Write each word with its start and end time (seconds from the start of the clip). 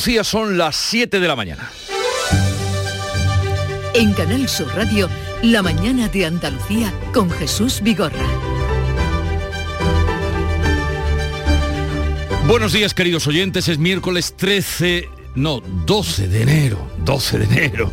Son 0.00 0.56
las 0.56 0.76
7 0.76 1.20
de 1.20 1.28
la 1.28 1.36
mañana. 1.36 1.70
En 3.92 4.14
Canal 4.14 4.48
Sur 4.48 4.74
Radio, 4.74 5.10
La 5.42 5.62
mañana 5.62 6.08
de 6.08 6.24
Andalucía 6.24 6.90
con 7.12 7.30
Jesús 7.30 7.82
Vigorra. 7.82 8.24
Buenos 12.46 12.72
días, 12.72 12.94
queridos 12.94 13.26
oyentes. 13.26 13.68
Es 13.68 13.76
miércoles 13.76 14.32
13, 14.38 15.06
no, 15.34 15.60
12 15.60 16.28
de 16.28 16.42
enero. 16.42 16.90
12 17.04 17.38
de 17.38 17.44
enero. 17.44 17.92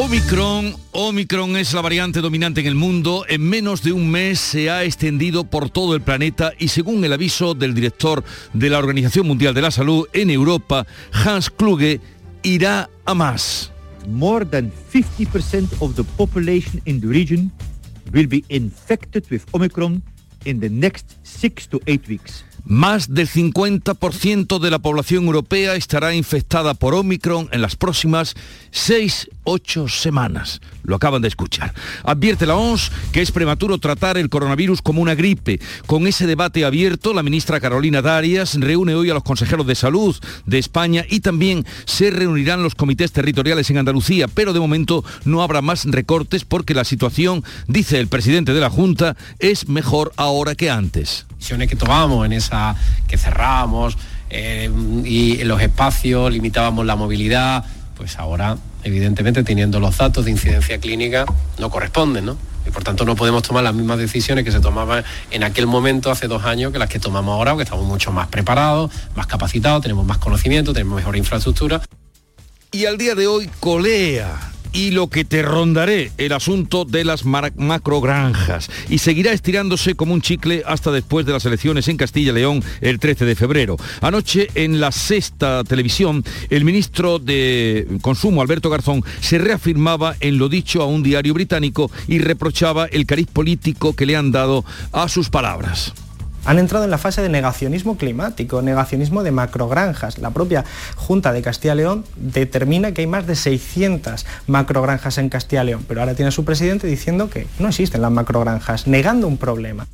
Omicron, 0.00 0.76
Omicron 0.92 1.56
es 1.56 1.74
la 1.74 1.80
variante 1.80 2.20
dominante 2.20 2.60
en 2.60 2.68
el 2.68 2.76
mundo. 2.76 3.24
En 3.28 3.42
menos 3.42 3.82
de 3.82 3.90
un 3.90 4.08
mes 4.08 4.38
se 4.38 4.70
ha 4.70 4.84
extendido 4.84 5.42
por 5.42 5.70
todo 5.70 5.96
el 5.96 6.02
planeta 6.02 6.52
y 6.56 6.68
según 6.68 7.04
el 7.04 7.12
aviso 7.12 7.52
del 7.54 7.74
director 7.74 8.22
de 8.52 8.70
la 8.70 8.78
Organización 8.78 9.26
Mundial 9.26 9.54
de 9.54 9.62
la 9.62 9.72
Salud 9.72 10.06
en 10.12 10.30
Europa, 10.30 10.86
Hans 11.10 11.50
Kluge, 11.50 12.00
irá 12.44 12.88
a 13.06 13.14
más. 13.14 13.72
More 14.06 14.44
than 14.46 14.70
50% 14.92 15.68
of 15.80 15.96
the 15.96 16.04
population 16.16 16.80
in 16.84 17.00
the 17.00 17.08
region 17.08 17.50
will 18.12 18.28
be 18.28 18.44
infected 18.48 19.28
with 19.32 19.42
Omicron 19.50 20.00
in 20.44 20.60
the 20.60 20.70
next 20.70 21.16
6 21.24 21.66
to 21.70 21.80
8 21.86 22.08
weeks. 22.08 22.44
Más 22.64 23.14
del 23.14 23.28
50% 23.28 24.58
de 24.58 24.70
la 24.70 24.78
población 24.78 25.24
europea 25.24 25.74
estará 25.74 26.14
infectada 26.14 26.74
por 26.74 26.94
Omicron 26.94 27.48
en 27.52 27.62
las 27.62 27.76
próximas 27.76 28.34
6-8 28.72 29.88
semanas. 29.88 30.60
Lo 30.82 30.96
acaban 30.96 31.22
de 31.22 31.28
escuchar. 31.28 31.74
Advierte 32.04 32.46
la 32.46 32.56
OMS 32.56 32.90
que 33.12 33.22
es 33.22 33.32
prematuro 33.32 33.78
tratar 33.78 34.18
el 34.18 34.28
coronavirus 34.28 34.82
como 34.82 35.02
una 35.02 35.14
gripe. 35.14 35.60
Con 35.86 36.06
ese 36.06 36.26
debate 36.26 36.64
abierto, 36.64 37.14
la 37.14 37.22
ministra 37.22 37.60
Carolina 37.60 38.02
Darias 38.02 38.54
reúne 38.58 38.94
hoy 38.94 39.10
a 39.10 39.14
los 39.14 39.22
consejeros 39.22 39.66
de 39.66 39.74
salud 39.74 40.16
de 40.46 40.58
España 40.58 41.04
y 41.08 41.20
también 41.20 41.64
se 41.84 42.10
reunirán 42.10 42.62
los 42.62 42.74
comités 42.74 43.12
territoriales 43.12 43.70
en 43.70 43.78
Andalucía, 43.78 44.28
pero 44.28 44.52
de 44.52 44.60
momento 44.60 45.04
no 45.24 45.42
habrá 45.42 45.62
más 45.62 45.84
recortes 45.84 46.44
porque 46.44 46.74
la 46.74 46.84
situación, 46.84 47.44
dice 47.66 47.98
el 47.98 48.08
presidente 48.08 48.52
de 48.52 48.60
la 48.60 48.70
Junta, 48.70 49.16
es 49.38 49.68
mejor 49.68 50.12
ahora 50.16 50.54
que 50.54 50.70
antes. 50.70 51.26
que 51.68 51.76
en 52.24 52.32
que 53.06 53.18
cerrábamos 53.18 53.96
eh, 54.30 54.70
y 55.04 55.42
los 55.44 55.60
espacios 55.60 56.32
limitábamos 56.32 56.84
la 56.86 56.96
movilidad, 56.96 57.64
pues 57.96 58.18
ahora, 58.18 58.56
evidentemente, 58.84 59.42
teniendo 59.42 59.80
los 59.80 59.96
datos 59.96 60.24
de 60.24 60.30
incidencia 60.30 60.78
clínica, 60.78 61.26
no 61.58 61.70
corresponden, 61.70 62.26
¿no? 62.26 62.36
Y 62.66 62.70
por 62.70 62.84
tanto 62.84 63.06
no 63.06 63.16
podemos 63.16 63.42
tomar 63.42 63.64
las 63.64 63.74
mismas 63.74 63.98
decisiones 63.98 64.44
que 64.44 64.52
se 64.52 64.60
tomaban 64.60 65.02
en 65.30 65.42
aquel 65.42 65.66
momento 65.66 66.10
hace 66.10 66.28
dos 66.28 66.44
años 66.44 66.70
que 66.70 66.78
las 66.78 66.90
que 66.90 66.98
tomamos 66.98 67.32
ahora, 67.32 67.52
porque 67.52 67.64
estamos 67.64 67.86
mucho 67.86 68.12
más 68.12 68.28
preparados, 68.28 68.90
más 69.16 69.26
capacitados, 69.26 69.82
tenemos 69.82 70.04
más 70.04 70.18
conocimiento, 70.18 70.72
tenemos 70.72 70.96
mejor 70.96 71.16
infraestructura. 71.16 71.80
Y 72.70 72.84
al 72.84 72.98
día 72.98 73.14
de 73.14 73.26
hoy 73.26 73.48
colea 73.60 74.38
y 74.72 74.90
lo 74.90 75.08
que 75.08 75.24
te 75.24 75.42
rondaré, 75.42 76.12
el 76.18 76.32
asunto 76.32 76.84
de 76.84 77.04
las 77.04 77.24
macrogranjas. 77.24 78.70
Y 78.88 78.98
seguirá 78.98 79.32
estirándose 79.32 79.94
como 79.94 80.14
un 80.14 80.22
chicle 80.22 80.62
hasta 80.66 80.90
después 80.90 81.26
de 81.26 81.32
las 81.32 81.44
elecciones 81.44 81.88
en 81.88 81.96
Castilla 81.96 82.32
y 82.32 82.34
León 82.34 82.62
el 82.80 82.98
13 82.98 83.24
de 83.24 83.34
febrero. 83.34 83.76
Anoche 84.00 84.48
en 84.54 84.80
la 84.80 84.92
sexta 84.92 85.64
televisión, 85.64 86.24
el 86.50 86.64
ministro 86.64 87.18
de 87.18 87.86
Consumo, 88.00 88.42
Alberto 88.42 88.70
Garzón, 88.70 89.04
se 89.20 89.38
reafirmaba 89.38 90.16
en 90.20 90.38
lo 90.38 90.48
dicho 90.48 90.82
a 90.82 90.86
un 90.86 91.02
diario 91.02 91.34
británico 91.34 91.90
y 92.06 92.18
reprochaba 92.18 92.86
el 92.86 93.06
cariz 93.06 93.26
político 93.26 93.94
que 93.94 94.06
le 94.06 94.16
han 94.16 94.32
dado 94.32 94.64
a 94.92 95.08
sus 95.08 95.30
palabras 95.30 95.92
han 96.48 96.58
entrado 96.58 96.86
en 96.86 96.90
la 96.90 96.96
fase 96.96 97.20
de 97.20 97.28
negacionismo 97.28 97.98
climático, 97.98 98.62
negacionismo 98.62 99.22
de 99.22 99.32
macrogranjas. 99.32 100.16
La 100.16 100.30
propia 100.30 100.64
Junta 100.96 101.34
de 101.34 101.42
Castilla 101.42 101.74
y 101.74 101.76
León 101.76 102.06
determina 102.16 102.92
que 102.92 103.02
hay 103.02 103.06
más 103.06 103.26
de 103.26 103.36
600 103.36 104.24
macrogranjas 104.46 105.18
en 105.18 105.28
Castilla 105.28 105.62
y 105.64 105.66
León, 105.66 105.84
pero 105.86 106.00
ahora 106.00 106.14
tiene 106.14 106.30
a 106.30 106.32
su 106.32 106.46
presidente 106.46 106.86
diciendo 106.86 107.28
que 107.28 107.46
no 107.58 107.68
existen 107.68 108.00
las 108.00 108.10
macrogranjas, 108.10 108.86
negando 108.86 109.28
un 109.28 109.36
problema. 109.36 109.86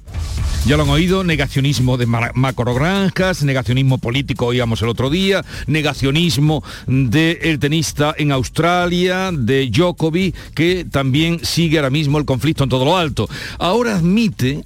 Ya 0.65 0.77
lo 0.77 0.85
han 0.85 0.91
oído, 0.91 1.25
negacionismo 1.25 1.97
de 1.97 2.07
macrogranjas, 2.07 3.43
negacionismo 3.43 3.99
político, 3.99 4.47
oíamos 4.47 4.81
el 4.81 4.89
otro 4.89 5.11
día, 5.11 5.45
negacionismo 5.67 6.63
del 6.87 7.59
tenista 7.59 8.15
en 8.17 8.31
Australia, 8.31 9.31
de 9.33 9.69
Djokovic, 9.71 10.35
que 10.55 10.87
también 10.89 11.45
sigue 11.45 11.79
ahora 11.79 11.91
mismo 11.91 12.17
el 12.17 12.25
conflicto 12.25 12.63
en 12.63 12.71
todo 12.71 12.85
lo 12.85 12.97
alto. 12.97 13.29
Ahora 13.59 13.97
admite 13.97 14.65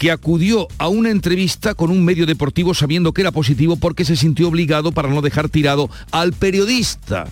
que 0.00 0.10
acudió 0.10 0.66
a 0.78 0.88
una 0.88 1.10
entrevista 1.10 1.74
con 1.74 1.90
un 1.90 2.06
medio 2.06 2.24
deportivo 2.24 2.72
sabiendo 2.72 3.12
que 3.12 3.20
era 3.20 3.32
positivo 3.32 3.76
porque 3.76 4.06
se 4.06 4.16
sintió 4.16 4.48
obligado 4.48 4.92
para 4.92 5.10
no 5.10 5.20
dejar 5.20 5.50
tirado 5.50 5.90
al 6.10 6.32
periodista. 6.32 7.28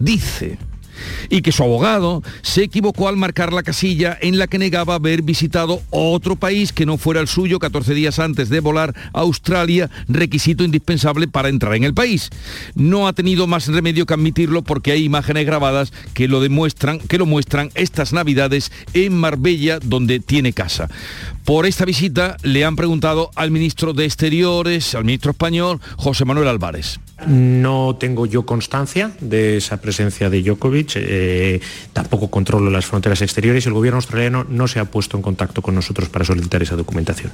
Dice 0.00 0.58
y 1.30 1.42
que 1.42 1.52
su 1.52 1.62
abogado 1.62 2.22
se 2.42 2.64
equivocó 2.64 3.08
al 3.08 3.16
marcar 3.16 3.52
la 3.52 3.62
casilla 3.62 4.16
en 4.20 4.38
la 4.38 4.46
que 4.46 4.58
negaba 4.58 4.94
haber 4.94 5.22
visitado 5.22 5.82
otro 5.90 6.36
país 6.36 6.72
que 6.72 6.86
no 6.86 6.98
fuera 6.98 7.20
el 7.20 7.28
suyo 7.28 7.58
14 7.58 7.94
días 7.94 8.18
antes 8.18 8.48
de 8.48 8.60
volar 8.60 8.94
a 9.12 9.20
Australia, 9.20 9.90
requisito 10.08 10.64
indispensable 10.64 11.28
para 11.28 11.48
entrar 11.48 11.74
en 11.74 11.84
el 11.84 11.94
país. 11.94 12.30
No 12.74 13.08
ha 13.08 13.12
tenido 13.12 13.46
más 13.46 13.68
remedio 13.68 14.06
que 14.06 14.14
admitirlo 14.14 14.62
porque 14.62 14.92
hay 14.92 15.04
imágenes 15.04 15.46
grabadas 15.46 15.92
que 16.12 16.28
lo 16.28 16.40
demuestran, 16.40 16.98
que 16.98 17.18
lo 17.18 17.26
muestran 17.26 17.70
estas 17.74 18.12
Navidades 18.12 18.72
en 18.94 19.16
Marbella 19.16 19.78
donde 19.80 20.20
tiene 20.20 20.52
casa. 20.52 20.88
Por 21.44 21.66
esta 21.66 21.84
visita 21.84 22.38
le 22.42 22.64
han 22.64 22.74
preguntado 22.74 23.30
al 23.34 23.50
ministro 23.50 23.92
de 23.92 24.06
Exteriores, 24.06 24.94
al 24.94 25.04
ministro 25.04 25.32
español, 25.32 25.78
José 25.96 26.24
Manuel 26.24 26.48
Álvarez. 26.48 27.00
No 27.26 27.96
tengo 28.00 28.24
yo 28.24 28.46
constancia 28.46 29.12
de 29.20 29.58
esa 29.58 29.76
presencia 29.76 30.30
de 30.30 30.42
Djokovic, 30.42 30.92
eh, 30.96 31.60
tampoco 31.92 32.28
controlo 32.28 32.70
las 32.70 32.86
fronteras 32.86 33.20
exteriores 33.20 33.66
y 33.66 33.68
el 33.68 33.74
gobierno 33.74 33.98
australiano 33.98 34.46
no 34.48 34.68
se 34.68 34.80
ha 34.80 34.86
puesto 34.86 35.18
en 35.18 35.22
contacto 35.22 35.60
con 35.60 35.74
nosotros 35.74 36.08
para 36.08 36.24
solicitar 36.24 36.62
esa 36.62 36.76
documentación. 36.76 37.30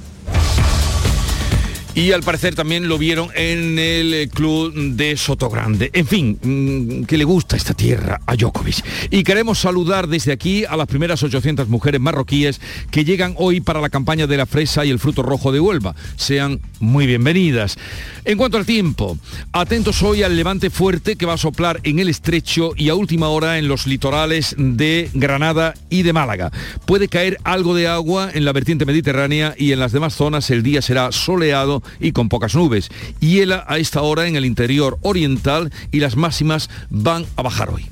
Y 1.93 2.13
al 2.13 2.23
parecer 2.23 2.55
también 2.55 2.87
lo 2.87 2.97
vieron 2.97 3.29
en 3.35 3.77
el 3.77 4.29
club 4.29 4.73
de 4.73 5.17
Sotogrande. 5.17 5.89
En 5.91 6.07
fin, 6.07 6.39
mm, 6.41 7.03
que 7.03 7.17
le 7.17 7.25
gusta 7.25 7.57
esta 7.57 7.73
tierra 7.73 8.21
a 8.25 8.35
Djokovic. 8.37 8.83
Y 9.09 9.23
queremos 9.23 9.59
saludar 9.59 10.07
desde 10.07 10.31
aquí 10.31 10.63
a 10.63 10.77
las 10.77 10.87
primeras 10.87 11.21
800 11.21 11.67
mujeres 11.67 11.99
marroquíes 11.99 12.61
que 12.91 13.03
llegan 13.03 13.35
hoy 13.37 13.59
para 13.59 13.81
la 13.81 13.89
campaña 13.89 14.25
de 14.25 14.37
la 14.37 14.45
fresa 14.45 14.85
y 14.85 14.89
el 14.89 14.99
fruto 14.99 15.21
rojo 15.21 15.51
de 15.51 15.59
Huelva. 15.59 15.93
Sean 16.15 16.61
muy 16.79 17.07
bienvenidas. 17.07 17.77
En 18.23 18.37
cuanto 18.37 18.57
al 18.57 18.65
tiempo, 18.65 19.17
atentos 19.51 20.01
hoy 20.01 20.23
al 20.23 20.37
levante 20.37 20.69
fuerte 20.69 21.17
que 21.17 21.25
va 21.25 21.33
a 21.33 21.37
soplar 21.37 21.81
en 21.83 21.99
el 21.99 22.07
estrecho 22.07 22.71
y 22.77 22.87
a 22.87 22.95
última 22.95 23.27
hora 23.27 23.57
en 23.57 23.67
los 23.67 23.85
litorales 23.85 24.55
de 24.57 25.09
Granada 25.13 25.73
y 25.89 26.03
de 26.03 26.13
Málaga. 26.13 26.51
Puede 26.85 27.09
caer 27.09 27.37
algo 27.43 27.75
de 27.75 27.87
agua 27.87 28.29
en 28.33 28.45
la 28.45 28.53
vertiente 28.53 28.85
mediterránea 28.85 29.55
y 29.57 29.73
en 29.73 29.79
las 29.79 29.91
demás 29.91 30.13
zonas 30.13 30.49
el 30.51 30.63
día 30.63 30.81
será 30.81 31.11
soleado 31.11 31.80
y 31.99 32.11
con 32.11 32.29
pocas 32.29 32.55
nubes. 32.55 32.89
Hiela 33.19 33.65
a 33.67 33.77
esta 33.77 34.01
hora 34.01 34.27
en 34.27 34.35
el 34.35 34.45
interior 34.45 34.97
oriental 35.01 35.71
y 35.91 35.99
las 35.99 36.15
máximas 36.15 36.69
van 36.89 37.25
a 37.35 37.41
bajar 37.41 37.69
hoy. 37.69 37.85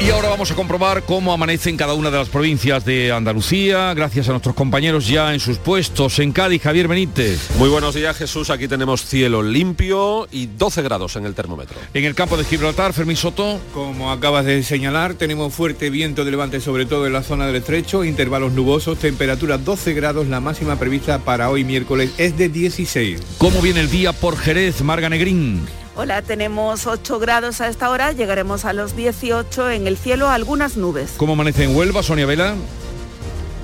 Y 0.00 0.10
ahora 0.10 0.28
vamos 0.28 0.48
a 0.52 0.54
comprobar 0.54 1.02
cómo 1.02 1.32
amanece 1.32 1.70
en 1.70 1.76
cada 1.76 1.94
una 1.94 2.12
de 2.12 2.18
las 2.18 2.28
provincias 2.28 2.84
de 2.84 3.10
Andalucía, 3.10 3.92
gracias 3.94 4.28
a 4.28 4.30
nuestros 4.30 4.54
compañeros 4.54 5.08
ya 5.08 5.34
en 5.34 5.40
sus 5.40 5.58
puestos. 5.58 6.20
En 6.20 6.30
Cádiz, 6.30 6.62
Javier 6.62 6.86
Benítez. 6.86 7.50
Muy 7.58 7.68
buenos 7.68 7.96
días, 7.96 8.16
Jesús. 8.16 8.50
Aquí 8.50 8.68
tenemos 8.68 9.04
cielo 9.04 9.42
limpio 9.42 10.28
y 10.30 10.46
12 10.46 10.82
grados 10.82 11.16
en 11.16 11.26
el 11.26 11.34
termómetro. 11.34 11.76
En 11.94 12.04
el 12.04 12.14
campo 12.14 12.36
de 12.36 12.44
Gibraltar, 12.44 12.92
Fermín 12.92 13.16
Soto. 13.16 13.60
Como 13.74 14.12
acabas 14.12 14.44
de 14.44 14.62
señalar, 14.62 15.14
tenemos 15.14 15.52
fuerte 15.52 15.90
viento 15.90 16.24
de 16.24 16.30
levante, 16.30 16.60
sobre 16.60 16.86
todo 16.86 17.04
en 17.08 17.12
la 17.12 17.24
zona 17.24 17.48
del 17.48 17.56
estrecho, 17.56 18.04
intervalos 18.04 18.52
nubosos, 18.52 19.00
temperatura 19.00 19.58
12 19.58 19.94
grados, 19.94 20.28
la 20.28 20.38
máxima 20.38 20.78
prevista 20.78 21.18
para 21.18 21.50
hoy 21.50 21.64
miércoles 21.64 22.12
es 22.18 22.38
de 22.38 22.48
16. 22.48 23.20
¿Cómo 23.38 23.60
viene 23.60 23.80
el 23.80 23.90
día 23.90 24.12
por 24.12 24.38
Jerez, 24.38 24.80
Marga 24.82 25.08
Negrín? 25.08 25.66
Hola, 26.00 26.22
tenemos 26.22 26.86
8 26.86 27.18
grados 27.18 27.60
a 27.60 27.66
esta 27.66 27.90
hora, 27.90 28.12
llegaremos 28.12 28.64
a 28.64 28.72
los 28.72 28.94
18 28.94 29.70
en 29.70 29.88
el 29.88 29.96
cielo, 29.96 30.28
algunas 30.28 30.76
nubes. 30.76 31.14
¿Cómo 31.16 31.32
amanece 31.32 31.64
en 31.64 31.74
Huelva, 31.74 32.04
Sonia 32.04 32.24
Vela? 32.24 32.54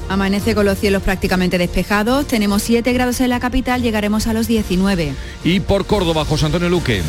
Amanece 0.09 0.57
con 0.57 0.67
los 0.67 0.77
cielos 0.77 1.05
prácticamente 1.05 1.59
despejados, 1.59 2.27
tenemos 2.27 2.65
7 2.65 2.93
grados 2.93 3.21
en 3.21 3.31
la 3.31 3.39
capital, 3.39 3.83
llegaremos 3.83 4.27
a 4.27 4.33
los 4.33 4.49
19. 4.49 5.15
¿Y 5.45 5.61
por 5.61 5.87
Córdoba, 5.87 6.25
José 6.25 6.47
Antonio 6.47 6.69
Luque? 6.69 7.03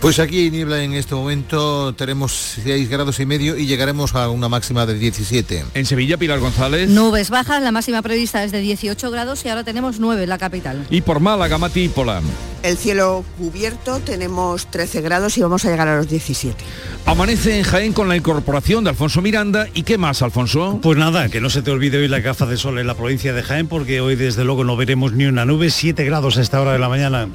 Pues 0.00 0.18
aquí 0.18 0.50
niebla 0.50 0.82
en 0.82 0.94
este 0.94 1.14
momento, 1.14 1.92
tenemos 1.92 2.32
6 2.64 2.88
grados 2.88 3.20
y 3.20 3.26
medio 3.26 3.58
y 3.58 3.66
llegaremos 3.66 4.14
a 4.14 4.30
una 4.30 4.48
máxima 4.48 4.86
de 4.86 4.94
17. 4.94 5.66
En 5.74 5.84
Sevilla, 5.84 6.16
Pilar 6.16 6.40
González. 6.40 6.88
Nubes 6.88 7.28
bajas, 7.28 7.62
la 7.62 7.70
máxima 7.70 8.00
prevista 8.00 8.42
es 8.42 8.50
de 8.50 8.60
18 8.60 9.10
grados 9.10 9.44
y 9.44 9.50
ahora 9.50 9.62
tenemos 9.62 10.00
9 10.00 10.22
en 10.22 10.28
la 10.30 10.38
capital. 10.38 10.86
Y 10.88 11.02
por 11.02 11.20
Málaga, 11.20 11.58
Mati 11.58 11.90
Pola. 11.90 12.22
El 12.62 12.78
cielo 12.78 13.24
cubierto, 13.38 14.00
tenemos 14.00 14.70
13 14.70 15.02
grados 15.02 15.36
y 15.36 15.42
vamos 15.42 15.66
a 15.66 15.70
llegar 15.70 15.88
a 15.88 15.96
los 15.96 16.08
17. 16.08 16.56
Amanece 17.04 17.58
en 17.58 17.64
Jaén 17.64 17.92
con 17.92 18.08
la 18.08 18.16
incorporación 18.16 18.84
de 18.84 18.90
Alfonso 18.90 19.20
Miranda. 19.20 19.68
¿Y 19.74 19.82
qué 19.82 19.98
más, 19.98 20.22
Alfonso? 20.22 20.78
Pues 20.82 20.98
nada, 20.98 21.28
que 21.28 21.40
no 21.42 21.50
se 21.50 21.60
te 21.60 21.70
olvide 21.70 21.98
hoy 21.98 22.08
la 22.08 22.20
gafa 22.20 22.46
de 22.46 22.56
sol 22.56 22.78
en 22.78 22.86
la 22.86 22.94
provincia 22.94 23.34
de 23.34 23.42
Jaén, 23.42 23.66
porque 23.66 24.00
hoy 24.00 24.16
desde 24.16 24.44
luego 24.44 24.64
no 24.64 24.76
veremos 24.76 25.12
ni 25.12 25.26
una 25.26 25.44
nube, 25.44 25.68
7 25.68 26.04
grados 26.04 26.38
a 26.38 26.42
esta 26.42 26.60
hora 26.60 26.72
de 26.72 26.78
la 26.78 26.88
mañana. 26.88 27.28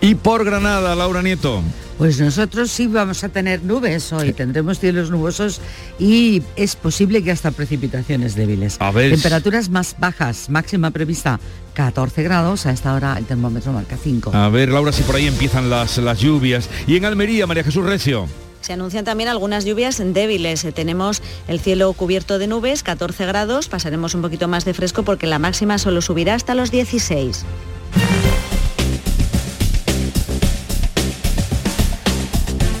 Y 0.00 0.14
por 0.14 0.44
Granada, 0.44 0.94
Laura 0.94 1.22
Nieto. 1.22 1.62
Pues 2.04 2.20
nosotros 2.20 2.70
sí 2.70 2.86
vamos 2.86 3.24
a 3.24 3.30
tener 3.30 3.62
nubes 3.62 4.12
hoy, 4.12 4.34
tendremos 4.34 4.78
cielos 4.78 5.10
nubosos 5.10 5.62
y 5.98 6.42
es 6.54 6.76
posible 6.76 7.24
que 7.24 7.30
hasta 7.30 7.50
precipitaciones 7.50 8.34
débiles. 8.34 8.76
A 8.78 8.90
ver. 8.90 9.12
Temperaturas 9.12 9.70
más 9.70 9.96
bajas, 9.98 10.50
máxima 10.50 10.90
prevista 10.90 11.40
14 11.72 12.22
grados, 12.22 12.66
a 12.66 12.72
esta 12.72 12.92
hora 12.92 13.16
el 13.16 13.24
termómetro 13.24 13.72
marca 13.72 13.96
5. 13.96 14.32
A 14.34 14.50
ver, 14.50 14.68
Laura, 14.68 14.92
si 14.92 15.02
por 15.02 15.16
ahí 15.16 15.26
empiezan 15.26 15.70
las, 15.70 15.96
las 15.96 16.20
lluvias. 16.20 16.68
Y 16.86 16.98
en 16.98 17.06
Almería, 17.06 17.46
María 17.46 17.64
Jesús 17.64 17.86
Recio. 17.86 18.28
Se 18.60 18.74
anuncian 18.74 19.06
también 19.06 19.30
algunas 19.30 19.64
lluvias 19.64 19.96
débiles. 20.04 20.62
Eh, 20.66 20.72
Tenemos 20.72 21.22
el 21.48 21.58
cielo 21.58 21.90
cubierto 21.94 22.38
de 22.38 22.48
nubes, 22.48 22.82
14 22.82 23.24
grados, 23.24 23.68
pasaremos 23.68 24.14
un 24.14 24.20
poquito 24.20 24.46
más 24.46 24.66
de 24.66 24.74
fresco 24.74 25.04
porque 25.04 25.26
la 25.26 25.38
máxima 25.38 25.78
solo 25.78 26.02
subirá 26.02 26.34
hasta 26.34 26.54
los 26.54 26.70
16. 26.70 27.46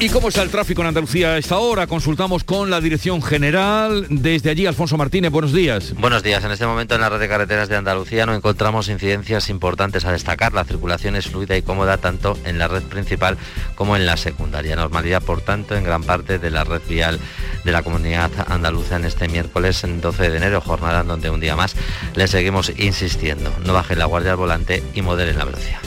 ¿Y 0.04 0.10
cómo 0.10 0.28
está 0.28 0.42
el 0.42 0.50
tráfico 0.50 0.82
en 0.82 0.88
Andalucía 0.88 1.30
a 1.30 1.38
esta 1.38 1.56
hora? 1.56 1.86
Consultamos 1.86 2.44
con 2.44 2.68
la 2.68 2.78
Dirección 2.82 3.22
General. 3.22 4.06
Desde 4.10 4.50
allí, 4.50 4.66
Alfonso 4.66 4.98
Martínez, 4.98 5.32
buenos 5.32 5.54
días. 5.54 5.94
Buenos 5.98 6.22
días. 6.22 6.44
En 6.44 6.50
este 6.50 6.66
momento 6.66 6.94
en 6.94 7.00
la 7.00 7.08
red 7.08 7.18
de 7.18 7.26
carreteras 7.26 7.70
de 7.70 7.76
Andalucía 7.76 8.26
no 8.26 8.34
encontramos 8.34 8.90
incidencias 8.90 9.48
importantes 9.48 10.04
a 10.04 10.12
destacar. 10.12 10.52
La 10.52 10.64
circulación 10.64 11.16
es 11.16 11.28
fluida 11.28 11.56
y 11.56 11.62
cómoda 11.62 11.96
tanto 11.96 12.36
en 12.44 12.58
la 12.58 12.68
red 12.68 12.82
principal 12.82 13.38
como 13.76 13.96
en 13.96 14.04
la 14.04 14.18
secundaria. 14.18 14.76
Normalidad, 14.76 15.22
por 15.22 15.40
tanto, 15.40 15.74
en 15.74 15.84
gran 15.84 16.02
parte 16.02 16.38
de 16.38 16.50
la 16.50 16.64
red 16.64 16.82
vial 16.86 17.18
de 17.64 17.72
la 17.72 17.82
comunidad 17.82 18.30
andaluza 18.48 18.96
en 18.96 19.06
este 19.06 19.26
miércoles 19.28 19.86
12 19.86 20.30
de 20.30 20.36
enero, 20.36 20.60
jornada 20.60 21.00
en 21.00 21.08
donde 21.08 21.30
un 21.30 21.40
día 21.40 21.56
más 21.56 21.76
le 22.14 22.28
seguimos 22.28 22.70
insistiendo. 22.76 23.50
No 23.64 23.72
bajen 23.72 23.98
la 23.98 24.04
guardia 24.04 24.32
al 24.32 24.36
volante 24.36 24.82
y 24.92 25.00
moderen 25.00 25.38
la 25.38 25.46
velocidad. 25.46 25.80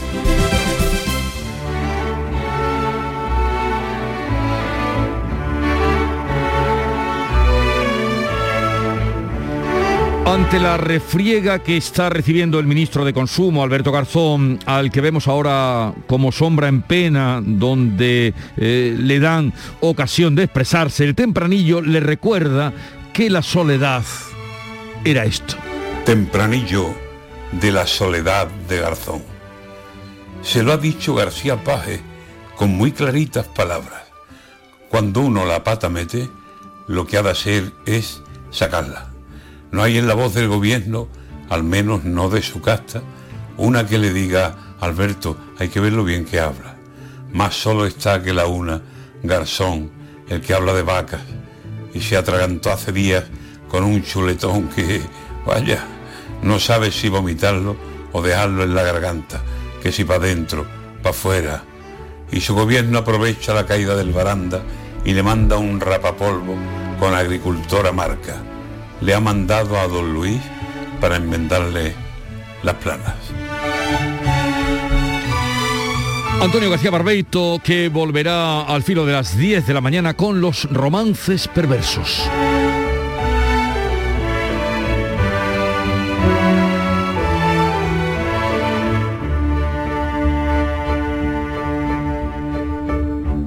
Ante 10.38 10.60
la 10.60 10.76
refriega 10.76 11.58
que 11.58 11.76
está 11.76 12.10
recibiendo 12.10 12.60
el 12.60 12.66
ministro 12.66 13.04
de 13.04 13.12
Consumo, 13.12 13.64
Alberto 13.64 13.90
Garzón, 13.90 14.60
al 14.66 14.92
que 14.92 15.00
vemos 15.00 15.26
ahora 15.26 15.92
como 16.06 16.30
sombra 16.30 16.68
en 16.68 16.82
pena, 16.82 17.42
donde 17.44 18.32
eh, 18.56 18.96
le 18.96 19.18
dan 19.18 19.52
ocasión 19.80 20.36
de 20.36 20.44
expresarse, 20.44 21.04
el 21.04 21.16
tempranillo 21.16 21.82
le 21.82 21.98
recuerda 21.98 22.72
que 23.12 23.28
la 23.28 23.42
soledad 23.42 24.04
era 25.04 25.24
esto. 25.24 25.56
Tempranillo 26.06 26.94
de 27.60 27.72
la 27.72 27.86
soledad 27.86 28.46
de 28.68 28.80
Garzón. 28.80 29.22
Se 30.42 30.62
lo 30.62 30.72
ha 30.72 30.78
dicho 30.78 31.16
García 31.16 31.62
Paje 31.64 32.00
con 32.56 32.70
muy 32.70 32.92
claritas 32.92 33.48
palabras. 33.48 34.04
Cuando 34.88 35.20
uno 35.20 35.44
la 35.44 35.64
pata 35.64 35.88
mete, 35.88 36.30
lo 36.86 37.06
que 37.06 37.18
ha 37.18 37.22
de 37.22 37.30
hacer 37.30 37.72
es 37.86 38.22
sacarla. 38.50 39.07
No 39.70 39.82
hay 39.82 39.98
en 39.98 40.08
la 40.08 40.14
voz 40.14 40.34
del 40.34 40.48
gobierno, 40.48 41.08
al 41.50 41.62
menos 41.62 42.04
no 42.04 42.30
de 42.30 42.42
su 42.42 42.60
casta, 42.60 43.02
una 43.58 43.86
que 43.86 43.98
le 43.98 44.12
diga, 44.12 44.76
Alberto, 44.80 45.36
hay 45.58 45.68
que 45.68 45.80
verlo 45.80 46.04
bien 46.04 46.24
que 46.24 46.40
habla. 46.40 46.76
Más 47.32 47.54
solo 47.54 47.84
está 47.84 48.22
que 48.22 48.32
la 48.32 48.46
una, 48.46 48.80
Garzón, 49.22 49.90
el 50.28 50.40
que 50.40 50.54
habla 50.54 50.72
de 50.72 50.82
vacas, 50.82 51.20
y 51.92 52.00
se 52.00 52.16
atragantó 52.16 52.70
hace 52.70 52.92
días 52.92 53.24
con 53.68 53.84
un 53.84 54.02
chuletón 54.02 54.68
que, 54.68 55.02
vaya, 55.44 55.84
no 56.42 56.58
sabe 56.58 56.90
si 56.90 57.08
vomitarlo 57.08 57.76
o 58.12 58.22
dejarlo 58.22 58.64
en 58.64 58.74
la 58.74 58.82
garganta, 58.82 59.42
que 59.82 59.92
si 59.92 60.04
para 60.04 60.24
adentro, 60.24 60.66
para 61.02 61.10
afuera. 61.10 61.62
Y 62.30 62.40
su 62.40 62.54
gobierno 62.54 62.98
aprovecha 62.98 63.52
la 63.52 63.66
caída 63.66 63.96
del 63.96 64.12
baranda 64.12 64.62
y 65.04 65.12
le 65.12 65.22
manda 65.22 65.58
un 65.58 65.80
rapapolvo 65.80 66.56
con 66.98 67.14
agricultora 67.14 67.92
marca 67.92 68.47
le 69.00 69.14
ha 69.14 69.20
mandado 69.20 69.78
a 69.78 69.86
don 69.86 70.12
Luis 70.12 70.40
para 71.00 71.16
enmendarle 71.16 71.94
las 72.62 72.74
planas. 72.76 73.16
Antonio 76.40 76.70
García 76.70 76.90
Barbeito 76.90 77.60
que 77.64 77.88
volverá 77.88 78.62
al 78.62 78.82
filo 78.82 79.04
de 79.04 79.12
las 79.12 79.36
10 79.36 79.66
de 79.66 79.74
la 79.74 79.80
mañana 79.80 80.14
con 80.14 80.40
los 80.40 80.64
romances 80.70 81.48
perversos. 81.48 82.22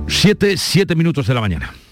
Siete, 0.08 0.58
siete 0.58 0.96
minutos 0.96 1.26
de 1.26 1.34
la 1.34 1.42
mañana. 1.42 1.74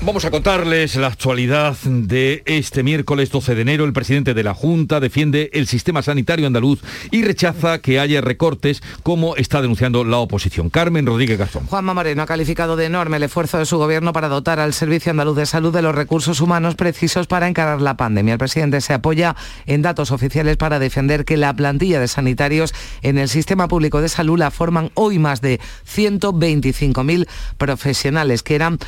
Vamos 0.00 0.24
a 0.24 0.30
contarles 0.30 0.94
la 0.94 1.08
actualidad 1.08 1.76
de 1.84 2.42
este 2.46 2.84
miércoles 2.84 3.30
12 3.30 3.56
de 3.56 3.62
enero. 3.62 3.84
El 3.84 3.92
presidente 3.92 4.32
de 4.32 4.44
la 4.44 4.54
Junta 4.54 5.00
defiende 5.00 5.50
el 5.52 5.66
sistema 5.66 6.02
sanitario 6.02 6.46
andaluz 6.46 6.80
y 7.10 7.24
rechaza 7.24 7.80
que 7.80 7.98
haya 7.98 8.20
recortes 8.20 8.80
como 9.02 9.34
está 9.34 9.60
denunciando 9.60 10.04
la 10.04 10.18
oposición. 10.18 10.70
Carmen 10.70 11.04
Rodríguez 11.04 11.36
Garzón. 11.36 11.66
Juanma 11.66 11.94
Moreno 11.94 12.22
ha 12.22 12.26
calificado 12.26 12.76
de 12.76 12.86
enorme 12.86 13.16
el 13.16 13.24
esfuerzo 13.24 13.58
de 13.58 13.66
su 13.66 13.76
gobierno 13.76 14.12
para 14.12 14.28
dotar 14.28 14.60
al 14.60 14.72
Servicio 14.72 15.10
Andaluz 15.10 15.36
de 15.36 15.46
Salud 15.46 15.74
de 15.74 15.82
los 15.82 15.94
recursos 15.94 16.40
humanos 16.40 16.76
precisos 16.76 17.26
para 17.26 17.48
encarar 17.48 17.82
la 17.82 17.96
pandemia. 17.96 18.34
El 18.34 18.38
presidente 18.38 18.80
se 18.80 18.94
apoya 18.94 19.34
en 19.66 19.82
datos 19.82 20.12
oficiales 20.12 20.56
para 20.56 20.78
defender 20.78 21.24
que 21.24 21.36
la 21.36 21.54
plantilla 21.54 21.98
de 21.98 22.08
sanitarios 22.08 22.72
en 23.02 23.18
el 23.18 23.28
sistema 23.28 23.66
público 23.66 24.00
de 24.00 24.08
salud 24.08 24.38
la 24.38 24.52
forman 24.52 24.92
hoy 24.94 25.18
más 25.18 25.40
de 25.40 25.58
125.000 25.92 27.26
profesionales, 27.58 28.44
que 28.44 28.54
eran 28.54 28.78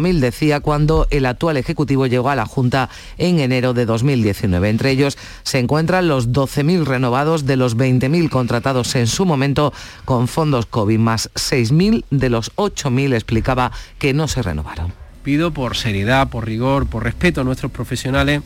95.000 0.00 0.18
decía 0.20 0.60
cuando 0.60 1.06
el 1.10 1.26
actual 1.26 1.56
Ejecutivo 1.56 2.06
llegó 2.06 2.30
a 2.30 2.36
la 2.36 2.46
Junta 2.46 2.88
en 3.18 3.40
enero 3.40 3.74
de 3.74 3.86
2019. 3.86 4.68
Entre 4.68 4.90
ellos 4.90 5.18
se 5.42 5.58
encuentran 5.58 6.08
los 6.08 6.30
12.000 6.30 6.84
renovados 6.84 7.46
de 7.46 7.56
los 7.56 7.76
20.000 7.76 8.28
contratados 8.30 8.94
en 8.94 9.06
su 9.06 9.26
momento 9.26 9.72
con 10.04 10.28
fondos 10.28 10.66
COVID, 10.66 10.98
más 10.98 11.30
6.000 11.34 12.04
de 12.10 12.30
los 12.30 12.54
8.000 12.56 13.14
explicaba 13.14 13.72
que 13.98 14.12
no 14.14 14.28
se 14.28 14.42
renovaron. 14.42 14.92
Pido 15.22 15.52
por 15.52 15.76
seriedad, 15.76 16.28
por 16.30 16.46
rigor, 16.46 16.86
por 16.86 17.04
respeto 17.04 17.42
a 17.42 17.44
nuestros 17.44 17.70
profesionales 17.70 18.42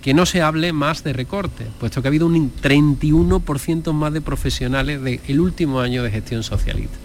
que 0.00 0.14
no 0.14 0.26
se 0.26 0.42
hable 0.42 0.72
más 0.72 1.02
de 1.02 1.14
recorte, 1.14 1.66
puesto 1.80 2.02
que 2.02 2.08
ha 2.08 2.10
habido 2.10 2.26
un 2.26 2.52
31% 2.54 3.92
más 3.92 4.12
de 4.12 4.20
profesionales 4.20 5.02
del 5.02 5.40
último 5.40 5.80
año 5.80 6.02
de 6.02 6.10
gestión 6.10 6.42
socialista. 6.42 6.96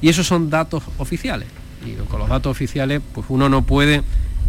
Y 0.00 0.08
esos 0.08 0.28
son 0.28 0.48
datos 0.48 0.84
oficiales 0.98 1.48
y 1.84 1.92
con 2.08 2.20
los 2.20 2.28
datos 2.28 2.50
oficiales, 2.50 3.00
pues 3.14 3.26
uno 3.30 3.48
no 3.48 3.62
puede, 3.62 4.02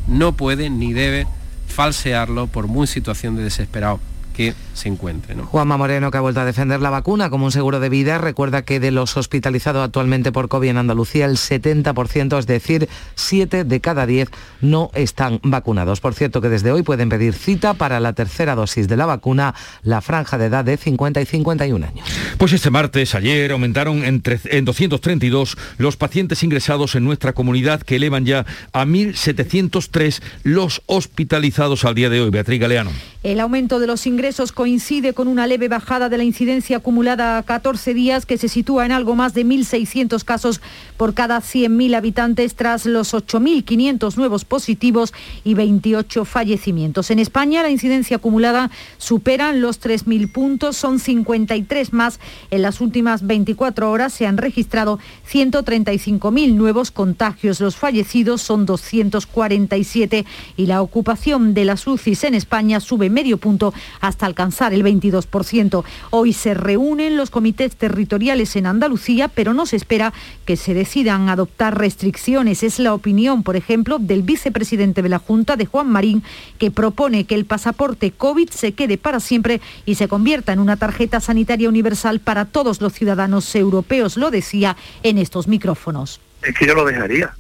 no 0.08 0.34
puede 0.34 0.70
ni 0.70 0.94
debe 0.94 1.28
falsearlo 1.68 2.48
por 2.48 2.68
muy 2.68 2.88
situación 2.88 3.36
de 3.36 3.44
desesperado 3.44 4.00
que 4.36 4.54
se 4.80 4.90
encuentre. 4.90 5.36
¿no? 5.36 5.46
Juanma 5.46 5.78
Moreno, 5.78 6.12
que 6.12 6.18
ha 6.18 6.22
vuelto 6.22 6.40
a 6.42 6.46
defender 6.46 6.82
la 6.82 6.90
vacuna 6.90 7.30
como 7.30 7.46
un 7.46 7.52
seguro 7.52 7.80
de 7.80 7.90
vida, 7.90 8.18
recuerda 8.18 8.64
que 8.64 8.80
de 8.80 8.92
los 8.92 9.16
hospitalizados 9.18 9.84
actualmente 9.84 10.32
por 10.32 10.48
COVID 10.48 10.70
en 10.70 10.78
Andalucía, 10.78 11.26
el 11.26 11.38
70%, 11.38 12.38
es 12.40 12.48
decir, 12.48 12.90
7 13.16 13.64
de 13.64 13.80
cada 13.80 14.06
10, 14.06 14.30
no 14.62 14.92
están 14.94 15.40
vacunados. 15.44 16.00
Por 16.00 16.14
cierto, 16.14 16.42
que 16.42 16.50
desde 16.50 16.72
hoy 16.72 16.84
pueden 16.84 17.10
pedir 17.10 17.34
cita 17.34 17.74
para 17.74 18.00
la 18.00 18.14
tercera 18.14 18.56
dosis 18.56 18.88
de 18.88 18.98
la 18.98 19.06
vacuna, 19.06 19.54
la 19.84 20.02
franja 20.02 20.38
de 20.38 20.46
edad 20.46 20.66
de 20.66 20.78
50 20.78 21.22
y 21.22 21.26
51 21.26 21.86
años. 21.86 22.08
Pues 22.38 22.54
este 22.54 22.70
martes, 22.70 23.16
ayer, 23.16 23.52
aumentaron 23.52 24.04
en, 24.04 24.24
en 24.46 24.66
232 24.66 25.58
los 25.78 25.98
pacientes 25.98 26.44
ingresados 26.44 26.96
en 26.96 27.04
nuestra 27.04 27.34
comunidad, 27.34 27.82
que 27.82 27.98
elevan 27.98 28.26
ya 28.26 28.46
a 28.74 28.86
1.703 28.86 30.22
los 30.44 30.82
hospitalizados 30.86 31.86
al 31.86 31.96
día 31.96 32.10
de 32.10 32.22
hoy. 32.22 32.30
Beatriz 32.30 32.60
Galeano. 32.60 32.92
El 33.22 33.42
aumento 33.42 33.80
de 33.80 33.88
los 33.88 34.08
ingresos 34.08 34.54
coincide 34.70 35.16
con 35.16 35.28
una 35.28 35.48
leve 35.48 35.68
bajada 35.68 36.10
de 36.10 36.18
la 36.20 36.24
incidencia 36.24 36.78
acumulada 36.78 37.40
a 37.40 37.44
14 37.44 37.96
días 37.96 38.28
que 38.28 38.38
se 38.38 38.48
sitúa 38.48 38.86
en 38.86 38.92
algo 38.92 39.16
más 39.16 39.34
de 39.34 39.44
1.600 39.44 40.24
casos 40.24 40.62
por 40.96 41.16
cada 41.16 41.40
100.000 41.40 41.96
habitantes 41.96 42.54
tras 42.54 42.86
los 42.86 43.16
8.500 43.16 44.16
nuevos 44.16 44.46
positivos 44.46 45.12
y 45.44 45.56
28 45.56 46.24
fallecimientos. 46.24 47.10
En 47.10 47.18
España 47.18 47.64
la 47.64 47.72
incidencia 47.72 48.18
acumulada 48.18 48.70
supera 49.00 49.54
los 49.54 49.82
3.000 49.82 50.32
puntos, 50.32 50.78
son 50.78 51.00
53 51.00 51.92
más. 51.92 52.20
En 52.52 52.62
las 52.62 52.80
últimas 52.80 53.26
24 53.26 53.90
horas 53.90 54.14
se 54.14 54.28
han 54.28 54.38
registrado 54.38 55.00
135.000 55.32 56.54
nuevos 56.54 56.92
contagios. 56.92 57.60
Los 57.60 57.76
fallecidos 57.76 58.44
son 58.44 58.68
247 58.68 60.28
y 60.58 60.68
la 60.68 60.84
ocupación 60.84 61.56
de 61.56 61.66
las 61.66 61.88
UCIs 61.88 62.24
en 62.26 62.36
España 62.36 62.80
sube 62.80 63.10
medio 63.10 63.38
punto 63.40 63.74
hasta 64.00 64.28
alcanzar 64.28 64.49
el 64.74 64.84
22%. 64.84 65.84
Hoy 66.10 66.34
se 66.34 66.54
reúnen 66.54 67.18
los 67.18 67.30
comités 67.30 67.76
territoriales 67.76 68.56
en 68.56 68.66
Andalucía, 68.66 69.28
pero 69.28 69.54
no 69.54 69.66
se 69.66 69.76
espera 69.76 70.14
que 70.46 70.58
se 70.58 70.74
decidan 70.74 71.30
adoptar 71.30 71.78
restricciones. 71.78 72.64
Es 72.64 72.80
la 72.80 72.94
opinión, 72.94 73.44
por 73.44 73.56
ejemplo, 73.56 74.00
del 74.00 74.24
vicepresidente 74.24 75.02
de 75.02 75.10
la 75.10 75.20
Junta, 75.20 75.56
de 75.56 75.66
Juan 75.66 75.90
Marín, 75.90 76.24
que 76.58 76.72
propone 76.72 77.26
que 77.26 77.36
el 77.36 77.46
pasaporte 77.46 78.12
COVID 78.12 78.50
se 78.50 78.74
quede 78.74 78.98
para 78.98 79.20
siempre 79.20 79.62
y 79.86 79.96
se 79.96 80.08
convierta 80.08 80.52
en 80.52 80.60
una 80.60 80.78
tarjeta 80.78 81.20
sanitaria 81.20 81.70
universal 81.70 82.20
para 82.20 82.46
todos 82.46 82.82
los 82.82 82.94
ciudadanos 82.94 83.56
europeos, 83.56 84.18
lo 84.18 84.32
decía 84.32 84.76
en 85.04 85.18
estos 85.18 85.48
micrófonos. 85.48 86.20
Es 86.42 86.56
que 86.56 86.66
yo 86.66 86.74
lo 86.74 86.86
dejaría. 86.86 87.34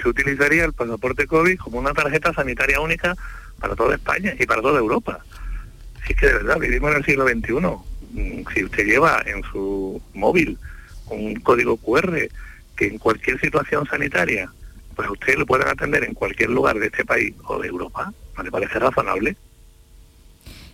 Se 0.00 0.08
utilizaría 0.08 0.64
el 0.64 0.72
pasaporte 0.72 1.26
COVID 1.26 1.58
como 1.58 1.78
una 1.78 1.92
tarjeta 1.92 2.32
sanitaria 2.32 2.80
única 2.80 3.16
para 3.58 3.74
toda 3.74 3.96
España 3.96 4.34
y 4.38 4.46
para 4.46 4.62
toda 4.62 4.78
Europa. 4.78 5.20
Si 6.06 6.12
es 6.12 6.18
que 6.18 6.26
de 6.26 6.34
verdad 6.34 6.58
vivimos 6.58 6.90
en 6.90 6.96
el 6.98 7.04
siglo 7.04 7.26
XXI. 7.26 7.52
Mm, 8.12 8.44
si 8.54 8.64
usted 8.64 8.86
lleva 8.86 9.22
en 9.26 9.42
su 9.44 10.00
móvil 10.14 10.58
un 11.10 11.34
código 11.36 11.76
QR 11.76 12.28
que 12.76 12.86
en 12.86 12.98
cualquier 12.98 13.40
situación 13.40 13.86
sanitaria, 13.86 14.50
pues 14.94 15.10
usted 15.10 15.36
lo 15.36 15.46
pueden 15.46 15.68
atender 15.68 16.04
en 16.04 16.14
cualquier 16.14 16.50
lugar 16.50 16.78
de 16.78 16.86
este 16.86 17.04
país 17.04 17.34
o 17.46 17.58
de 17.58 17.68
Europa, 17.68 18.12
¿no 18.36 18.42
le 18.42 18.50
parece 18.50 18.78
razonable? 18.78 19.36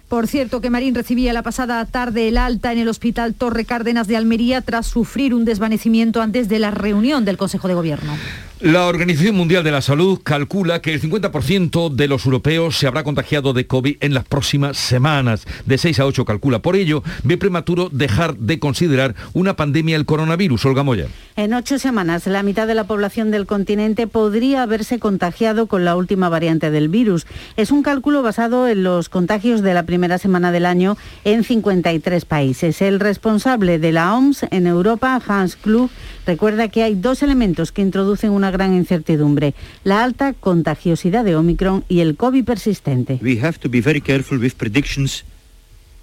Por 0.09 0.29
cierto, 0.29 0.61
que 0.61 0.71
Marín 0.71 0.95
recibía 0.95 1.33
la 1.33 1.43
pasada 1.43 1.85
tarde 1.87 2.29
el 2.29 2.39
alta 2.39 2.73
en 2.73 2.79
el 2.79 2.89
Hospital 2.89 3.35
Torre 3.35 3.65
Cárdenas 3.65 4.07
de 4.07 4.17
Almería 4.17 4.61
tras 4.61 4.87
sufrir 4.87 5.35
un 5.35 5.45
desvanecimiento 5.45 6.23
antes 6.23 6.49
de 6.49 6.59
la 6.59 6.71
reunión 6.71 7.25
del 7.25 7.37
Consejo 7.37 7.69
de 7.69 7.75
Gobierno. 7.75 8.17
La 8.65 8.87
Organización 8.87 9.37
Mundial 9.37 9.63
de 9.63 9.71
la 9.71 9.83
Salud 9.83 10.21
calcula 10.23 10.81
que 10.81 10.95
el 10.95 11.03
50% 11.03 11.91
de 11.91 12.09
los 12.09 12.25
europeos 12.25 12.79
se 12.79 12.87
habrá 12.87 13.05
contagiado 13.05 13.53
de 13.53 13.67
COVID 13.67 13.99
en 14.01 14.15
las 14.15 14.25
próximas 14.25 14.79
semanas. 14.79 15.45
De 15.67 15.77
6 15.77 16.01
a 16.01 16.07
8 16.07 16.25
calcula. 16.25 16.61
Por 16.61 16.75
ello, 16.75 17.03
ve 17.25 17.37
prematuro 17.37 17.91
dejar 17.93 18.39
de 18.39 18.59
considerar 18.59 19.17
una 19.35 19.55
pandemia 19.55 19.97
el 19.97 20.07
coronavirus. 20.07 20.65
Olga 20.65 20.83
Moya. 20.83 21.09
En 21.37 21.53
ocho 21.53 21.79
semanas, 21.79 22.27
la 22.27 22.43
mitad 22.43 22.67
de 22.67 22.75
la 22.75 22.85
población 22.85 23.31
del 23.31 23.45
continente 23.45 24.07
podría 24.07 24.63
haberse 24.63 24.99
contagiado 24.99 25.67
con 25.67 25.85
la 25.85 25.95
última 25.95 26.31
variante 26.31 26.71
del 26.71 26.89
virus. 26.89 27.27
Es 27.59 27.71
un 27.71 27.83
cálculo 27.83 28.23
basado 28.23 28.67
en 28.67 28.83
los 28.83 29.11
contagios 29.11 29.61
de 29.61 29.75
la 29.75 29.83
primera 29.83 30.17
semana 30.17 30.53
del 30.53 30.65
año 30.65 30.97
en 31.25 31.45
53 31.45 32.25
países. 32.25 32.81
El 32.81 32.99
responsable 32.99 33.79
de 33.79 33.93
la 33.93 34.17
OMS 34.17 34.47
en 34.51 34.67
Europa, 34.67 35.21
Hans 35.29 35.57
Klug, 35.57 35.91
recuerda 36.25 36.69
que 36.69 36.83
hay 36.83 36.95
dos 36.95 37.23
elementos 37.23 37.71
que 37.71 37.83
introducen 37.83 38.31
una 38.31 38.54
gran 38.55 38.75
incertidumbre, 38.75 39.55
la 39.85 40.03
alta 40.03 40.33
contagiosidad 40.33 41.25
de 41.25 41.37
Omicron 41.37 41.85
y 41.89 42.01
el 42.01 42.17
COVID 42.17 42.45
persistente. 42.45 43.19
We 43.23 43.39
have 43.41 43.59
to 43.59 43.69
be 43.69 43.81
very 43.81 44.01
careful 44.01 44.39
with 44.39 44.55
predictions 44.55 45.25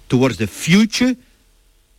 towards 0.08 0.36
the 0.36 0.46
future 0.46 1.16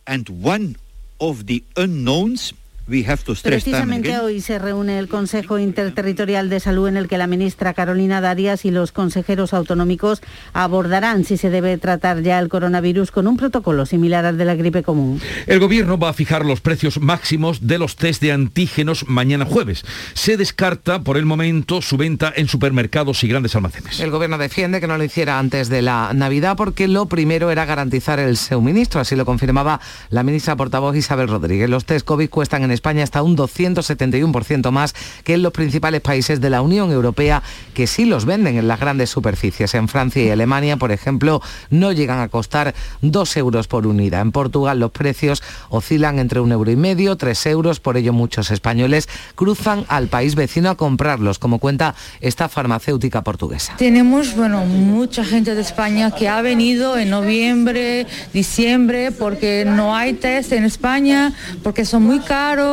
and 0.06 0.28
one 0.42 0.76
of 1.18 1.44
the 1.46 1.62
unknowns 1.76 2.54
Precisamente 2.86 4.18
hoy 4.18 4.42
se 4.42 4.58
reúne 4.58 4.98
el 4.98 5.08
Consejo 5.08 5.58
Interterritorial 5.58 6.50
de 6.50 6.60
Salud 6.60 6.86
en 6.86 6.98
el 6.98 7.08
que 7.08 7.16
la 7.16 7.26
ministra 7.26 7.72
Carolina 7.72 8.20
Darias 8.20 8.66
y 8.66 8.70
los 8.70 8.92
consejeros 8.92 9.54
autonómicos 9.54 10.20
abordarán 10.52 11.24
si 11.24 11.38
se 11.38 11.48
debe 11.48 11.78
tratar 11.78 12.20
ya 12.20 12.38
el 12.38 12.50
coronavirus 12.50 13.10
con 13.10 13.26
un 13.26 13.38
protocolo 13.38 13.86
similar 13.86 14.26
al 14.26 14.36
de 14.36 14.44
la 14.44 14.54
gripe 14.54 14.82
común. 14.82 15.18
El 15.46 15.60
gobierno 15.60 15.98
va 15.98 16.10
a 16.10 16.12
fijar 16.12 16.44
los 16.44 16.60
precios 16.60 17.00
máximos 17.00 17.66
de 17.66 17.78
los 17.78 17.96
test 17.96 18.20
de 18.20 18.32
antígenos 18.32 19.08
mañana 19.08 19.46
jueves. 19.46 19.82
Se 20.12 20.36
descarta 20.36 21.00
por 21.00 21.16
el 21.16 21.24
momento 21.24 21.80
su 21.80 21.96
venta 21.96 22.34
en 22.36 22.48
supermercados 22.48 23.24
y 23.24 23.28
grandes 23.28 23.56
almacenes. 23.56 23.98
El 24.00 24.10
gobierno 24.10 24.36
defiende 24.36 24.80
que 24.80 24.86
no 24.86 24.98
lo 24.98 25.04
hiciera 25.04 25.38
antes 25.38 25.70
de 25.70 25.80
la 25.80 26.12
Navidad 26.12 26.54
porque 26.56 26.86
lo 26.86 27.06
primero 27.06 27.50
era 27.50 27.64
garantizar 27.64 28.18
el 28.18 28.36
suministro, 28.36 29.00
así 29.00 29.16
lo 29.16 29.24
confirmaba 29.24 29.80
la 30.10 30.22
ministra 30.22 30.54
portavoz 30.54 30.94
Isabel 30.96 31.28
Rodríguez. 31.28 31.70
Los 31.70 31.86
test 31.86 32.04
COVID 32.04 32.28
cuestan 32.28 32.62
en 32.62 32.73
España 32.74 33.02
hasta 33.02 33.22
un 33.22 33.36
271% 33.36 34.70
más 34.70 34.94
que 35.24 35.34
en 35.34 35.42
los 35.42 35.52
principales 35.52 36.00
países 36.00 36.40
de 36.40 36.50
la 36.50 36.62
Unión 36.62 36.92
Europea 36.92 37.42
que 37.72 37.86
sí 37.86 38.04
los 38.04 38.24
venden 38.24 38.56
en 38.56 38.68
las 38.68 38.80
grandes 38.80 39.10
superficies. 39.10 39.74
En 39.74 39.88
Francia 39.88 40.22
y 40.22 40.30
Alemania, 40.30 40.76
por 40.76 40.92
ejemplo, 40.92 41.40
no 41.70 41.92
llegan 41.92 42.20
a 42.20 42.28
costar 42.28 42.74
2 43.02 43.36
euros 43.36 43.68
por 43.68 43.86
unidad. 43.86 44.20
En 44.20 44.32
Portugal 44.32 44.78
los 44.78 44.90
precios 44.90 45.42
oscilan 45.68 46.18
entre 46.18 46.40
un 46.40 46.52
euro 46.52 46.70
y 46.70 46.76
medio, 46.76 47.16
3 47.16 47.46
euros, 47.46 47.80
por 47.80 47.96
ello 47.96 48.12
muchos 48.12 48.50
españoles 48.50 49.08
cruzan 49.34 49.84
al 49.88 50.08
país 50.08 50.34
vecino 50.34 50.70
a 50.70 50.76
comprarlos, 50.76 51.38
como 51.38 51.58
cuenta 51.58 51.94
esta 52.20 52.48
farmacéutica 52.48 53.22
portuguesa. 53.22 53.74
Tenemos, 53.76 54.34
bueno, 54.36 54.64
mucha 54.64 55.24
gente 55.24 55.54
de 55.54 55.60
España 55.62 56.10
que 56.10 56.28
ha 56.28 56.42
venido 56.42 56.98
en 56.98 57.10
noviembre, 57.10 58.06
diciembre, 58.32 59.12
porque 59.12 59.64
no 59.66 59.94
hay 59.94 60.14
test 60.14 60.52
en 60.52 60.64
España, 60.64 61.32
porque 61.62 61.84
son 61.84 62.02
muy 62.02 62.20
caros 62.20 62.63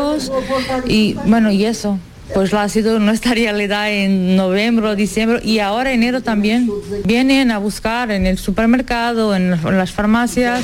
y 0.87 1.13
bueno, 1.25 1.51
y 1.51 1.65
eso. 1.65 1.99
Pues 2.33 2.53
ha 2.53 2.69
sido 2.69 2.99
nuestra 2.99 3.33
realidad 3.35 3.91
en 3.91 4.35
noviembre, 4.35 4.95
diciembre 4.95 5.41
y 5.43 5.59
ahora 5.59 5.91
enero 5.91 6.21
también. 6.21 6.69
Vienen 7.03 7.51
a 7.51 7.57
buscar 7.57 8.11
en 8.11 8.25
el 8.25 8.37
supermercado, 8.37 9.35
en 9.35 9.51
las 9.51 9.91
farmacias. 9.91 10.63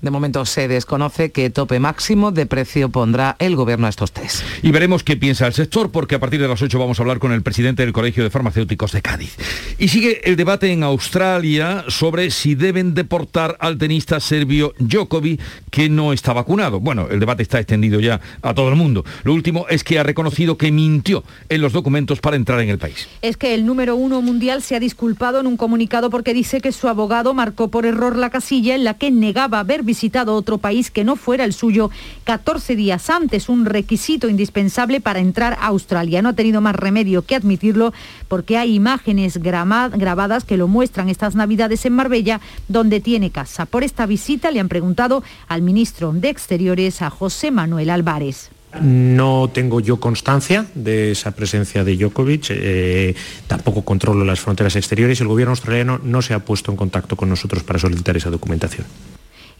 De 0.00 0.12
momento 0.12 0.44
se 0.46 0.68
desconoce 0.68 1.32
qué 1.32 1.50
tope 1.50 1.80
máximo 1.80 2.30
de 2.30 2.46
precio 2.46 2.88
pondrá 2.88 3.34
el 3.40 3.56
gobierno 3.56 3.88
a 3.88 3.90
estos 3.90 4.12
test. 4.12 4.44
Y 4.62 4.70
veremos 4.70 5.02
qué 5.02 5.16
piensa 5.16 5.48
el 5.48 5.54
sector, 5.54 5.90
porque 5.90 6.14
a 6.14 6.20
partir 6.20 6.40
de 6.40 6.46
las 6.46 6.62
8 6.62 6.78
vamos 6.78 7.00
a 7.00 7.02
hablar 7.02 7.18
con 7.18 7.32
el 7.32 7.42
presidente 7.42 7.82
del 7.82 7.92
Colegio 7.92 8.22
de 8.22 8.30
Farmacéuticos 8.30 8.92
de 8.92 9.02
Cádiz. 9.02 9.36
Y 9.76 9.88
sigue 9.88 10.20
el 10.22 10.36
debate 10.36 10.70
en 10.70 10.84
Australia 10.84 11.84
sobre 11.88 12.30
si 12.30 12.54
deben 12.54 12.94
deportar 12.94 13.56
al 13.58 13.76
tenista 13.76 14.20
serbio 14.20 14.72
Djokovic, 14.78 15.40
que 15.70 15.88
no 15.88 16.12
está 16.12 16.32
vacunado. 16.32 16.78
Bueno, 16.78 17.08
el 17.10 17.18
debate 17.18 17.42
está 17.42 17.58
extendido 17.58 17.98
ya 17.98 18.20
a 18.42 18.54
todo 18.54 18.68
el 18.68 18.76
mundo. 18.76 19.04
Lo 19.24 19.34
último 19.34 19.66
es 19.68 19.82
que 19.82 19.98
ha 19.98 20.04
reconocido 20.04 20.56
que 20.56 20.70
mintió 20.70 21.24
en 21.48 21.60
los 21.60 21.72
documentos 21.72 22.20
para 22.20 22.36
entrar 22.36 22.60
en 22.60 22.68
el 22.68 22.78
país. 22.78 23.08
Es 23.20 23.36
que 23.36 23.52
el 23.52 23.66
número 23.66 23.96
uno 23.96 24.22
mundial 24.22 24.62
se 24.62 24.76
ha 24.76 24.80
disculpado 24.80 25.40
en 25.40 25.48
un 25.48 25.56
comunicado 25.56 26.08
porque 26.08 26.34
dice 26.34 26.60
que 26.60 26.70
su 26.70 26.86
abogado 26.86 27.34
marcó 27.34 27.68
por 27.68 27.84
error 27.84 28.14
la 28.14 28.30
casilla 28.30 28.76
en 28.76 28.84
la 28.84 28.94
que 28.94 29.10
negaba 29.10 29.58
haber 29.58 29.87
visitado 29.88 30.34
otro 30.34 30.58
país 30.58 30.92
que 30.92 31.02
no 31.02 31.16
fuera 31.16 31.44
el 31.44 31.54
suyo 31.54 31.90
14 32.24 32.76
días 32.76 33.10
antes, 33.10 33.48
un 33.48 33.64
requisito 33.64 34.28
indispensable 34.28 35.00
para 35.00 35.18
entrar 35.18 35.54
a 35.54 35.66
Australia. 35.68 36.22
No 36.22 36.28
ha 36.28 36.34
tenido 36.34 36.60
más 36.60 36.76
remedio 36.76 37.22
que 37.22 37.34
admitirlo 37.34 37.94
porque 38.28 38.58
hay 38.58 38.74
imágenes 38.74 39.38
grabadas 39.38 40.44
que 40.44 40.58
lo 40.58 40.68
muestran 40.68 41.08
estas 41.08 41.34
navidades 41.34 41.86
en 41.86 41.94
Marbella, 41.94 42.40
donde 42.68 43.00
tiene 43.00 43.30
casa. 43.30 43.64
Por 43.64 43.82
esta 43.82 44.04
visita 44.04 44.50
le 44.50 44.60
han 44.60 44.68
preguntado 44.68 45.24
al 45.48 45.62
ministro 45.62 46.12
de 46.12 46.28
Exteriores, 46.28 47.02
a 47.02 47.08
José 47.08 47.50
Manuel 47.50 47.88
Álvarez. 47.88 48.50
No 48.82 49.48
tengo 49.52 49.80
yo 49.80 49.98
constancia 49.98 50.66
de 50.74 51.12
esa 51.12 51.30
presencia 51.30 51.84
de 51.84 51.96
Djokovic, 51.96 52.48
eh, 52.50 53.14
tampoco 53.46 53.82
controlo 53.82 54.26
las 54.26 54.40
fronteras 54.40 54.76
exteriores 54.76 55.18
y 55.18 55.22
el 55.22 55.28
gobierno 55.28 55.52
australiano 55.52 55.98
no 56.02 56.20
se 56.20 56.34
ha 56.34 56.40
puesto 56.40 56.70
en 56.70 56.76
contacto 56.76 57.16
con 57.16 57.30
nosotros 57.30 57.62
para 57.62 57.78
solicitar 57.78 58.16
esa 58.16 58.28
documentación. 58.28 58.86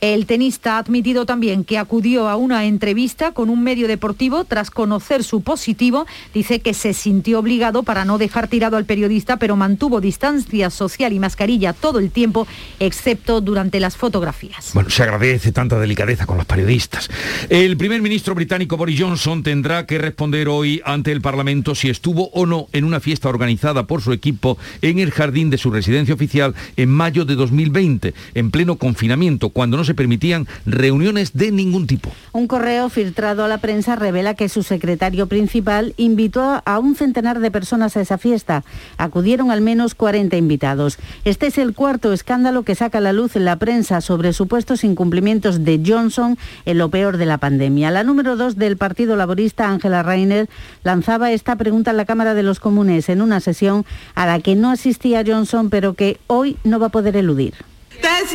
El 0.01 0.27
tenista 0.27 0.77
ha 0.77 0.79
admitido 0.79 1.27
también 1.27 1.65
que 1.65 1.77
acudió 1.77 2.29
a 2.29 2.37
una 2.37 2.67
entrevista 2.67 3.33
con 3.33 3.51
un 3.51 3.65
medio 3.65 3.89
deportivo 3.89 4.45
tras 4.45 4.71
conocer 4.71 5.25
su 5.25 5.43
positivo. 5.43 6.07
Dice 6.33 6.61
que 6.61 6.73
se 6.73 6.95
sintió 6.95 7.41
obligado 7.41 7.83
para 7.83 8.05
no 8.05 8.17
dejar 8.17 8.47
tirado 8.47 8.77
al 8.77 8.85
periodista, 8.85 9.39
pero 9.39 9.57
mantuvo 9.57 10.01
distancia 10.01 10.71
social 10.71 11.13
y 11.13 11.19
mascarilla 11.19 11.73
todo 11.73 11.99
el 11.99 12.13
tiempo, 12.13 12.47
excepto 12.79 13.41
durante 13.41 13.81
las 13.81 13.97
fotografías. 13.97 14.71
Bueno, 14.73 14.89
se 14.91 15.03
agradece 15.03 15.51
tanta 15.51 15.81
delicadeza 15.81 16.27
con 16.27 16.37
los 16.37 16.47
periodistas. 16.47 17.11
El 17.49 17.77
primer 17.77 18.01
ministro 18.01 18.37
británico 18.37 18.77
Boris 18.77 19.01
Johnson 19.01 19.43
tendrá 19.43 19.85
que 19.87 19.99
responder 19.99 20.49
hoy 20.49 20.81
ante 20.85 21.11
el 21.11 21.21
Parlamento 21.21 21.75
si 21.75 21.91
estuvo 21.91 22.29
o 22.29 22.47
no 22.47 22.69
en 22.73 22.85
una 22.85 23.01
fiesta 23.01 23.29
organizada 23.29 23.87
por 23.89 24.01
su 24.01 24.13
equipo 24.13 24.59
en 24.81 25.01
el 25.01 25.11
jardín 25.11 25.51
de 25.51 25.59
su 25.59 25.73
residencia 25.73 26.15
oficial 26.15 26.55
en 26.77 26.89
mayo 26.89 27.25
de 27.25 27.35
2020, 27.35 28.15
en 28.35 28.51
pleno 28.53 28.77
confinamiento, 28.77 29.49
cuando 29.49 29.77
no 29.77 29.88
se 29.89 29.95
permitían 29.95 30.47
reuniones 30.67 31.33
de 31.33 31.51
ningún 31.51 31.87
tipo. 31.87 32.13
Un 32.33 32.47
correo 32.47 32.89
filtrado 32.91 33.43
a 33.43 33.49
la 33.49 33.59
prensa 33.59 33.97
revela 33.97 34.35
que 34.35 34.49
su 34.49 34.63
secretario 34.63 35.27
principal 35.27 35.95
invitó 35.97 36.63
a 36.65 36.79
un 36.79 36.95
centenar 36.95 37.41
de 37.41 37.51
personas 37.51 37.97
a 37.97 38.03
esa 38.03 38.19
fiesta. 38.19 38.65
Acudieron 38.99 39.51
al 39.51 39.63
menos 39.63 39.95
40 39.95 40.37
invitados. 40.37 40.99
Este 41.25 41.47
es 41.47 41.59
el 41.59 41.75
cuarto 41.75 42.13
escándalo 42.13 42.63
que 42.63 42.75
saca 42.75 42.99
a 42.99 43.01
la 43.01 43.13
luz 43.13 43.35
en 43.35 43.47
la 43.47 43.57
prensa 43.57 44.01
sobre 44.01 44.33
supuestos 44.33 44.85
incumplimientos 44.85 45.65
de 45.65 45.81
Johnson 45.85 46.39
en 46.67 46.79
lo 46.79 46.91
peor 46.91 47.17
de 47.17 47.27
la 47.27 47.39
pandemia. 47.39 47.91
La 47.91 48.05
número 48.05 48.37
dos 48.37 48.57
del 48.57 48.77
Partido 48.77 49.17
Laborista, 49.17 49.69
Angela 49.69 50.03
Reiner, 50.03 50.49
lanzaba 50.85 51.33
esta 51.33 51.57
pregunta 51.57 51.91
en 51.93 51.97
la 51.97 52.05
Cámara 52.05 52.35
de 52.35 52.43
los 52.43 52.61
Comunes 52.61 53.09
en 53.09 53.23
una 53.23 53.41
sesión 53.41 53.87
a 54.15 54.27
la 54.27 54.39
que 54.41 54.55
no 54.55 54.71
asistía 54.71 55.25
Johnson, 55.27 55.71
pero 55.71 55.95
que 55.95 56.19
hoy 56.27 56.59
no 56.63 56.79
va 56.79 56.89
a 56.89 56.91
poder 56.91 57.17
eludir. 57.17 57.55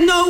No 0.06 0.28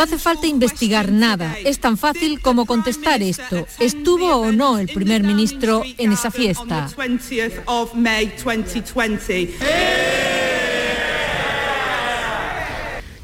hace 0.00 0.18
falta 0.18 0.46
investigar 0.46 1.12
nada. 1.12 1.56
Es 1.64 1.78
tan 1.78 1.96
fácil 1.96 2.40
como 2.40 2.66
contestar 2.66 3.22
esto. 3.22 3.66
¿Estuvo 3.78 4.34
o 4.36 4.50
no 4.50 4.78
el 4.78 4.88
primer 4.88 5.22
ministro 5.22 5.82
en 5.98 6.12
esa 6.12 6.30
fiesta? 6.30 6.88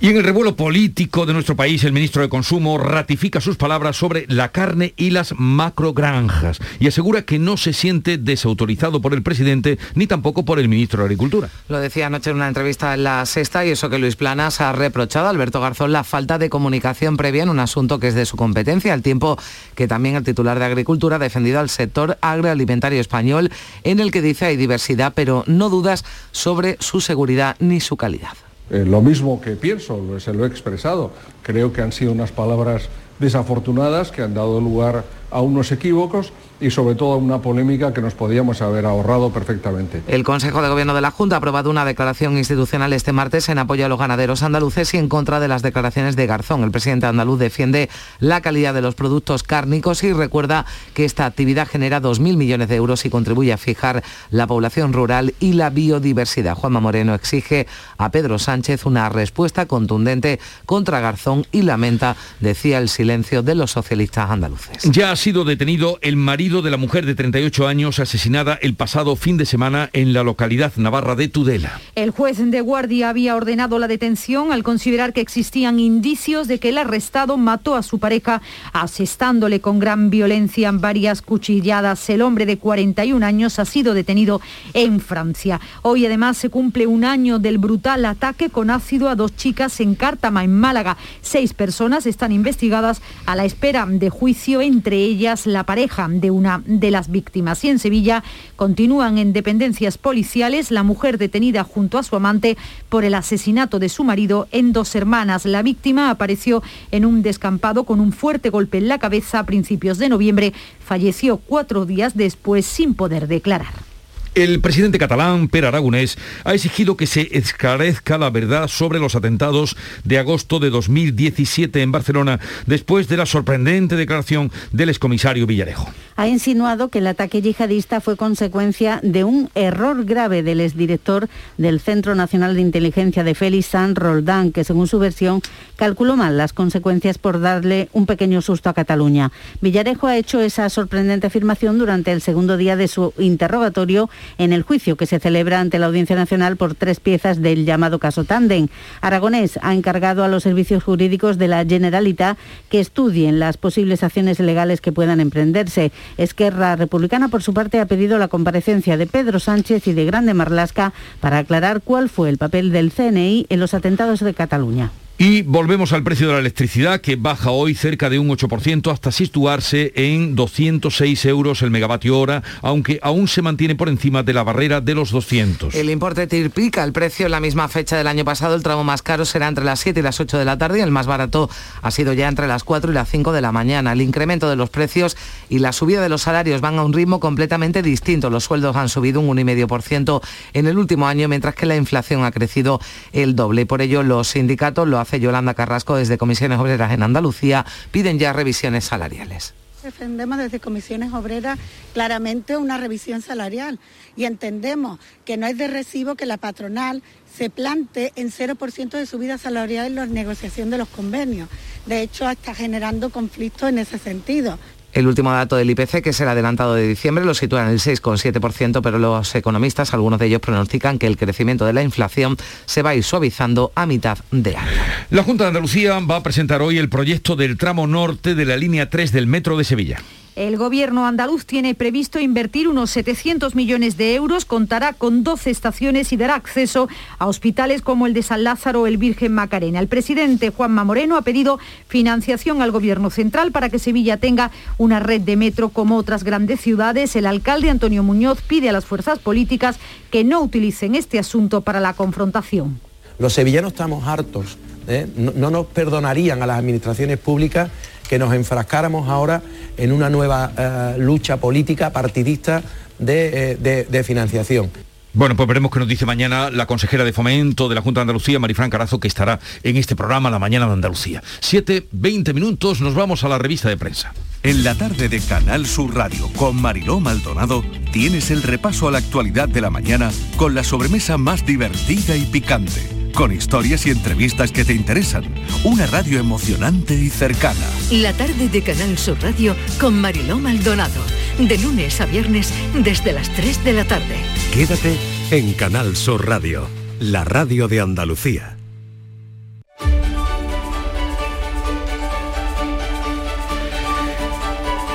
Y 0.03 0.09
en 0.09 0.17
el 0.17 0.25
revuelo 0.25 0.57
político 0.57 1.27
de 1.27 1.33
nuestro 1.33 1.55
país, 1.55 1.85
el 1.85 1.93
ministro 1.93 2.23
de 2.23 2.29
Consumo 2.29 2.77
ratifica 2.77 3.41
sus 3.41 3.57
palabras 3.57 3.97
sobre 3.97 4.27
la 4.27 4.49
carne 4.49 4.95
y 4.97 5.11
las 5.11 5.33
macrogranjas 5.39 6.59
y 6.81 6.89
asegura 6.89 7.23
que 7.23 7.39
no 7.39 7.57
se 7.57 7.73
siente 7.73 8.19
desautorizado 8.19 9.01
por 9.01 9.15
el 9.15 9.23
presidente 9.23 9.79
ni 9.95 10.09
tampoco 10.09 10.45
por 10.45 10.59
el 10.59 10.69
ministro 10.69 10.99
de 10.99 11.05
Agricultura. 11.05 11.51
Lo 11.69 11.79
decía 11.79 12.09
anoche 12.09 12.31
en 12.31 12.37
una 12.39 12.49
entrevista 12.49 12.95
en 12.95 13.05
La 13.05 13.25
Sexta 13.27 13.65
y 13.65 13.71
eso 13.71 13.91
que 13.91 14.01
Luis 14.01 14.17
Planas 14.17 14.61
ha 14.61 14.73
reprochado 14.73 15.29
a 15.29 15.31
Alberto 15.31 15.61
Garzón 15.61 15.93
la 15.93 16.03
falta 16.03 16.37
de 16.37 16.51
comunicación 16.51 17.17
previa 17.17 17.45
en 17.45 17.51
un 17.51 17.61
asunto 17.61 18.01
que 18.01 18.09
es 18.09 18.17
de 18.17 18.27
su 18.27 18.37
competencia, 18.37 18.95
al 18.95 19.03
tiempo 19.03 19.39
que 19.77 19.87
también 19.87 20.17
el 20.17 20.25
titular 20.25 20.59
de 20.59 20.65
Agricultura 20.65 21.15
ha 21.15 21.21
defendido 21.21 21.61
al 21.61 21.71
sector 21.71 22.19
agroalimentario 22.23 23.01
español 23.01 23.53
en 23.85 24.01
el 24.01 24.11
que 24.11 24.21
dice 24.21 24.47
hay 24.47 24.57
diversidad, 24.57 25.13
pero 25.15 25.45
no 25.47 25.69
dudas 25.69 26.05
sobre 26.33 26.77
su 26.81 27.01
seguridad 27.01 27.55
ni 27.61 27.79
su 27.79 27.97
calidad. 27.97 28.33
Eh, 28.73 28.87
lo 28.87 29.03
mismo 29.03 29.39
que 29.41 29.51
pienso, 29.51 30.19
se 30.19 30.33
lo 30.33 30.45
he 30.45 30.49
expresado. 30.49 31.11
Creo 31.43 31.75
que 31.75 31.83
han 31.83 31.93
sido 31.93 32.11
unas 32.11 32.33
palabras 32.33 32.89
desafortunadas 33.19 34.11
que 34.11 34.23
han 34.23 34.33
dado 34.33 34.61
lugar 34.63 35.05
a 35.33 35.41
unos 35.41 35.73
equívocos 35.73 36.33
y 36.61 36.71
sobre 36.71 36.95
todo 36.95 37.17
una 37.17 37.43
polémica 37.43 37.93
que 37.93 38.01
nos 38.01 38.15
podíamos 38.15 38.63
haber 38.63 38.87
ahorrado 38.87 39.31
perfectamente. 39.31 40.03
El 40.07 40.23
Consejo 40.23 40.63
de 40.63 40.69
Gobierno 40.69 40.95
de 40.95 41.01
la 41.01 41.11
Junta 41.11 41.37
ha 41.37 41.39
aprobado 41.39 41.71
una 41.71 41.85
declaración 41.85 42.39
institucional 42.39 42.93
este 42.93 43.13
martes 43.13 43.49
en 43.49 43.59
apoyo 43.59 43.85
a 43.85 43.89
los 43.89 43.99
ganaderos 43.99 44.43
andaluces 44.43 44.95
y 44.95 44.99
en 44.99 45.09
contra 45.09 45.41
de 45.41 45.49
las 45.49 45.63
declaraciones 45.63 46.15
de 46.15 46.27
Garzón. 46.27 46.63
El 46.63 46.71
presidente 46.71 47.07
andaluz 47.07 47.39
defiende 47.41 47.91
la 48.21 48.41
calidad 48.41 48.75
de 48.75 48.83
los 48.83 48.95
productos 48.95 49.43
cárnicos 49.43 50.05
y 50.05 50.13
recuerda 50.13 50.65
que 50.95 51.05
esta 51.05 51.27
actividad 51.27 51.67
genera 51.67 52.01
2.000 52.01 52.37
millones 52.37 52.69
de 52.69 52.77
euros 52.77 53.05
y 53.05 53.11
contribuye 53.11 53.53
a 53.53 53.59
fijar 53.59 54.05
la 54.31 54.47
población 54.47 54.93
rural 54.93 55.35
y 55.41 55.55
la 55.55 55.71
biodiversidad. 55.71 56.55
Juanma 56.55 56.81
Moreno 56.81 57.15
exige 57.15 57.67
a 57.99 58.11
Pedro 58.11 58.39
Sánchez 58.39 58.87
una 58.87 59.09
respuesta 59.09 59.67
contundente 59.67 60.39
contra 60.65 61.01
Garzón 61.01 61.47
y 61.51 61.63
lamenta, 61.63 62.17
decía, 62.41 62.79
el 62.79 62.89
silencio 62.89 63.43
de 63.43 63.57
los 63.57 63.73
socialistas 63.73 64.31
andaluces. 64.31 64.83
Ya 64.85 65.17
sido 65.23 65.45
detenido 65.45 66.01
el 66.03 66.17
marido 66.17 66.63
de 66.63 66.73
la 66.73 66.77
mujer 66.77 67.07
de 67.07 67.15
38 67.15 67.69
años 67.69 68.01
asesinada 68.01 68.59
el 68.61 68.75
pasado 68.75 69.15
fin 69.15 69.37
de 69.37 69.47
semana 69.47 69.89
en 69.93 70.13
la 70.13 70.25
localidad 70.25 70.73
navarra 70.79 71.15
de 71.15 71.29
Tudela. 71.29 71.81
El 71.95 72.11
juez 72.11 72.39
de 72.39 72.61
guardia 72.61 73.09
había 73.09 73.37
ordenado 73.37 73.79
la 73.79 73.87
detención 73.87 74.51
al 74.51 74.65
considerar 74.65 75.13
que 75.13 75.21
existían 75.21 75.79
indicios 75.79 76.49
de 76.49 76.59
que 76.59 76.71
el 76.71 76.79
arrestado 76.79 77.37
mató 77.37 77.77
a 77.77 77.85
su 77.85 78.01
pareja 78.01 78.43
asestándole 78.73 79.61
con 79.61 79.79
gran 79.79 80.11
violencia 80.11 80.69
en 80.69 80.81
varias 80.81 81.23
cuchilladas. 81.23 82.11
El 82.11 82.21
hombre 82.21 82.45
de 82.45 82.59
41 82.59 83.25
años 83.25 83.61
ha 83.61 83.65
sido 83.65 83.95
detenido 83.95 84.41
en 84.75 84.99
Francia. 84.99 85.61
Hoy 85.83 86.05
además 86.05 86.37
se 86.37 86.51
cumple 86.51 86.89
un 86.89 87.05
año 87.05 87.39
del 87.39 87.59
brutal 87.59 88.07
ataque 88.07 88.51
con 88.51 88.71
ácido 88.71 89.09
a 89.09 89.15
dos 89.15 89.37
chicas 89.37 89.79
en 89.79 89.95
Cártama, 89.95 90.43
en 90.43 90.59
Málaga. 90.59 90.97
Seis 91.21 91.55
personas 91.55 92.07
están 92.07 92.33
investigadas 92.33 93.01
a 93.25 93.37
la 93.37 93.45
espera 93.45 93.87
de 93.87 94.11
juicio, 94.11 94.61
entre 94.61 94.97
ellas 94.97 95.12
la 95.47 95.65
pareja 95.65 96.09
de 96.11 96.31
un 96.31 96.43
una 96.43 96.61
de 96.67 96.91
las 96.91 97.09
víctimas. 97.09 97.63
Y 97.63 97.69
en 97.69 97.79
Sevilla 97.79 98.25
continúan 98.57 99.17
en 99.17 99.33
dependencias 99.33 99.97
policiales 99.97 100.73
la 100.73 100.83
mujer 100.83 101.17
detenida 101.17 101.63
junto 101.63 101.99
a 101.99 102.03
su 102.03 102.17
amante 102.17 102.57
por 102.89 103.05
el 103.05 103.15
asesinato 103.15 103.79
de 103.79 103.89
su 103.89 104.03
marido 104.03 104.49
en 104.51 104.73
dos 104.73 104.97
hermanas. 104.97 105.45
La 105.45 105.63
víctima 105.63 106.11
apareció 106.11 106.65
en 106.91 107.05
un 107.05 107.23
descampado 107.23 107.85
con 107.85 108.01
un 108.01 108.13
fuerte 108.13 108.51
golpe 108.51 108.79
en 108.79 108.89
la 108.89 108.99
cabeza 108.99 109.39
a 109.39 109.47
principios 109.47 109.99
de 109.99 110.09
noviembre. 110.09 110.53
Falleció 110.85 111.37
cuatro 111.37 111.87
días 111.87 112.17
después 112.17 112.67
sin 112.67 112.95
poder 112.95 113.29
declarar. 113.29 113.92
El 114.35 114.61
presidente 114.61 114.99
catalán, 114.99 115.49
Per 115.49 115.67
Aragonés, 115.67 116.17
ha 116.45 116.55
exigido 116.55 116.97
que 116.97 117.07
se 117.07 117.29
esclarezca 117.37 118.17
la 118.17 118.31
verdad 118.31 118.67
sobre 118.67 118.99
los 118.99 119.15
atentados 119.15 119.77
de 120.05 120.19
agosto 120.19 120.59
de 120.59 120.71
2017 120.71 121.83
en 121.83 121.93
Barcelona, 121.93 122.41
después 122.65 123.09
de 123.09 123.19
la 123.19 123.27
sorprendente 123.27 123.95
declaración 123.95 124.51
del 124.73 124.89
excomisario 124.89 125.47
Villarejo. 125.47 125.87
Ha 126.17 126.29
insinuado 126.29 126.89
que 126.89 127.01
el 127.01 127.09
ataque 127.09 127.43
yihadista 127.43 128.01
fue 128.01 128.17
consecuencia 128.17 129.01
de 129.03 129.25
un 129.25 129.51
error 129.55 130.07
grave 130.07 130.43
del 130.43 130.61
exdirector 130.61 131.29
del 131.59 131.81
Centro 131.81 132.15
Nacional 132.15 132.55
de 132.55 132.63
Inteligencia 132.63 133.25
de 133.25 133.35
Félix 133.35 133.67
San 133.67 133.95
Roldán, 133.95 134.53
que 134.53 134.65
según 134.65 134.89
su 134.89 134.99
versión 134.99 135.43
calculó 135.77 136.17
mal 136.17 136.39
las 136.39 136.55
consecuencias 136.55 137.19
por 137.19 137.39
darle 137.39 137.91
un 137.93 138.07
pequeño 138.07 138.41
susto 138.41 138.71
a 138.71 138.75
Cataluña. 138.75 139.31
Villarejo 139.61 140.07
ha 140.07 140.17
hecho 140.17 140.41
esa 140.41 140.71
sorprendente 140.71 141.27
afirmación 141.27 141.79
durante 141.79 142.13
el 142.13 142.23
segundo 142.23 142.57
día 142.57 142.77
de 142.77 142.89
su 142.89 143.13
interrogatorio 143.19 144.09
en 144.39 144.53
el 144.53 144.63
juicio 144.63 144.97
que 144.97 145.07
se 145.07 145.19
celebra 145.19 145.61
ante 145.61 145.79
la 145.79 145.87
Audiencia 145.87 146.17
Nacional 146.17 146.57
por 146.57 146.75
tres 146.75 147.01
piezas 147.01 147.43
del 147.43 147.65
llamado 147.65 147.99
caso 147.99 148.25
Tanden. 148.25 148.71
Aragonés 149.01 149.59
ha 149.63 149.75
encargado 149.75 150.25
a 150.25 150.29
los 150.29 150.43
servicios 150.43 150.85
jurídicos 150.85 151.39
de 151.39 151.49
la 151.49 151.65
Generalitat 151.65 152.39
que 152.69 152.81
estudien 152.81 153.39
las 153.39 153.57
posibles 153.57 154.03
acciones 154.03 154.41
legales 154.41 154.81
que 154.81 154.93
puedan 154.93 155.21
emprenderse. 155.21 155.93
Esquerra 156.17 156.77
Republicana, 156.77 157.29
por 157.29 157.43
su 157.43 157.55
parte, 157.55 157.81
ha 157.81 157.87
pedido 157.87 158.19
la 158.19 158.29
comparecencia 158.29 158.97
de 158.97 159.07
Pedro 159.07 159.41
Sánchez 159.41 159.87
y 159.87 159.93
de 159.93 160.05
Grande 160.05 160.35
Marlasca 160.35 160.93
para 161.21 161.39
aclarar 161.39 161.83
cuál 161.83 162.09
fue 162.09 162.29
el 162.29 162.39
papel 162.39 162.73
del 162.73 162.93
CNI 162.93 163.47
en 163.49 163.61
los 163.61 163.75
atentados 163.75 164.21
de 164.21 164.35
Cataluña. 164.35 164.91
Y 165.25 165.43
volvemos 165.43 165.93
al 165.93 166.03
precio 166.03 166.27
de 166.27 166.33
la 166.33 166.41
electricidad 166.41 167.01
que 167.01 167.15
baja 167.15 167.53
hoy 167.53 167.77
cerca 167.77 168.11
de 168.11 168.19
un 168.19 168.29
8% 168.29 168.91
hasta 168.91 169.13
situarse 169.13 169.93
en 169.95 170.35
206 170.35 171.25
euros 171.27 171.63
el 171.63 171.71
megavatio 171.71 172.19
hora, 172.19 172.43
aunque 172.61 172.99
aún 173.03 173.29
se 173.29 173.41
mantiene 173.41 173.77
por 173.77 173.89
encima 173.89 174.25
de 174.25 174.33
la 174.33 174.43
barrera 174.43 174.81
de 174.81 174.97
los 174.97 175.13
200. 175.13 175.77
El 175.77 175.91
importe 175.91 176.27
triplica 176.27 176.83
el 176.83 176.93
precio 176.93 177.27
en 177.27 177.31
la 177.31 177.39
misma 177.39 177.69
fecha 177.69 177.97
del 177.97 178.09
año 178.09 178.25
pasado. 178.25 178.57
El 178.57 178.65
tramo 178.65 178.83
más 178.83 179.03
caro 179.03 179.25
será 179.25 179.47
entre 179.47 179.65
las 179.65 179.79
7 179.79 180.01
y 180.01 180.03
las 180.03 180.19
8 180.19 180.39
de 180.39 180.45
la 180.45 180.59
tarde 180.59 180.81
y 180.81 180.83
el 180.83 180.91
más 180.91 181.07
barato 181.07 181.49
ha 181.83 181.93
sido 181.93 182.15
ya 182.15 182.27
entre 182.27 182.49
las 182.49 182.65
4 182.65 182.91
y 182.91 182.95
las 182.95 183.09
5 183.09 183.31
de 183.31 183.43
la 183.43 183.53
mañana. 183.53 183.93
El 183.93 184.01
incremento 184.01 184.51
de 184.51 184.57
los 184.57 184.71
precios 184.71 185.17
y 185.49 185.61
la 185.61 185.73
subida 185.73 186.03
de 186.03 186.09
los 186.09 186.23
salarios 186.23 186.61
van 186.61 186.81
a 186.81 186.85
un 186.85 186.93
ritmo 186.93 187.21
completamente 187.21 187.81
distinto. 187.81 188.29
Los 188.29 188.43
sueldos 188.43 188.75
han 188.75 188.89
subido 188.89 189.21
un 189.21 189.37
1,5% 189.37 190.21
en 190.53 190.67
el 190.67 190.79
último 190.79 191.07
año, 191.07 191.29
mientras 191.29 191.55
que 191.55 191.67
la 191.67 191.77
inflación 191.77 192.25
ha 192.25 192.33
crecido 192.33 192.81
el 193.13 193.37
doble. 193.37 193.67
Por 193.67 193.83
ello, 193.83 194.03
los 194.03 194.27
sindicatos 194.27 194.89
lo 194.89 194.99
Yolanda 195.21 195.55
Carrasco 195.55 195.97
desde 195.97 196.19
Comisiones 196.19 196.59
Obreras 196.59 196.93
en 196.93 197.03
Andalucía, 197.03 197.65
piden 197.91 198.19
ya 198.19 198.33
revisiones 198.33 198.85
salariales. 198.85 199.55
Defendemos 199.83 200.39
desde 200.39 200.61
comisiones 200.61 201.13
obreras 201.13 201.59
claramente 201.93 202.57
una 202.57 202.79
revisión 202.79 203.21
salarial 203.21 203.81
y 204.15 204.27
entendemos 204.27 205.01
que 205.25 205.37
no 205.37 205.49
es 205.49 205.59
de 205.59 205.67
recibo 205.67 206.15
que 206.15 206.25
la 206.25 206.37
patronal 206.37 207.03
se 207.37 207.51
plante 207.51 208.13
en 208.15 208.31
0% 208.31 208.91
de 208.91 209.07
subida 209.07 209.39
salarial 209.39 209.87
en 209.87 209.95
la 209.97 210.07
negociación 210.07 210.71
de 210.71 210.79
los 210.79 210.89
convenios. 210.89 211.49
De 211.87 212.01
hecho, 212.01 212.31
está 212.31 212.55
generando 212.55 213.11
conflictos 213.11 213.71
en 213.71 213.79
ese 213.79 213.99
sentido. 213.99 214.57
El 214.93 215.07
último 215.07 215.33
dato 215.33 215.57
del 215.57 215.71
IPC, 215.71 216.03
que 216.03 216.11
es 216.11 216.21
el 216.21 216.29
adelantado 216.29 216.75
de 216.75 216.87
diciembre, 216.87 217.25
lo 217.25 217.33
sitúa 217.33 217.63
en 217.63 217.69
el 217.69 217.79
6,7%, 217.79 218.83
pero 218.83 218.99
los 218.99 219.35
economistas, 219.35 219.95
algunos 219.95 220.19
de 220.19 220.27
ellos 220.27 220.41
pronostican 220.41 220.99
que 220.99 221.07
el 221.07 221.17
crecimiento 221.17 221.65
de 221.65 221.73
la 221.73 221.83
inflación 221.83 222.37
se 222.67 222.83
va 222.83 222.91
a 222.91 222.95
ir 222.95 223.03
suavizando 223.03 223.73
a 223.75 223.87
mitad 223.87 224.19
de 224.31 224.57
año. 224.57 224.71
La 225.11 225.23
Junta 225.23 225.45
de 225.45 225.49
Andalucía 225.49 225.99
va 226.01 226.17
a 226.17 226.23
presentar 226.23 226.61
hoy 226.61 226.77
el 226.77 226.91
proyecto 226.91 227.37
del 227.37 227.57
tramo 227.57 227.87
norte 227.87 228.35
de 228.35 228.45
la 228.45 228.57
línea 228.57 228.91
3 228.91 229.13
del 229.13 229.27
Metro 229.27 229.57
de 229.57 229.65
Sevilla. 229.65 229.99
El 230.35 230.57
gobierno 230.57 231.07
andaluz 231.07 231.45
tiene 231.45 231.75
previsto 231.75 232.19
invertir 232.19 232.67
unos 232.67 232.91
700 232.93 233.55
millones 233.55 233.99
de 233.99 234.15
euros, 234.15 234.47
contará 234.47 234.95
con 234.95 235.25
12 235.25 235.51
estaciones 235.51 236.11
y 236.11 236.17
dará 236.17 236.37
acceso 236.37 236.89
a 237.19 237.27
hospitales 237.27 237.83
como 237.83 238.07
el 238.07 238.15
de 238.15 238.23
San 238.23 238.43
Lázaro 238.43 238.83
o 238.83 238.87
el 238.87 238.97
Virgen 238.97 239.35
Macarena. 239.35 239.79
El 239.79 239.89
presidente 239.89 240.49
Juanma 240.49 240.85
Moreno 240.85 241.19
ha 241.19 241.23
pedido 241.23 241.59
financiación 241.87 242.63
al 242.63 242.71
gobierno 242.71 243.11
central 243.11 243.53
para 243.53 243.69
que 243.69 243.79
Sevilla 243.79 244.17
tenga 244.17 244.51
una 244.79 245.01
red 245.01 245.21
de 245.21 245.37
metro 245.37 245.69
como 245.69 245.99
otras 245.99 246.25
grandes 246.25 246.63
ciudades. 246.63 247.15
El 247.15 247.27
alcalde 247.27 247.69
Antonio 247.69 248.03
Muñoz 248.03 248.41
pide 248.41 248.71
a 248.71 248.73
las 248.73 248.87
fuerzas 248.87 249.19
políticas 249.19 249.79
que 250.11 250.25
no 250.25 250.41
utilicen 250.41 250.95
este 250.95 251.19
asunto 251.19 251.61
para 251.61 251.79
la 251.79 251.93
confrontación. 251.93 252.81
Los 253.19 253.35
sevillanos 253.35 253.73
estamos 253.73 254.07
hartos, 254.09 254.57
¿eh? 254.89 255.07
no, 255.15 255.33
no 255.33 255.51
nos 255.51 255.67
perdonarían 255.67 256.43
a 256.43 256.47
las 256.47 256.59
administraciones 256.59 257.19
públicas 257.19 257.71
que 258.13 258.19
nos 258.19 258.35
enfrascáramos 258.35 259.09
ahora 259.09 259.41
en 259.79 259.91
una 259.91 260.11
nueva 260.11 260.53
eh, 260.55 260.97
lucha 260.99 261.39
política 261.39 261.95
partidista 261.95 262.63
de, 262.99 263.53
eh, 263.53 263.57
de- 263.59 263.85
de 263.85 264.05
financiación. 264.05 264.69
Bueno, 265.15 265.35
pues 265.35 265.49
veremos 265.49 265.71
qué 265.73 265.79
nos 265.79 265.89
dice 265.89 266.05
mañana 266.05 266.51
la 266.51 266.67
consejera 266.67 267.05
de 267.05 267.15
Fomento 267.15 267.71
de 267.71 267.75
la 267.75 267.81
Junta 267.81 268.01
de 268.01 268.03
Andalucía, 268.03 268.39
Marifran 268.39 268.69
Carazo, 268.69 269.01
que 269.01 269.09
estará 269.09 269.41
en 269.63 269.79
este 269.79 269.97
programa 269.97 270.29
La 270.29 270.39
Mañana 270.39 270.67
de 270.67 270.75
Andalucía. 270.75 271.23
7, 271.41 271.87
20 271.91 272.35
minutos, 272.35 272.83
nos 272.83 272.95
vamos 272.95 273.25
a 273.25 273.29
la 273.31 273.39
revista 273.39 273.71
de 273.71 273.79
prensa. 273.79 274.13
En 274.43 274.63
la 274.63 274.75
tarde 274.75 275.09
de 275.09 275.19
Canal 275.21 275.65
Sur 275.65 275.95
Radio 275.95 276.29
con 276.37 276.61
Mariló 276.61 277.01
Maldonado 277.01 277.65
tienes 277.93 278.31
el 278.31 278.43
repaso 278.43 278.89
a 278.89 278.91
la 278.91 278.99
actualidad 278.99 279.49
de 279.49 279.63
la 279.63 279.71
mañana 279.71 280.11
con 280.37 280.55
la 280.55 280.65
sobremesa 280.65 281.17
más 281.17 281.47
divertida 281.47 282.15
y 282.15 282.27
picante, 282.27 282.83
con 283.13 283.33
historias 283.33 283.87
y 283.87 283.91
entrevistas 283.91 284.53
que 284.53 284.65
te 284.65 284.73
interesan, 284.73 285.25
una 285.65 285.87
radio 285.87 286.19
emocionante 286.19 286.95
y 286.95 287.11
cercana. 287.11 287.61
La 287.91 288.13
tarde 288.13 288.49
de 288.49 288.63
Canal 288.63 288.99
Sur 288.99 289.23
Radio 289.23 289.55
con 289.81 290.01
Mariló 290.01 290.39
Maldonado. 290.39 291.01
De 291.39 291.59
lunes 291.59 292.01
a 292.01 292.07
viernes 292.07 292.53
desde 292.75 293.13
las 293.13 293.29
3 293.31 293.65
de 293.65 293.73
la 293.73 293.85
tarde. 293.85 294.17
Quédate 294.53 294.97
en 295.31 295.53
Canal 295.55 295.97
Sur 295.97 296.27
Radio, 296.27 296.69
la 297.01 297.25
radio 297.25 297.69
de 297.69 297.81
Andalucía. 297.81 298.57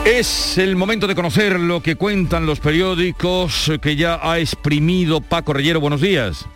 Es 0.05 0.57
el 0.57 0.77
momento 0.77 1.05
de 1.05 1.15
conocer 1.15 1.59
lo 1.59 1.83
que 1.83 1.95
cuentan 1.95 2.45
los 2.45 2.61
periódicos 2.61 3.71
que 3.81 3.97
ya 3.97 4.19
ha 4.23 4.39
exprimido 4.39 5.19
Paco 5.19 5.51
Reyero. 5.51 5.81
Buenos 5.81 5.99
días. 5.99 6.47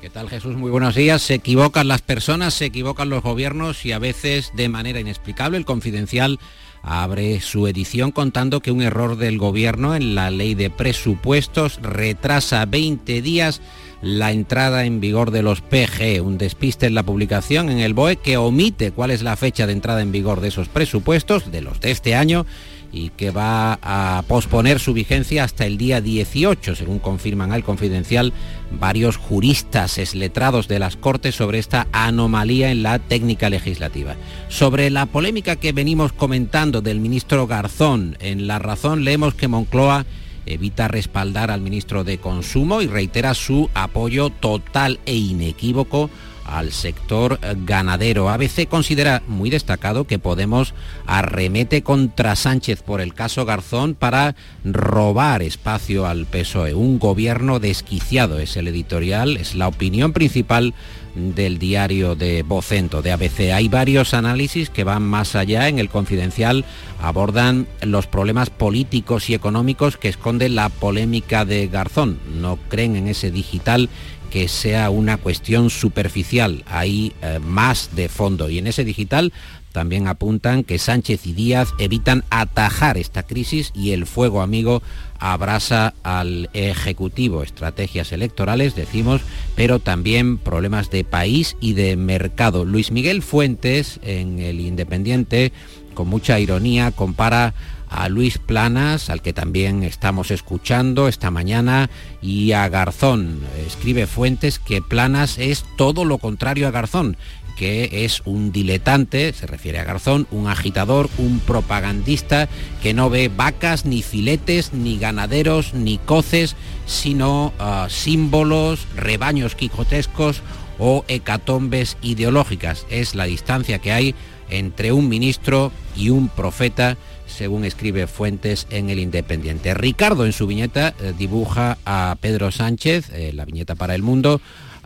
¿Qué 0.00 0.08
tal 0.08 0.30
Jesús? 0.30 0.56
Muy 0.56 0.70
buenos 0.70 0.94
días. 0.94 1.20
Se 1.20 1.34
equivocan 1.34 1.86
las 1.86 2.00
personas, 2.00 2.54
se 2.54 2.64
equivocan 2.64 3.10
los 3.10 3.22
gobiernos 3.22 3.84
y 3.84 3.92
a 3.92 3.98
veces 3.98 4.50
de 4.54 4.70
manera 4.70 4.98
inexplicable. 4.98 5.58
El 5.58 5.66
Confidencial 5.66 6.38
abre 6.82 7.38
su 7.42 7.66
edición 7.66 8.10
contando 8.10 8.60
que 8.60 8.72
un 8.72 8.80
error 8.80 9.18
del 9.18 9.36
gobierno 9.36 9.94
en 9.94 10.14
la 10.14 10.30
ley 10.30 10.54
de 10.54 10.70
presupuestos 10.70 11.80
retrasa 11.82 12.64
20 12.64 13.20
días 13.20 13.60
la 14.00 14.32
entrada 14.32 14.86
en 14.86 15.00
vigor 15.00 15.30
de 15.30 15.42
los 15.42 15.60
PG, 15.60 16.22
un 16.22 16.38
despiste 16.38 16.86
en 16.86 16.94
la 16.94 17.02
publicación 17.02 17.68
en 17.68 17.80
el 17.80 17.92
BOE 17.92 18.16
que 18.16 18.38
omite 18.38 18.92
cuál 18.92 19.10
es 19.10 19.20
la 19.20 19.36
fecha 19.36 19.66
de 19.66 19.74
entrada 19.74 20.00
en 20.00 20.12
vigor 20.12 20.40
de 20.40 20.48
esos 20.48 20.68
presupuestos, 20.68 21.52
de 21.52 21.60
los 21.60 21.78
de 21.80 21.90
este 21.90 22.14
año, 22.14 22.46
y 22.92 23.10
que 23.10 23.30
va 23.30 23.78
a 23.82 24.22
posponer 24.26 24.80
su 24.80 24.92
vigencia 24.92 25.44
hasta 25.44 25.66
el 25.66 25.78
día 25.78 26.00
18, 26.00 26.74
según 26.74 26.98
confirman 26.98 27.52
al 27.52 27.64
Confidencial 27.64 28.32
varios 28.72 29.16
juristas 29.16 29.98
esletrados 29.98 30.68
de 30.68 30.78
las 30.78 30.96
Cortes 30.96 31.34
sobre 31.34 31.58
esta 31.58 31.86
anomalía 31.92 32.70
en 32.70 32.82
la 32.82 32.98
técnica 32.98 33.50
legislativa. 33.50 34.16
Sobre 34.48 34.90
la 34.90 35.06
polémica 35.06 35.56
que 35.56 35.72
venimos 35.72 36.12
comentando 36.12 36.80
del 36.80 37.00
ministro 37.00 37.46
Garzón, 37.46 38.16
en 38.20 38.46
La 38.46 38.58
Razón 38.58 39.04
leemos 39.04 39.34
que 39.34 39.48
Moncloa 39.48 40.06
evita 40.46 40.88
respaldar 40.88 41.50
al 41.50 41.60
ministro 41.60 42.04
de 42.04 42.18
Consumo 42.18 42.82
y 42.82 42.86
reitera 42.86 43.34
su 43.34 43.70
apoyo 43.74 44.30
total 44.30 44.98
e 45.06 45.14
inequívoco 45.14 46.10
al 46.50 46.72
sector 46.72 47.38
ganadero. 47.64 48.28
ABC 48.28 48.68
considera 48.68 49.22
muy 49.26 49.50
destacado 49.50 50.04
que 50.04 50.18
Podemos 50.18 50.74
arremete 51.06 51.82
contra 51.82 52.36
Sánchez 52.36 52.82
por 52.82 53.00
el 53.00 53.14
caso 53.14 53.44
Garzón 53.44 53.94
para 53.94 54.34
robar 54.64 55.42
espacio 55.42 56.06
al 56.06 56.26
PSOE. 56.26 56.74
Un 56.74 56.98
gobierno 56.98 57.58
desquiciado 57.58 58.38
es 58.38 58.56
el 58.56 58.68
editorial, 58.68 59.36
es 59.36 59.54
la 59.54 59.68
opinión 59.68 60.12
principal 60.12 60.74
del 61.14 61.58
diario 61.58 62.14
de 62.14 62.42
Vocento, 62.42 63.02
de 63.02 63.12
ABC. 63.12 63.52
Hay 63.52 63.68
varios 63.68 64.14
análisis 64.14 64.70
que 64.70 64.84
van 64.84 65.02
más 65.02 65.34
allá. 65.34 65.68
En 65.68 65.78
el 65.78 65.88
Confidencial 65.88 66.64
abordan 67.02 67.66
los 67.82 68.06
problemas 68.06 68.50
políticos 68.50 69.28
y 69.30 69.34
económicos 69.34 69.96
que 69.96 70.08
esconde 70.08 70.48
la 70.48 70.68
polémica 70.68 71.44
de 71.44 71.66
Garzón. 71.66 72.18
No 72.40 72.58
creen 72.68 72.96
en 72.96 73.08
ese 73.08 73.30
digital 73.30 73.88
que 74.30 74.48
sea 74.48 74.90
una 74.90 75.16
cuestión 75.16 75.70
superficial, 75.70 76.64
hay 76.66 77.12
eh, 77.22 77.38
más 77.40 77.90
de 77.94 78.08
fondo. 78.08 78.48
Y 78.48 78.58
en 78.58 78.66
ese 78.66 78.84
digital 78.84 79.32
también 79.72 80.08
apuntan 80.08 80.64
que 80.64 80.78
Sánchez 80.78 81.26
y 81.26 81.32
Díaz 81.32 81.68
evitan 81.78 82.24
atajar 82.30 82.98
esta 82.98 83.22
crisis 83.22 83.70
y 83.74 83.92
el 83.92 84.04
fuego 84.06 84.42
amigo 84.42 84.82
abrasa 85.18 85.94
al 86.02 86.50
Ejecutivo. 86.54 87.42
Estrategias 87.42 88.10
electorales, 88.12 88.74
decimos, 88.74 89.20
pero 89.54 89.78
también 89.78 90.38
problemas 90.38 90.90
de 90.90 91.04
país 91.04 91.56
y 91.60 91.74
de 91.74 91.96
mercado. 91.96 92.64
Luis 92.64 92.90
Miguel 92.90 93.22
Fuentes, 93.22 94.00
en 94.02 94.40
El 94.40 94.60
Independiente, 94.60 95.52
con 95.94 96.08
mucha 96.08 96.40
ironía, 96.40 96.90
compara 96.90 97.54
a 97.90 98.08
Luis 98.08 98.38
Planas, 98.38 99.10
al 99.10 99.20
que 99.20 99.32
también 99.32 99.82
estamos 99.82 100.30
escuchando 100.30 101.08
esta 101.08 101.30
mañana, 101.30 101.90
y 102.22 102.52
a 102.52 102.68
Garzón. 102.68 103.40
Escribe 103.66 104.06
Fuentes 104.06 104.58
que 104.58 104.80
Planas 104.80 105.38
es 105.38 105.64
todo 105.76 106.04
lo 106.04 106.18
contrario 106.18 106.68
a 106.68 106.70
Garzón 106.70 107.16
que 107.60 108.06
es 108.06 108.22
un 108.24 108.52
diletante, 108.52 109.34
se 109.34 109.46
refiere 109.46 109.78
a 109.80 109.84
Garzón, 109.84 110.26
un 110.30 110.48
agitador, 110.48 111.10
un 111.18 111.40
propagandista 111.40 112.48
que 112.82 112.94
no 112.94 113.10
ve 113.10 113.28
vacas, 113.28 113.84
ni 113.84 114.00
filetes, 114.00 114.72
ni 114.72 114.98
ganaderos, 114.98 115.74
ni 115.74 115.98
coces, 115.98 116.56
sino 116.86 117.52
uh, 117.60 117.90
símbolos, 117.90 118.86
rebaños 118.96 119.56
quijotescos 119.56 120.40
o 120.78 121.04
hecatombes 121.06 121.98
ideológicas. 122.00 122.86
Es 122.88 123.14
la 123.14 123.24
distancia 123.24 123.78
que 123.78 123.92
hay 123.92 124.14
entre 124.48 124.92
un 124.92 125.10
ministro 125.10 125.70
y 125.94 126.08
un 126.08 126.30
profeta 126.30 126.96
según 127.30 127.64
escribe 127.64 128.06
Fuentes 128.06 128.66
en 128.70 128.90
El 128.90 128.98
Independiente. 128.98 129.74
Ricardo 129.74 130.26
en 130.26 130.32
su 130.32 130.46
viñeta 130.46 130.94
eh, 131.00 131.14
dibuja 131.16 131.78
a 131.84 132.16
Pedro 132.20 132.50
Sánchez, 132.50 133.10
eh, 133.12 133.32
la 133.34 133.44
viñeta 133.44 133.74
para 133.74 133.94
el 133.94 134.02
mundo, 134.02 134.40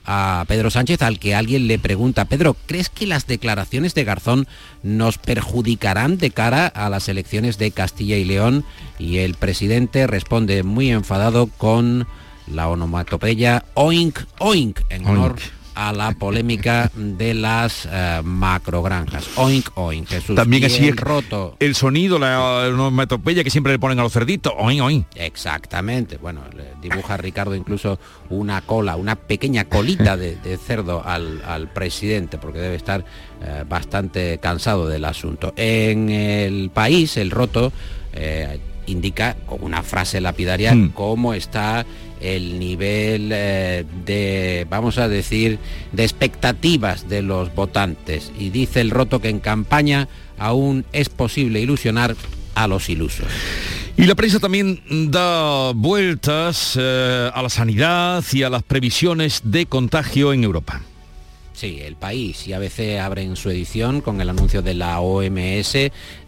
a 0.07 0.44
Pedro 0.48 0.70
Sánchez 0.70 1.02
al 1.02 1.18
que 1.18 1.35
alguien 1.35 1.66
le 1.66 1.78
pregunta, 1.78 2.26
Pedro, 2.26 2.57
¿crees 2.66 2.90
que 2.90 3.07
las 3.07 3.26
declaraciones 3.26 3.94
de 3.94 4.04
Garzón 4.04 4.46
nos 4.83 5.18
perjudicarán 5.18 6.18
de 6.18 6.30
cara 6.30 6.66
a 6.66 6.90
las 6.90 7.09
elecciones 7.09 7.59
de 7.59 7.70
Castilla 7.70 8.16
y 8.16 8.24
León? 8.24 8.64
Y 8.98 9.18
el 9.18 9.35
presidente 9.35 10.07
responde 10.07 10.62
muy 10.62 10.90
enfadado 10.90 11.46
con 11.46 12.07
la 12.46 12.68
onomatopeya 12.68 13.64
oink 13.74 14.20
oink 14.38 14.80
en 14.90 15.07
honor. 15.07 15.37
A 15.74 15.92
la 15.92 16.12
polémica 16.12 16.90
de 16.94 17.34
las 17.34 17.88
eh, 17.90 18.20
macrogranjas. 18.24 19.28
Oink 19.37 19.70
oink. 19.74 20.08
Jesús. 20.08 20.37
También 20.37 20.64
así 20.64 20.88
es 20.88 20.96
roto. 20.96 21.56
el 21.60 21.74
sonido, 21.74 22.18
la 22.18 22.68
onomatopeya 22.68 23.42
que 23.44 23.50
siempre 23.50 23.72
le 23.72 23.78
ponen 23.78 23.98
a 23.98 24.02
los 24.02 24.12
cerditos. 24.12 24.52
Oin, 24.56 24.80
oin. 24.80 25.06
Exactamente. 25.14 26.16
Bueno, 26.18 26.42
dibuja 26.80 27.16
Ricardo 27.16 27.54
incluso 27.54 27.98
una 28.30 28.60
cola, 28.62 28.96
una 28.96 29.16
pequeña 29.16 29.64
colita 29.64 30.16
de, 30.16 30.37
de 30.37 30.56
cerdo 30.56 31.02
al, 31.04 31.42
al 31.46 31.68
presidente, 31.72 32.38
porque 32.38 32.58
debe 32.58 32.76
estar 32.76 33.04
eh, 33.42 33.64
bastante 33.68 34.38
cansado 34.38 34.88
del 34.88 35.04
asunto. 35.04 35.52
En 35.56 36.10
el 36.10 36.70
país, 36.70 37.16
el 37.16 37.30
roto 37.30 37.72
eh, 38.12 38.58
indica 38.87 39.37
con 39.46 39.62
una 39.62 39.82
frase 39.82 40.20
lapidaria 40.20 40.74
Hmm. 40.74 40.90
cómo 40.90 41.34
está 41.34 41.84
el 42.24 42.58
nivel 42.58 43.30
eh, 43.32 43.84
de, 44.04 44.66
vamos 44.70 44.98
a 44.98 45.08
decir, 45.08 45.58
de 45.92 46.04
expectativas 46.04 47.08
de 47.08 47.22
los 47.22 47.54
votantes. 47.54 48.32
Y 48.38 48.50
dice 48.50 48.80
el 48.80 48.90
roto 48.90 49.20
que 49.20 49.28
en 49.28 49.40
campaña 49.40 50.08
aún 50.38 50.84
es 50.92 51.08
posible 51.08 51.60
ilusionar 51.60 52.16
a 52.54 52.66
los 52.66 52.88
ilusos. 52.88 53.26
Y 53.96 54.06
la 54.06 54.14
prensa 54.14 54.40
también 54.40 54.80
da 55.10 55.72
vueltas 55.72 56.76
eh, 56.80 57.30
a 57.32 57.42
la 57.42 57.48
sanidad 57.48 58.24
y 58.32 58.42
a 58.42 58.50
las 58.50 58.62
previsiones 58.62 59.42
de 59.44 59.66
contagio 59.66 60.32
en 60.32 60.42
Europa. 60.42 60.82
Sí, 61.64 61.81
el 61.83 61.96
país 61.96 62.46
y 62.46 62.53
ABC 62.53 63.00
abren 63.00 63.37
su 63.37 63.48
edición 63.48 64.03
con 64.03 64.20
el 64.20 64.29
anuncio 64.29 64.61
de 64.61 64.74
la 64.74 65.00
OMS 65.00 65.72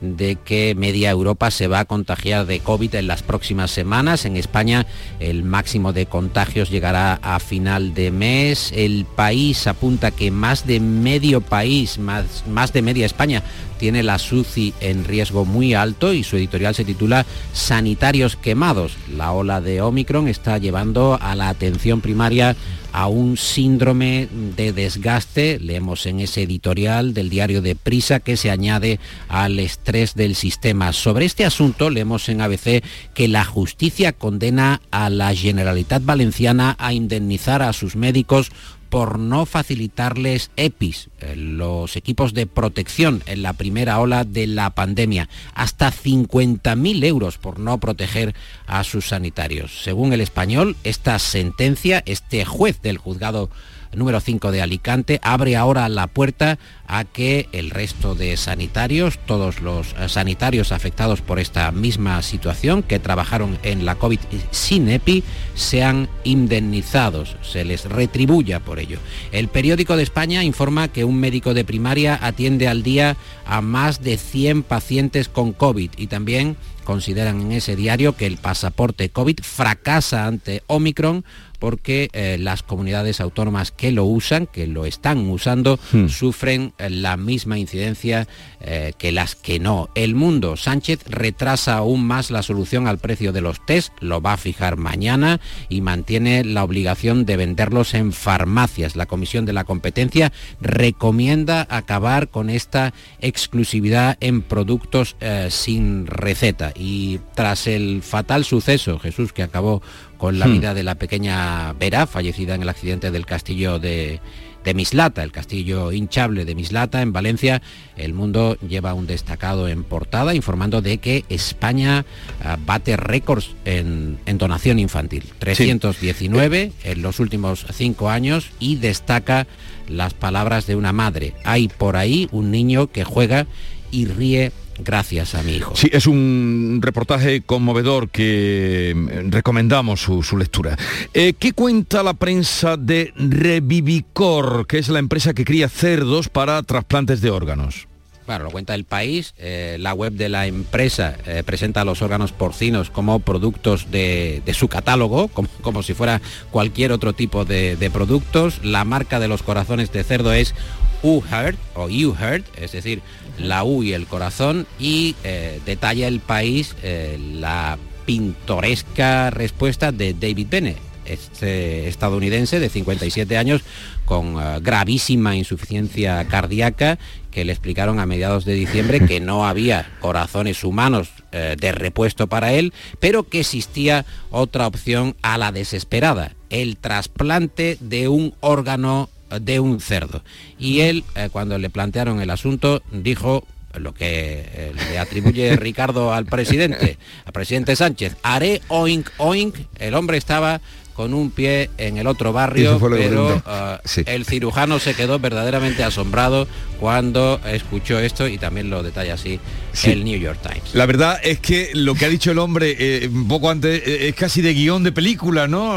de 0.00 0.38
que 0.42 0.74
media 0.74 1.10
Europa 1.10 1.50
se 1.50 1.68
va 1.68 1.80
a 1.80 1.84
contagiar 1.84 2.46
de 2.46 2.60
COVID 2.60 2.94
en 2.94 3.06
las 3.06 3.22
próximas 3.22 3.70
semanas. 3.70 4.24
En 4.24 4.38
España 4.38 4.86
el 5.20 5.44
máximo 5.44 5.92
de 5.92 6.06
contagios 6.06 6.70
llegará 6.70 7.18
a 7.20 7.38
final 7.38 7.92
de 7.92 8.10
mes. 8.12 8.72
El 8.74 9.04
país 9.04 9.66
apunta 9.66 10.10
que 10.10 10.30
más 10.30 10.66
de 10.66 10.80
medio 10.80 11.42
país, 11.42 11.98
más, 11.98 12.44
más 12.48 12.72
de 12.72 12.80
media 12.80 13.04
España, 13.04 13.42
tiene 13.78 14.02
la 14.02 14.18
SUCI 14.18 14.72
en 14.80 15.04
riesgo 15.04 15.44
muy 15.44 15.74
alto 15.74 16.14
y 16.14 16.24
su 16.24 16.36
editorial 16.36 16.74
se 16.74 16.86
titula 16.86 17.26
Sanitarios 17.52 18.36
quemados. 18.36 18.96
La 19.14 19.32
ola 19.32 19.60
de 19.60 19.82
Omicron 19.82 20.28
está 20.28 20.56
llevando 20.56 21.18
a 21.20 21.34
la 21.34 21.50
atención 21.50 22.00
primaria 22.00 22.56
a 22.96 23.08
un 23.08 23.36
síndrome 23.36 24.26
de 24.56 24.72
desgaste, 24.72 25.58
leemos 25.60 26.06
en 26.06 26.18
ese 26.18 26.44
editorial 26.44 27.12
del 27.12 27.28
diario 27.28 27.60
de 27.60 27.76
Prisa, 27.76 28.20
que 28.20 28.38
se 28.38 28.50
añade 28.50 29.00
al 29.28 29.58
estrés 29.58 30.14
del 30.14 30.34
sistema. 30.34 30.94
Sobre 30.94 31.26
este 31.26 31.44
asunto 31.44 31.90
leemos 31.90 32.30
en 32.30 32.40
ABC 32.40 32.82
que 33.12 33.28
la 33.28 33.44
justicia 33.44 34.14
condena 34.14 34.80
a 34.90 35.10
la 35.10 35.34
Generalitat 35.34 36.06
Valenciana 36.06 36.74
a 36.78 36.94
indemnizar 36.94 37.60
a 37.60 37.74
sus 37.74 37.96
médicos 37.96 38.50
por 38.88 39.18
no 39.18 39.46
facilitarles 39.46 40.50
EPIs, 40.56 41.08
eh, 41.20 41.36
los 41.36 41.96
equipos 41.96 42.34
de 42.34 42.46
protección 42.46 43.22
en 43.26 43.42
la 43.42 43.52
primera 43.52 43.98
ola 44.00 44.24
de 44.24 44.46
la 44.46 44.70
pandemia, 44.70 45.28
hasta 45.54 45.90
50.000 45.90 47.04
euros 47.04 47.38
por 47.38 47.58
no 47.58 47.78
proteger 47.78 48.34
a 48.66 48.84
sus 48.84 49.08
sanitarios. 49.08 49.82
Según 49.82 50.12
el 50.12 50.20
español, 50.20 50.76
esta 50.84 51.18
sentencia, 51.18 52.02
este 52.06 52.44
juez 52.44 52.80
del 52.82 52.98
juzgado 52.98 53.50
número 53.94 54.20
5 54.20 54.52
de 54.52 54.62
Alicante 54.62 55.20
abre 55.22 55.56
ahora 55.56 55.88
la 55.88 56.06
puerta 56.06 56.58
a 56.86 57.04
que 57.04 57.48
el 57.52 57.70
resto 57.70 58.14
de 58.14 58.36
sanitarios, 58.36 59.18
todos 59.26 59.60
los 59.60 59.94
eh, 59.98 60.08
sanitarios 60.08 60.72
afectados 60.72 61.20
por 61.20 61.38
esta 61.38 61.70
misma 61.72 62.22
situación 62.22 62.82
que 62.82 62.98
trabajaron 62.98 63.58
en 63.62 63.84
la 63.84 63.96
COVID 63.96 64.20
sin 64.50 64.88
EPI, 64.88 65.24
sean 65.54 66.08
indemnizados, 66.24 67.36
se 67.42 67.64
les 67.64 67.84
retribuya 67.84 68.60
por 68.60 68.78
ello. 68.78 68.98
El 69.32 69.48
periódico 69.48 69.96
de 69.96 70.02
España 70.02 70.44
informa 70.44 70.88
que 70.88 71.04
un 71.04 71.18
médico 71.18 71.54
de 71.54 71.64
primaria 71.64 72.18
atiende 72.20 72.68
al 72.68 72.82
día 72.82 73.16
a 73.46 73.60
más 73.60 74.02
de 74.02 74.16
100 74.16 74.62
pacientes 74.62 75.28
con 75.28 75.52
COVID 75.52 75.90
y 75.96 76.06
también 76.06 76.56
consideran 76.86 77.42
en 77.42 77.52
ese 77.52 77.76
diario 77.76 78.16
que 78.16 78.26
el 78.26 78.38
pasaporte 78.38 79.10
COVID 79.10 79.40
fracasa 79.42 80.26
ante 80.26 80.62
Omicron 80.68 81.24
porque 81.56 82.08
eh, 82.12 82.36
las 82.38 82.62
comunidades 82.62 83.20
autónomas 83.20 83.70
que 83.70 83.92
lo 83.92 84.04
usan, 84.04 84.46
que 84.46 84.66
lo 84.66 84.86
están 84.86 85.28
usando, 85.28 85.78
Hmm. 85.92 86.08
sufren 86.08 86.72
eh, 86.78 86.90
la 86.90 87.16
misma 87.16 87.58
incidencia 87.58 88.26
eh, 88.60 88.92
que 88.98 89.12
las 89.12 89.34
que 89.34 89.58
no. 89.58 89.88
El 89.94 90.14
Mundo, 90.14 90.56
Sánchez 90.56 91.00
retrasa 91.06 91.76
aún 91.76 92.04
más 92.06 92.30
la 92.30 92.42
solución 92.42 92.86
al 92.86 92.98
precio 92.98 93.32
de 93.32 93.40
los 93.40 93.64
test, 93.64 93.92
lo 94.00 94.20
va 94.20 94.34
a 94.34 94.36
fijar 94.36 94.76
mañana 94.76 95.40
y 95.68 95.80
mantiene 95.80 96.44
la 96.44 96.64
obligación 96.64 97.24
de 97.26 97.36
venderlos 97.36 97.94
en 97.94 98.12
farmacias. 98.12 98.96
La 98.96 99.06
Comisión 99.06 99.44
de 99.46 99.52
la 99.52 99.64
Competencia 99.64 100.32
recomienda 100.60 101.66
acabar 101.70 102.28
con 102.28 102.50
esta 102.50 102.92
exclusividad 103.20 104.16
en 104.20 104.42
productos 104.42 105.16
eh, 105.20 105.48
sin 105.50 106.06
receta. 106.06 106.72
Y 106.74 107.20
tras 107.34 107.66
el 107.66 108.02
fatal 108.02 108.44
suceso, 108.44 108.98
Jesús, 108.98 109.32
que 109.32 109.42
acabó 109.42 109.82
con 110.18 110.38
la 110.38 110.46
Hmm. 110.46 110.52
vida 110.52 110.74
de 110.74 110.82
la 110.82 110.94
pequeña 110.96 111.72
Vera, 111.74 112.06
fallecida 112.06 112.54
en 112.54 112.62
el 112.62 112.68
accidente 112.68 113.10
del 113.10 113.26
castillo 113.26 113.78
de, 113.78 114.20
de 114.64 114.74
Mislata, 114.74 115.22
el 115.22 115.30
castillo 115.30 115.92
hinchable 115.92 116.44
de 116.44 116.54
Mislata 116.54 117.00
en 117.00 117.12
Valencia, 117.12 117.62
el 117.96 118.14
mundo 118.14 118.56
lleva 118.66 118.94
un 118.94 119.06
destacado 119.06 119.68
en 119.68 119.84
portada 119.84 120.34
informando 120.34 120.82
de 120.82 120.98
que 120.98 121.24
España 121.28 122.04
ah, 122.42 122.58
bate 122.66 122.96
récords 122.96 123.50
en, 123.64 124.18
en 124.26 124.38
donación 124.38 124.78
infantil. 124.78 125.24
319 125.38 126.72
en 126.84 127.02
los 127.02 127.20
últimos 127.20 127.66
cinco 127.72 128.10
años 128.10 128.50
y 128.58 128.76
destaca 128.76 129.46
las 129.88 130.14
palabras 130.14 130.66
de 130.66 130.74
una 130.74 130.92
madre. 130.92 131.34
Hay 131.44 131.68
por 131.68 131.96
ahí 131.96 132.28
un 132.32 132.50
niño 132.50 132.88
que 132.88 133.04
juega 133.04 133.46
y 133.92 134.06
ríe 134.06 134.50
gracias 134.78 135.34
a 135.34 135.42
mi 135.42 135.56
hijo. 135.56 135.74
Sí, 135.76 135.88
es 135.92 136.06
un 136.06 136.80
reportaje 136.82 137.42
conmovedor 137.42 138.08
que 138.08 138.92
mm, 138.94 139.30
recomendamos 139.30 140.00
su, 140.00 140.22
su 140.22 140.36
lectura. 140.36 140.76
Eh, 141.14 141.34
¿Qué 141.38 141.52
cuenta 141.52 142.02
la 142.02 142.14
prensa 142.14 142.76
de 142.76 143.12
Revivicor, 143.16 144.66
que 144.66 144.78
es 144.78 144.88
la 144.88 144.98
empresa 144.98 145.34
que 145.34 145.44
cría 145.44 145.68
cerdos 145.68 146.28
para 146.28 146.62
trasplantes 146.62 147.20
de 147.20 147.30
órganos? 147.30 147.88
Claro, 148.24 148.42
lo 148.42 148.50
cuenta 148.50 148.74
el 148.74 148.84
país. 148.84 149.34
eh, 149.38 149.76
la 149.78 149.94
web 149.94 150.12
de 150.12 150.28
la 150.28 150.48
empresa 150.48 151.16
eh, 151.26 151.44
presenta 151.46 151.82
a 151.82 151.84
los 151.84 152.02
órganos 152.02 152.32
porcinos 152.32 152.90
como 152.90 153.20
productos 153.20 153.92
de, 153.92 154.42
de 154.44 154.52
su 154.52 154.66
catálogo, 154.66 155.28
como, 155.28 155.48
como 155.62 155.84
si 155.84 155.94
fuera 155.94 156.20
cualquier 156.50 156.90
otro 156.90 157.12
tipo 157.12 157.44
de, 157.44 157.76
de 157.76 157.88
productos. 157.88 158.64
La 158.64 158.84
marca 158.84 159.20
de 159.20 159.28
los 159.28 159.44
corazones 159.44 159.92
de 159.92 160.02
cerdo 160.02 160.32
es 160.32 160.56
U-Heart 161.04 161.56
o 161.74 161.84
U-Heart, 161.84 162.44
es 162.58 162.72
decir, 162.72 163.00
la 163.38 163.64
U 163.64 163.82
y 163.82 163.92
el 163.92 164.06
corazón. 164.06 164.66
Y 164.78 165.14
eh, 165.24 165.60
detalla 165.64 166.08
el 166.08 166.20
país 166.20 166.74
eh, 166.82 167.18
la 167.34 167.78
pintoresca 168.04 169.30
respuesta 169.30 169.92
de 169.92 170.14
David 170.14 170.46
Bennett 170.48 170.78
este 171.04 171.86
estadounidense 171.86 172.58
de 172.58 172.68
57 172.68 173.38
años 173.38 173.62
con 174.04 174.40
eh, 174.40 174.58
gravísima 174.60 175.36
insuficiencia 175.36 176.26
cardíaca 176.26 176.98
que 177.30 177.44
le 177.44 177.52
explicaron 177.52 178.00
a 178.00 178.06
mediados 178.06 178.44
de 178.44 178.54
diciembre 178.54 179.06
que 179.06 179.20
no 179.20 179.46
había 179.46 179.88
corazones 180.00 180.64
humanos 180.64 181.10
de 181.32 181.70
repuesto 181.72 182.28
para 182.28 182.54
él, 182.54 182.72
pero 182.98 183.28
que 183.28 183.40
existía 183.40 184.06
otra 184.30 184.66
opción 184.66 185.16
a 185.20 185.36
la 185.36 185.52
desesperada, 185.52 186.34
el 186.48 186.78
trasplante 186.78 187.76
de 187.80 188.08
un 188.08 188.32
órgano 188.40 189.10
de 189.40 189.60
un 189.60 189.80
cerdo. 189.80 190.22
Y 190.58 190.80
él, 190.80 191.04
eh, 191.14 191.28
cuando 191.32 191.58
le 191.58 191.70
plantearon 191.70 192.20
el 192.20 192.30
asunto, 192.30 192.82
dijo 192.92 193.46
lo 193.74 193.92
que 193.92 194.46
eh, 194.52 194.72
le 194.90 194.98
atribuye 194.98 195.54
Ricardo 195.56 196.12
al 196.12 196.26
presidente, 196.26 196.98
al 197.24 197.32
presidente 197.32 197.76
Sánchez, 197.76 198.16
haré 198.22 198.62
oink 198.68 199.10
oink, 199.18 199.54
el 199.78 199.94
hombre 199.94 200.16
estaba 200.16 200.60
con 200.94 201.12
un 201.12 201.30
pie 201.30 201.68
en 201.76 201.98
el 201.98 202.06
otro 202.06 202.32
barrio, 202.32 202.80
pero 202.80 203.42
Sí. 203.84 204.02
el 204.06 204.24
cirujano 204.24 204.78
se 204.78 204.94
quedó 204.94 205.18
verdaderamente 205.18 205.84
asombrado 205.84 206.48
cuando 206.80 207.40
escuchó 207.46 207.98
esto 207.98 208.26
y 208.28 208.38
también 208.38 208.70
lo 208.70 208.82
detalla 208.82 209.14
así 209.14 209.40
Sí. 209.72 209.90
el 209.90 210.04
New 210.04 210.18
York 210.18 210.38
Times. 210.42 210.74
La 210.74 210.86
verdad 210.86 211.20
es 211.22 211.38
que 211.38 211.68
lo 211.74 211.94
que 211.94 212.06
ha 212.06 212.08
dicho 212.08 212.30
el 212.30 212.38
hombre 212.38 212.74
eh, 212.78 213.08
un 213.12 213.28
poco 213.28 213.50
antes 213.50 213.82
eh, 213.86 214.08
es 214.08 214.14
casi 214.14 214.40
de 214.40 214.54
guion 214.54 214.82
de 214.82 214.90
película, 214.90 215.48
¿no? 215.48 215.74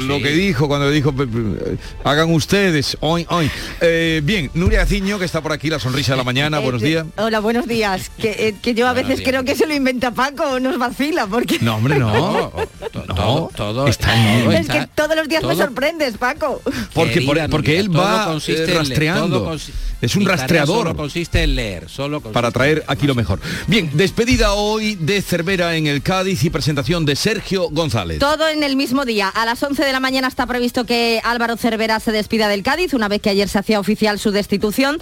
Lo 0.00 0.18
que 0.22 0.30
dijo 0.30 0.66
cuando 0.66 0.90
dijo 0.90 1.12
"Pe- 1.12 1.26
pe- 1.26 1.76
hagan 2.04 2.32
ustedes, 2.32 2.96
hoy, 3.00 3.26
hoy. 3.28 3.50
Eh, 3.82 4.22
bien, 4.24 4.50
Nuria 4.54 4.86
Ciño, 4.86 5.18
que 5.18 5.26
está 5.26 5.42
por 5.42 5.52
aquí, 5.52 5.68
la 5.68 5.78
sonrisa 5.78 6.12
de 6.12 6.16
la 6.18 6.24
mañana, 6.24 6.58
buenos 6.58 6.80
días. 6.80 7.04
Hola, 7.18 7.40
buenos 7.40 7.66
días. 7.66 8.10
Que, 8.18 8.30
eh, 8.48 8.54
que 8.62 8.72
yo 8.72 8.86
a 8.86 8.92
Buenos 8.92 9.08
veces 9.10 9.18
días. 9.24 9.28
creo 9.30 9.44
que 9.44 9.54
se 9.54 9.66
lo 9.66 9.74
inventa 9.74 10.10
Paco 10.10 10.44
o 10.44 10.58
nos 10.60 10.78
vacila, 10.78 11.26
porque... 11.26 11.58
No, 11.60 11.76
hombre, 11.76 11.98
no. 11.98 12.50
todo, 13.14 13.50
todo, 13.54 13.88
está 13.88 14.08
todo 14.42 14.52
es 14.52 14.60
está- 14.60 14.80
que 14.80 14.86
todos 14.94 15.16
los 15.16 15.28
días 15.28 15.44
me 15.44 15.54
sorprendes, 15.54 16.16
Paco. 16.16 16.62
Porque, 16.94 17.20
por- 17.20 17.36
porque 17.50 17.72
Nuria, 17.76 17.80
él 17.80 17.88
todo 17.90 18.02
va 18.02 18.24
consiste 18.26 18.62
eh, 18.62 18.70
en 18.70 18.74
rastreando. 18.74 19.38
todo 19.40 19.52
consi- 19.54 19.70
es 20.00 20.16
un 20.18 20.26
rastreador. 20.26 20.78
Solo 20.78 20.96
consiste 20.96 21.42
en 21.42 21.54
leer, 21.54 21.88
solo 21.88 22.20
consiste 22.20 22.34
para 22.34 22.50
traer 22.50 22.84
aquí 22.86 23.06
lo 23.06 23.14
mejor. 23.14 23.40
Bien, 23.66 23.90
despedida 23.94 24.52
hoy 24.52 24.96
de 24.96 25.22
Cervera 25.22 25.76
en 25.76 25.86
el 25.86 26.02
Cádiz 26.02 26.44
y 26.44 26.50
presentación 26.50 27.04
de 27.04 27.16
Sergio 27.16 27.68
González. 27.70 28.18
Todo 28.18 28.48
en 28.48 28.62
el 28.62 28.76
mismo 28.76 29.04
día. 29.04 29.28
A 29.28 29.44
las 29.44 29.62
11 29.62 29.84
de 29.84 29.92
la 29.92 30.00
mañana 30.00 30.28
está 30.28 30.46
previsto 30.46 30.84
que 30.84 31.20
Álvaro 31.24 31.56
Cervera 31.56 32.00
se 32.00 32.12
despida 32.12 32.48
del 32.48 32.62
Cádiz, 32.62 32.94
una 32.94 33.08
vez 33.08 33.22
que 33.22 33.30
ayer 33.30 33.48
se 33.48 33.58
hacía 33.58 33.80
oficial 33.80 34.18
su 34.18 34.30
destitución. 34.30 35.00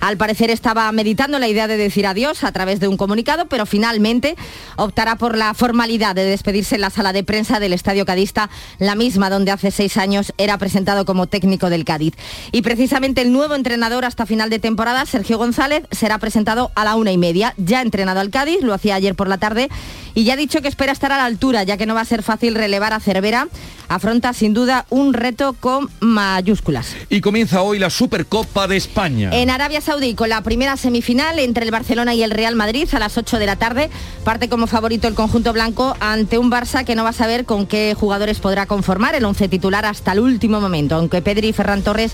Al 0.00 0.16
parecer 0.16 0.50
estaba 0.50 0.90
meditando 0.92 1.38
la 1.38 1.48
idea 1.48 1.66
de 1.66 1.76
decir 1.76 2.06
adiós 2.06 2.44
a 2.44 2.52
través 2.52 2.80
de 2.80 2.88
un 2.88 2.96
comunicado, 2.96 3.46
pero 3.46 3.66
finalmente 3.66 4.36
optará 4.76 5.16
por 5.16 5.36
la 5.36 5.54
formalidad 5.54 6.14
de 6.14 6.24
despedirse 6.24 6.76
en 6.76 6.82
la 6.82 6.90
sala 6.90 7.12
de 7.12 7.24
prensa 7.24 7.60
del 7.60 7.72
Estadio 7.72 8.06
Cadista, 8.06 8.50
la 8.78 8.94
misma 8.94 9.30
donde 9.30 9.50
hace 9.50 9.70
seis 9.70 9.96
años 9.96 10.32
era 10.38 10.58
presentado 10.58 11.04
como 11.04 11.26
técnico 11.26 11.70
del 11.70 11.84
Cádiz. 11.84 12.14
Y 12.52 12.62
precisamente 12.62 13.22
el 13.22 13.32
nuevo 13.32 13.54
entrenador 13.54 14.04
hasta 14.04 14.26
final 14.26 14.50
de 14.50 14.58
temporada, 14.58 15.04
Sergio 15.06 15.38
González, 15.38 15.84
será 15.90 16.18
presentado 16.18 16.70
a 16.74 16.84
la 16.84 16.96
una 16.96 17.12
y 17.12 17.18
media. 17.18 17.54
Ya 17.56 17.80
ha 17.80 17.82
entrenado 17.82 18.20
al 18.20 18.30
Cádiz, 18.30 18.62
lo 18.62 18.74
hacía 18.74 18.94
ayer 18.94 19.14
por 19.14 19.28
la 19.28 19.38
tarde, 19.38 19.68
y 20.14 20.24
ya 20.24 20.34
ha 20.34 20.36
dicho 20.36 20.60
que 20.62 20.68
espera 20.68 20.92
estar 20.92 21.12
a 21.12 21.16
la 21.16 21.24
altura, 21.24 21.62
ya 21.62 21.76
que 21.76 21.86
no 21.86 21.94
va 21.94 22.00
a 22.00 22.04
ser 22.04 22.22
fácil 22.22 22.54
relevar 22.54 22.92
a 22.92 23.00
Cervera. 23.00 23.48
Afronta 23.88 24.34
sin 24.34 24.52
duda 24.52 24.84
un 24.90 25.14
reto 25.14 25.54
con 25.54 25.88
mayúsculas. 26.00 26.94
Y 27.08 27.22
comienza 27.22 27.62
hoy 27.62 27.78
la 27.78 27.88
Supercopa 27.88 28.68
de 28.68 28.76
España. 28.76 29.30
En 29.32 29.48
Arabia 29.48 29.80
Saudí, 29.88 30.14
con 30.14 30.28
la 30.28 30.42
primera 30.42 30.76
semifinal 30.76 31.38
entre 31.38 31.64
el 31.64 31.70
Barcelona 31.70 32.12
y 32.14 32.22
el 32.22 32.30
Real 32.30 32.54
Madrid 32.54 32.86
a 32.92 32.98
las 32.98 33.16
8 33.16 33.38
de 33.38 33.46
la 33.46 33.56
tarde, 33.56 33.88
parte 34.22 34.50
como 34.50 34.66
favorito 34.66 35.08
el 35.08 35.14
conjunto 35.14 35.54
blanco 35.54 35.96
ante 35.98 36.36
un 36.36 36.50
Barça 36.50 36.84
que 36.84 36.94
no 36.94 37.04
va 37.04 37.10
a 37.10 37.14
saber 37.14 37.46
con 37.46 37.66
qué 37.66 37.96
jugadores 37.98 38.38
podrá 38.38 38.66
conformar 38.66 39.14
el 39.14 39.24
once 39.24 39.48
titular 39.48 39.86
hasta 39.86 40.12
el 40.12 40.20
último 40.20 40.60
momento, 40.60 40.96
aunque 40.96 41.22
Pedri 41.22 41.48
y 41.48 41.52
Ferran 41.54 41.80
Torres 41.80 42.12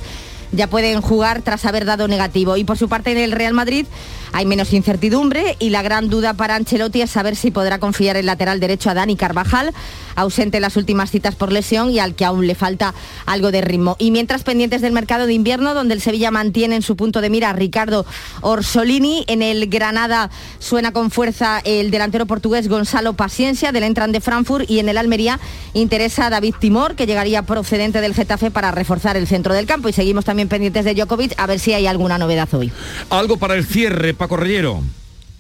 ya 0.53 0.69
pueden 0.69 1.01
jugar 1.01 1.43
tras 1.43 1.65
haber 1.65 1.85
dado 1.85 2.07
negativo. 2.07 2.57
Y 2.57 2.63
por 2.63 2.79
su 2.79 2.89
parte 2.89 3.11
en 3.11 3.19
el 3.19 3.33
Real 3.33 3.55
Madrid 3.55 3.87
hay 4.33 4.47
menos 4.47 4.73
incertidumbre 4.73 5.57
y 5.59 5.71
la 5.71 5.83
gran 5.83 6.09
duda 6.09 6.35
para 6.35 6.55
Ancelotti 6.55 7.03
es 7.03 7.11
saber 7.11 7.35
si 7.35 7.51
podrá 7.51 7.81
confiar 7.81 8.17
el 8.17 8.27
lateral 8.27 8.61
derecho 8.61 8.91
a 8.91 8.95
Dani 8.95 9.17
Carvajal, 9.17 9.75
ausente 10.17 10.59
en 10.59 10.63
las 10.63 10.77
últimas 10.77 11.11
citas 11.11 11.35
por 11.35 11.53
lesión 11.53 11.91
y 11.91 11.99
al 11.99 12.15
que 12.15 12.25
aún 12.25 12.47
le 12.47 12.55
falta 12.55 12.95
algo 13.27 13.51
de 13.51 13.61
ritmo. 13.61 13.97
Y 13.99 14.11
mientras 14.11 14.43
pendientes 14.43 14.83
del 14.83 14.93
mercado 14.93 15.27
de 15.27 15.35
invierno, 15.35 15.75
donde 15.75 15.95
el 15.95 16.01
Sevilla 16.01 16.31
mantiene 16.31 16.77
en 16.77 16.83
su 16.83 16.97
punto 16.97 17.21
de 17.21 17.31
mira 17.31 17.51
a 17.51 17.53
Ricardo 17.53 18.07
Orsolini, 18.41 19.25
en 19.27 19.43
el 19.43 19.69
Granada 19.69 20.31
suena 20.59 20.93
con 20.93 21.11
fuerza 21.11 21.61
el 21.65 21.91
delantero 21.91 22.27
portugués 22.27 22.69
Gonzalo 22.69 23.15
Paciencia 23.15 23.73
del 23.73 23.85
Entran 23.85 24.13
de 24.13 24.21
Frankfurt 24.21 24.71
y 24.71 24.79
en 24.79 24.89
el 24.89 24.99
Almería 24.99 25.41
interesa 25.73 26.27
a 26.27 26.31
David 26.31 26.55
Timor, 26.59 26.95
que 26.95 27.07
llegaría 27.07 27.43
procedente 27.43 28.01
del 28.01 28.15
Getafe 28.15 28.51
para 28.51 28.71
reforzar 28.71 29.17
el 29.17 29.27
centro 29.27 29.55
del 29.55 29.67
campo. 29.67 29.89
Y 29.89 29.93
seguimos 29.93 30.25
también 30.25 30.49
pendientes 30.49 30.85
de 30.85 30.95
Djokovic 30.95 31.35
a 31.37 31.47
ver 31.47 31.59
si 31.59 31.73
hay 31.73 31.87
alguna 31.87 32.19
novedad 32.19 32.49
hoy. 32.55 32.73
Algo 33.11 33.37
para 33.37 33.55
el 33.55 33.65
cierre, 33.65 34.15
Paco 34.15 34.37
Rellero. 34.37 34.83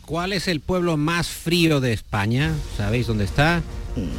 ¿Cuál 0.04 0.32
es 0.34 0.48
el 0.48 0.60
pueblo 0.60 0.96
más 0.96 1.28
frío 1.28 1.80
de 1.80 1.92
España? 1.92 2.52
¿Sabéis 2.76 3.06
dónde 3.06 3.24
está? 3.24 3.62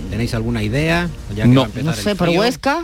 ¿Tenéis 0.10 0.34
alguna 0.34 0.64
idea? 0.64 1.10
Ya 1.36 1.44
que 1.44 1.50
No. 1.50 1.62
va 1.62 1.66
a 1.66 1.70
empezar 1.70 1.96
No 1.98 2.02
sé, 2.02 2.16
por. 2.16 2.30
Huesca. 2.30 2.84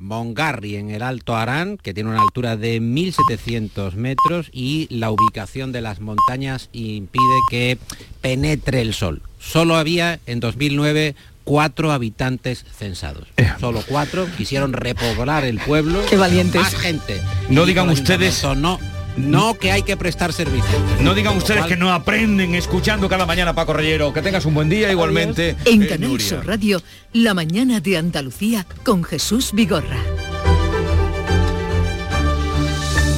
Mongarri 0.00 0.76
en 0.76 0.90
el 0.90 1.02
Alto 1.02 1.36
Arán, 1.36 1.76
que 1.76 1.92
tiene 1.92 2.10
una 2.10 2.22
altura 2.22 2.56
de 2.56 2.80
1.700 2.80 3.94
metros 3.94 4.48
y 4.52 4.86
la 4.90 5.10
ubicación 5.10 5.72
de 5.72 5.80
las 5.80 5.98
montañas 6.00 6.68
impide 6.72 7.24
que 7.50 7.78
penetre 8.20 8.80
el 8.80 8.94
sol. 8.94 9.22
Solo 9.40 9.76
había 9.76 10.20
en 10.26 10.38
2009 10.38 11.16
cuatro 11.42 11.90
habitantes 11.90 12.64
censados. 12.78 13.26
Solo 13.58 13.82
cuatro 13.88 14.28
quisieron 14.36 14.72
repoblar 14.72 15.44
el 15.44 15.58
pueblo. 15.58 16.00
Qué 16.08 16.16
valientes. 16.16 16.60
Más 16.62 16.74
gente. 16.76 17.20
No 17.48 17.64
Y 17.64 17.66
digan 17.66 17.88
ustedes- 17.88 18.44
No, 18.56 18.78
no 19.18 19.54
que 19.54 19.72
hay 19.72 19.82
que 19.82 19.96
prestar 19.96 20.32
servicio. 20.32 20.78
No 21.00 21.14
digan 21.14 21.36
ustedes 21.36 21.60
cual- 21.60 21.70
que 21.70 21.76
no 21.76 21.92
aprenden 21.92 22.54
escuchando 22.54 23.08
cada 23.08 23.26
mañana 23.26 23.54
Paco 23.54 23.72
Rellero. 23.72 24.12
Que 24.12 24.22
tengas 24.22 24.44
un 24.46 24.54
buen 24.54 24.68
día 24.68 24.90
igualmente. 24.90 25.56
En 25.64 25.82
eh, 25.82 25.86
Canal 25.88 26.08
Nuria. 26.10 26.26
Sur 26.28 26.46
Radio, 26.46 26.82
La 27.12 27.34
mañana 27.34 27.80
de 27.80 27.96
Andalucía 27.96 28.66
con 28.84 29.04
Jesús 29.04 29.50
Vigorra. 29.52 29.96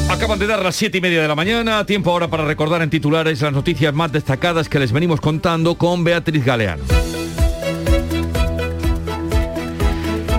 Acaban 0.09 0.39
de 0.39 0.47
dar 0.49 0.63
las 0.63 0.75
siete 0.77 0.99
y 0.99 1.01
media 1.01 1.23
de 1.23 1.29
la 1.29 1.35
mañana. 1.37 1.87
Tiempo 1.87 2.11
ahora 2.11 2.29
para 2.29 2.45
recordar 2.45 2.83
en 2.83 2.91
titulares 2.91 3.41
las 3.43 3.53
noticias 3.53 3.95
más 3.95 4.11
destacadas 4.11 4.69
que 4.69 4.79
les 4.81 4.93
venimos 4.93 5.21
contando 5.21 5.77
con 5.77 6.03
Beatriz 6.05 6.45
Galeano. 6.45 6.83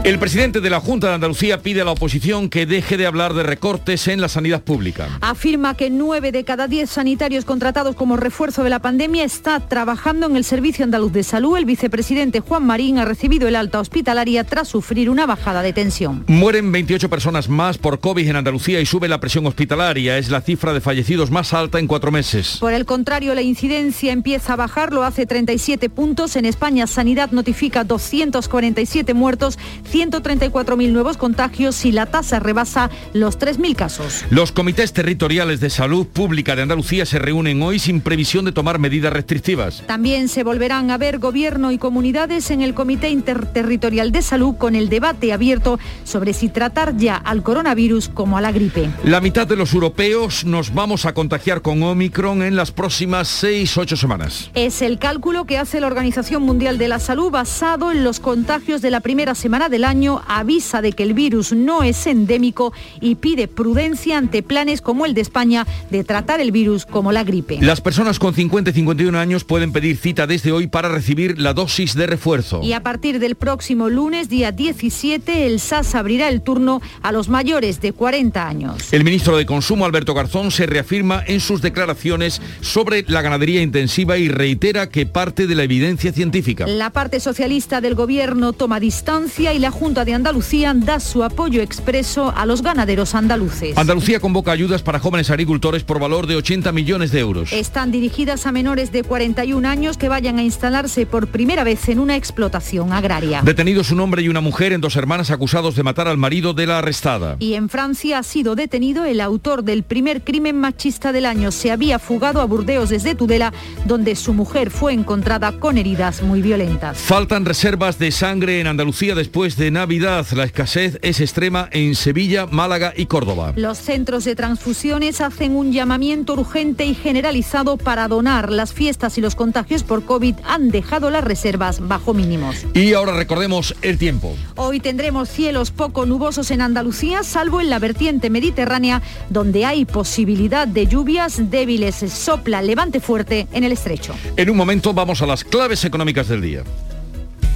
El 0.03 0.17
presidente 0.17 0.61
de 0.61 0.71
la 0.71 0.79
Junta 0.79 1.09
de 1.09 1.13
Andalucía 1.13 1.61
pide 1.61 1.81
a 1.81 1.85
la 1.85 1.91
oposición 1.91 2.49
que 2.49 2.65
deje 2.65 2.97
de 2.97 3.05
hablar 3.05 3.35
de 3.35 3.43
recortes 3.43 4.07
en 4.07 4.19
la 4.19 4.29
sanidad 4.29 4.63
pública. 4.63 5.07
Afirma 5.21 5.77
que 5.77 5.91
nueve 5.91 6.31
de 6.31 6.43
cada 6.43 6.67
diez 6.67 6.89
sanitarios 6.89 7.45
contratados 7.45 7.95
como 7.95 8.17
refuerzo 8.17 8.63
de 8.63 8.71
la 8.71 8.79
pandemia 8.79 9.23
está 9.23 9.59
trabajando 9.59 10.25
en 10.25 10.37
el 10.37 10.43
Servicio 10.43 10.85
Andaluz 10.85 11.11
de 11.13 11.21
Salud. 11.21 11.55
El 11.55 11.65
vicepresidente 11.65 12.39
Juan 12.39 12.65
Marín 12.65 12.97
ha 12.97 13.05
recibido 13.05 13.47
el 13.47 13.55
alta 13.55 13.79
hospitalaria 13.79 14.43
tras 14.43 14.69
sufrir 14.69 15.07
una 15.07 15.27
bajada 15.27 15.61
de 15.61 15.71
tensión. 15.71 16.23
Mueren 16.25 16.71
28 16.71 17.07
personas 17.07 17.47
más 17.47 17.77
por 17.77 17.99
COVID 17.99 18.27
en 18.27 18.37
Andalucía 18.37 18.81
y 18.81 18.87
sube 18.87 19.07
la 19.07 19.19
presión 19.19 19.45
hospitalaria. 19.45 20.17
Es 20.17 20.31
la 20.31 20.41
cifra 20.41 20.73
de 20.73 20.81
fallecidos 20.81 21.29
más 21.29 21.53
alta 21.53 21.77
en 21.77 21.85
cuatro 21.85 22.11
meses. 22.11 22.57
Por 22.59 22.73
el 22.73 22.85
contrario, 22.85 23.35
la 23.35 23.43
incidencia 23.43 24.11
empieza 24.13 24.53
a 24.53 24.55
bajar, 24.55 24.93
lo 24.93 25.03
hace 25.03 25.27
37 25.27 25.91
puntos. 25.91 26.35
En 26.37 26.45
España, 26.45 26.87
Sanidad 26.87 27.29
notifica 27.29 27.83
247 27.83 29.13
muertos, 29.13 29.59
134.000 29.91 30.91
nuevos 30.91 31.17
contagios 31.17 31.85
y 31.85 31.91
la 31.91 32.05
tasa 32.05 32.39
rebasa 32.39 32.89
los 33.13 33.37
3.000 33.37 33.75
casos. 33.75 34.25
Los 34.29 34.51
comités 34.51 34.93
territoriales 34.93 35.59
de 35.59 35.69
salud 35.69 36.07
pública 36.07 36.55
de 36.55 36.61
Andalucía 36.61 37.05
se 37.05 37.19
reúnen 37.19 37.61
hoy 37.61 37.79
sin 37.79 38.01
previsión 38.01 38.45
de 38.45 38.51
tomar 38.51 38.79
medidas 38.79 39.13
restrictivas. 39.13 39.83
También 39.87 40.29
se 40.29 40.43
volverán 40.43 40.91
a 40.91 40.97
ver 40.97 41.19
gobierno 41.19 41.71
y 41.71 41.77
comunidades 41.77 42.51
en 42.51 42.61
el 42.61 42.73
Comité 42.73 43.09
Interterritorial 43.09 44.11
de 44.11 44.21
Salud 44.21 44.55
con 44.55 44.75
el 44.75 44.89
debate 44.89 45.33
abierto 45.33 45.79
sobre 46.03 46.33
si 46.33 46.49
tratar 46.49 46.97
ya 46.97 47.15
al 47.15 47.43
coronavirus 47.43 48.09
como 48.09 48.37
a 48.37 48.41
la 48.41 48.51
gripe. 48.51 48.89
La 49.03 49.21
mitad 49.21 49.47
de 49.47 49.55
los 49.55 49.73
europeos 49.73 50.45
nos 50.45 50.73
vamos 50.73 51.05
a 51.05 51.13
contagiar 51.13 51.61
con 51.61 51.83
Omicron 51.83 52.43
en 52.43 52.55
las 52.55 52.71
próximas 52.71 53.43
6-8 53.43 53.95
semanas. 53.95 54.51
Es 54.53 54.81
el 54.81 54.99
cálculo 54.99 55.45
que 55.45 55.57
hace 55.57 55.79
la 55.79 55.87
Organización 55.87 56.43
Mundial 56.43 56.77
de 56.77 56.87
la 56.87 56.99
Salud 56.99 57.31
basado 57.31 57.91
en 57.91 58.03
los 58.03 58.19
contagios 58.19 58.81
de 58.81 58.91
la 58.91 58.99
primera 58.99 59.35
semana 59.35 59.69
del 59.69 59.80
año. 59.85 60.21
Avisa 60.27 60.81
de 60.81 60.93
que 60.93 61.03
el 61.03 61.13
virus 61.13 61.53
no 61.53 61.83
es 61.83 62.07
endémico 62.07 62.73
y 62.99 63.15
pide 63.15 63.47
prudencia 63.47 64.17
ante 64.17 64.43
planes 64.43 64.81
como 64.81 65.05
el 65.05 65.13
de 65.13 65.21
España 65.21 65.65
de 65.89 66.03
tratar 66.03 66.39
el 66.41 66.51
virus 66.51 66.85
como 66.85 67.11
la 67.11 67.23
gripe. 67.23 67.59
Las 67.61 67.81
personas 67.81 68.19
con 68.19 68.33
50 68.33 68.71
y 68.71 68.73
51 68.73 69.17
años 69.17 69.43
pueden 69.43 69.71
pedir 69.71 69.97
cita 69.97 70.27
desde 70.27 70.51
hoy 70.51 70.67
para 70.67 70.89
recibir 70.89 71.39
la 71.39 71.53
dosis 71.53 71.95
de 71.95 72.07
refuerzo. 72.07 72.61
Y 72.63 72.73
a 72.73 72.83
partir 72.83 73.19
del 73.19 73.35
próximo 73.35 73.89
lunes, 73.89 74.29
día 74.29 74.51
17, 74.51 75.47
el 75.47 75.59
SAS 75.59 75.95
abrirá 75.95 76.29
el 76.29 76.41
turno 76.41 76.81
a 77.01 77.11
los 77.11 77.29
mayores 77.29 77.81
de 77.81 77.93
40 77.93 78.47
años. 78.47 78.93
El 78.93 79.03
ministro 79.03 79.37
de 79.37 79.45
Consumo, 79.45 79.85
Alberto 79.85 80.13
Garzón, 80.13 80.51
se 80.51 80.65
reafirma 80.65 81.23
en 81.25 81.39
sus 81.39 81.61
declaraciones 81.61 82.41
sobre 82.61 83.03
la 83.07 83.21
ganadería 83.21 83.61
intensiva 83.61 84.17
y 84.17 84.27
reitera 84.27 84.89
que 84.89 85.05
parte 85.05 85.47
de 85.47 85.55
la 85.55 85.63
evidencia 85.63 86.11
científica. 86.13 86.67
La 86.67 86.91
parte 86.91 87.19
socialista 87.19 87.81
del 87.81 87.95
gobierno 87.95 88.53
toma 88.53 88.79
distancia 88.79 89.53
y 89.53 89.59
la 89.59 89.70
Junta 89.71 90.05
de 90.05 90.13
Andalucía 90.13 90.73
da 90.75 90.99
su 90.99 91.23
apoyo 91.23 91.61
expreso 91.61 92.33
a 92.35 92.45
los 92.45 92.61
ganaderos 92.61 93.15
andaluces. 93.15 93.77
Andalucía 93.77 94.19
convoca 94.19 94.51
ayudas 94.51 94.83
para 94.83 94.99
jóvenes 94.99 95.29
agricultores 95.29 95.83
por 95.83 95.99
valor 95.99 96.27
de 96.27 96.35
80 96.35 96.71
millones 96.71 97.11
de 97.11 97.19
euros. 97.19 97.51
Están 97.51 97.91
dirigidas 97.91 98.45
a 98.45 98.51
menores 98.51 98.91
de 98.91 99.03
41 99.03 99.67
años 99.67 99.97
que 99.97 100.09
vayan 100.09 100.37
a 100.39 100.43
instalarse 100.43 101.05
por 101.05 101.27
primera 101.27 101.63
vez 101.63 101.89
en 101.89 101.99
una 101.99 102.15
explotación 102.15 102.93
agraria. 102.93 103.41
Detenidos 103.43 103.91
un 103.91 103.99
hombre 104.01 104.21
y 104.21 104.29
una 104.29 104.41
mujer 104.41 104.73
en 104.73 104.81
dos 104.81 104.95
hermanas 104.95 105.31
acusados 105.31 105.75
de 105.75 105.83
matar 105.83 106.07
al 106.07 106.17
marido 106.17 106.53
de 106.53 106.67
la 106.67 106.79
arrestada. 106.79 107.37
Y 107.39 107.53
en 107.53 107.69
Francia 107.69 108.19
ha 108.19 108.23
sido 108.23 108.55
detenido 108.55 109.05
el 109.05 109.21
autor 109.21 109.63
del 109.63 109.83
primer 109.83 110.23
crimen 110.23 110.57
machista 110.57 111.11
del 111.11 111.25
año. 111.25 111.51
Se 111.51 111.71
había 111.71 111.99
fugado 111.99 112.41
a 112.41 112.45
Burdeos 112.45 112.89
desde 112.89 113.15
Tudela, 113.15 113.53
donde 113.85 114.15
su 114.15 114.33
mujer 114.33 114.71
fue 114.71 114.93
encontrada 114.93 115.53
con 115.53 115.77
heridas 115.77 116.21
muy 116.21 116.41
violentas. 116.41 116.97
Faltan 116.97 117.45
reservas 117.45 117.99
de 117.99 118.11
sangre 118.11 118.59
en 118.59 118.67
Andalucía 118.67 119.15
después 119.15 119.55
de 119.55 119.60
Navidad. 119.69 120.25
La 120.31 120.45
escasez 120.45 120.97
es 121.03 121.19
extrema 121.19 121.69
en 121.71 121.93
Sevilla, 121.93 122.47
Málaga 122.47 122.93
y 122.95 123.05
Córdoba. 123.05 123.53
Los 123.55 123.77
centros 123.77 124.23
de 124.23 124.35
transfusiones 124.35 125.21
hacen 125.21 125.55
un 125.55 125.71
llamamiento 125.71 126.33
urgente 126.33 126.85
y 126.85 126.95
generalizado 126.95 127.77
para 127.77 128.07
donar. 128.07 128.51
Las 128.51 128.73
fiestas 128.73 129.17
y 129.17 129.21
los 129.21 129.35
contagios 129.35 129.83
por 129.83 130.05
COVID 130.05 130.35
han 130.45 130.71
dejado 130.71 131.11
las 131.11 131.23
reservas 131.23 131.87
bajo 131.87 132.13
mínimos. 132.13 132.65
Y 132.73 132.93
ahora 132.93 133.13
recordemos 133.13 133.75
el 133.81 133.97
tiempo. 133.97 134.35
Hoy 134.55 134.79
tendremos 134.79 135.29
cielos 135.29 135.69
poco 135.69 136.05
nubosos 136.05 136.49
en 136.49 136.61
Andalucía, 136.61 137.23
salvo 137.23 137.61
en 137.61 137.69
la 137.69 137.77
vertiente 137.77 138.29
mediterránea, 138.29 139.01
donde 139.29 139.65
hay 139.65 139.85
posibilidad 139.85 140.67
de 140.67 140.87
lluvias 140.87 141.51
débiles. 141.51 141.97
Sopla 142.07 142.61
levante 142.61 143.01
fuerte 143.01 143.47
en 143.51 143.65
el 143.65 143.73
estrecho. 143.73 144.15
En 144.37 144.49
un 144.49 144.57
momento 144.57 144.93
vamos 144.93 145.21
a 145.21 145.25
las 145.25 145.43
claves 145.43 145.83
económicas 145.83 146.29
del 146.29 146.41
día. 146.41 146.63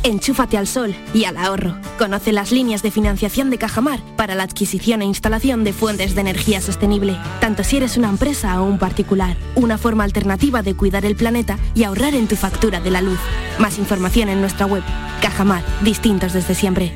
Enchúfate 0.05 0.55
al 0.55 0.67
sol 0.67 0.95
y 1.15 1.23
al 1.23 1.35
ahorro. 1.35 1.75
Conoce 1.97 2.31
las 2.31 2.51
líneas 2.51 2.83
de 2.83 2.91
financiación 2.91 3.49
de 3.49 3.57
Cajamar 3.57 3.99
para 4.15 4.35
la 4.35 4.43
adquisición 4.43 5.01
e 5.01 5.05
instalación 5.05 5.63
de 5.63 5.73
fuentes 5.73 6.13
de 6.13 6.21
energía 6.21 6.61
sostenible, 6.61 7.17
tanto 7.41 7.63
si 7.63 7.77
eres 7.77 7.97
una 7.97 8.09
empresa 8.09 8.61
o 8.61 8.65
un 8.65 8.77
particular. 8.77 9.35
Una 9.55 9.79
forma 9.79 10.03
alternativa 10.03 10.61
de 10.61 10.75
cuidar 10.75 11.05
el 11.05 11.15
planeta 11.15 11.57
y 11.73 11.85
ahorrar 11.85 12.13
en 12.13 12.27
tu 12.27 12.35
factura 12.35 12.79
de 12.79 12.91
la 12.91 13.01
luz. 13.01 13.17
Más 13.57 13.79
información 13.79 14.29
en 14.29 14.41
nuestra 14.41 14.67
web. 14.67 14.83
Cajamar, 15.23 15.63
distintos 15.81 16.33
desde 16.33 16.53
siempre. 16.53 16.93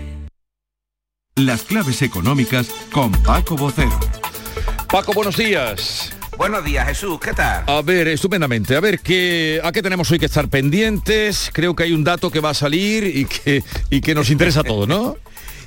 Las 1.35 1.63
claves 1.63 2.03
económicas 2.03 2.69
con 2.91 3.11
Paco 3.11 3.55
Bocero. 3.55 3.99
Paco, 4.87 5.13
buenos 5.13 5.35
días. 5.35 6.13
Buenos 6.39 6.63
días, 6.63 6.87
Jesús, 6.87 7.19
¿qué 7.19 7.33
tal? 7.33 7.65
A 7.67 7.81
ver, 7.81 8.07
estupendamente. 8.07 8.73
A 8.73 8.79
ver, 8.79 9.01
¿qué, 9.01 9.59
¿a 9.61 9.73
qué 9.73 9.81
tenemos 9.81 10.09
hoy 10.09 10.19
que 10.19 10.27
estar 10.27 10.47
pendientes? 10.47 11.51
Creo 11.51 11.75
que 11.75 11.83
hay 11.83 11.91
un 11.91 12.05
dato 12.05 12.31
que 12.31 12.39
va 12.39 12.51
a 12.51 12.53
salir 12.53 13.03
y 13.03 13.25
que, 13.25 13.61
y 13.89 13.99
que 13.99 14.15
nos 14.15 14.29
interesa 14.29 14.61
a 14.61 14.63
todos, 14.63 14.87
¿no? 14.87 15.17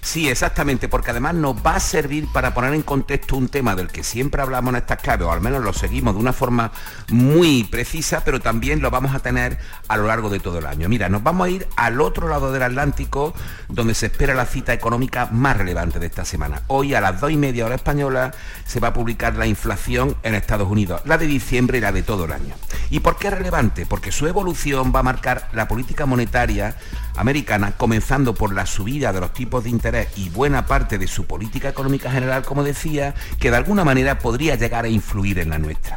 Sí, 0.05 0.29
exactamente, 0.29 0.88
porque 0.88 1.12
además 1.12 1.35
nos 1.35 1.55
va 1.65 1.77
a 1.77 1.81
servir 1.81 2.27
para 2.33 2.53
poner 2.53 2.75
en 2.75 2.83
contexto 2.83 3.37
un 3.37 3.49
tema 3.49 3.77
del 3.77 3.87
que 3.87 4.03
siempre 4.03 4.43
hablamos 4.43 4.75
en 4.75 4.79
estas 4.79 5.01
claves, 5.01 5.29
o 5.29 5.31
al 5.31 5.41
menos 5.41 5.62
lo 5.62 5.73
seguimos 5.73 6.15
de 6.15 6.21
una 6.21 6.33
forma 6.33 6.73
muy 7.09 7.62
precisa, 7.62 8.25
pero 8.25 8.41
también 8.41 8.83
lo 8.83 8.91
vamos 8.91 9.15
a 9.15 9.21
tener 9.21 9.59
a 9.87 9.97
lo 9.97 10.09
largo 10.09 10.29
de 10.29 10.41
todo 10.41 10.59
el 10.59 10.67
año. 10.67 10.88
Mira, 10.88 11.09
nos 11.09 11.23
vamos 11.23 11.47
a 11.47 11.51
ir 11.51 11.69
al 11.77 12.01
otro 12.01 12.27
lado 12.29 12.51
del 12.51 12.65
Atlántico, 12.65 13.33
donde 13.69 13.95
se 13.95 14.07
espera 14.07 14.35
la 14.35 14.45
cita 14.45 14.73
económica 14.73 15.29
más 15.31 15.57
relevante 15.57 16.01
de 16.01 16.07
esta 16.07 16.25
semana. 16.25 16.62
Hoy 16.67 16.95
a 16.95 17.01
las 17.01 17.21
dos 17.21 17.31
y 17.31 17.37
media 17.37 17.65
hora 17.65 17.77
española 17.77 18.33
se 18.67 18.81
va 18.81 18.88
a 18.88 18.93
publicar 18.93 19.37
la 19.37 19.47
inflación 19.47 20.17
en 20.25 20.35
Estados 20.35 20.69
Unidos, 20.69 21.01
la 21.05 21.17
de 21.17 21.29
diciembre 21.29 21.79
y 21.79 21.81
la 21.81 21.93
de 21.93 22.03
todo 22.03 22.25
el 22.25 22.33
año. 22.33 22.57
¿Y 22.91 23.01
por 23.01 23.19
qué 23.19 23.29
es 23.29 23.35
relevante? 23.35 23.87
Porque 23.87 24.11
su 24.11 24.27
evolución 24.27 24.93
va 24.93 24.99
a 24.99 25.05
marcar 25.05 25.49
la 25.53 25.69
política 25.69 26.07
monetaria 26.07 26.77
americana, 27.16 27.72
comenzando 27.77 28.35
por 28.35 28.55
la 28.55 28.66
subida 28.66 29.12
de 29.12 29.20
los 29.20 29.33
tipos 29.33 29.64
de 29.64 29.70
interés 29.70 30.09
y 30.16 30.31
buena 30.31 30.66
parte 30.66 30.98
de 30.98 31.07
su 31.07 31.27
política 31.27 31.68
económica 31.68 32.11
general, 32.11 32.44
como 32.44 32.64
decía, 32.64 33.14
que 33.38 33.51
de 33.51 33.57
alguna 33.57 33.85
manera 33.85 34.18
podría 34.18 34.57
llegar 34.57 34.84
a 34.84 34.89
influir 34.89 35.39
en 35.39 35.51
la 35.51 35.59
nuestra. 35.59 35.97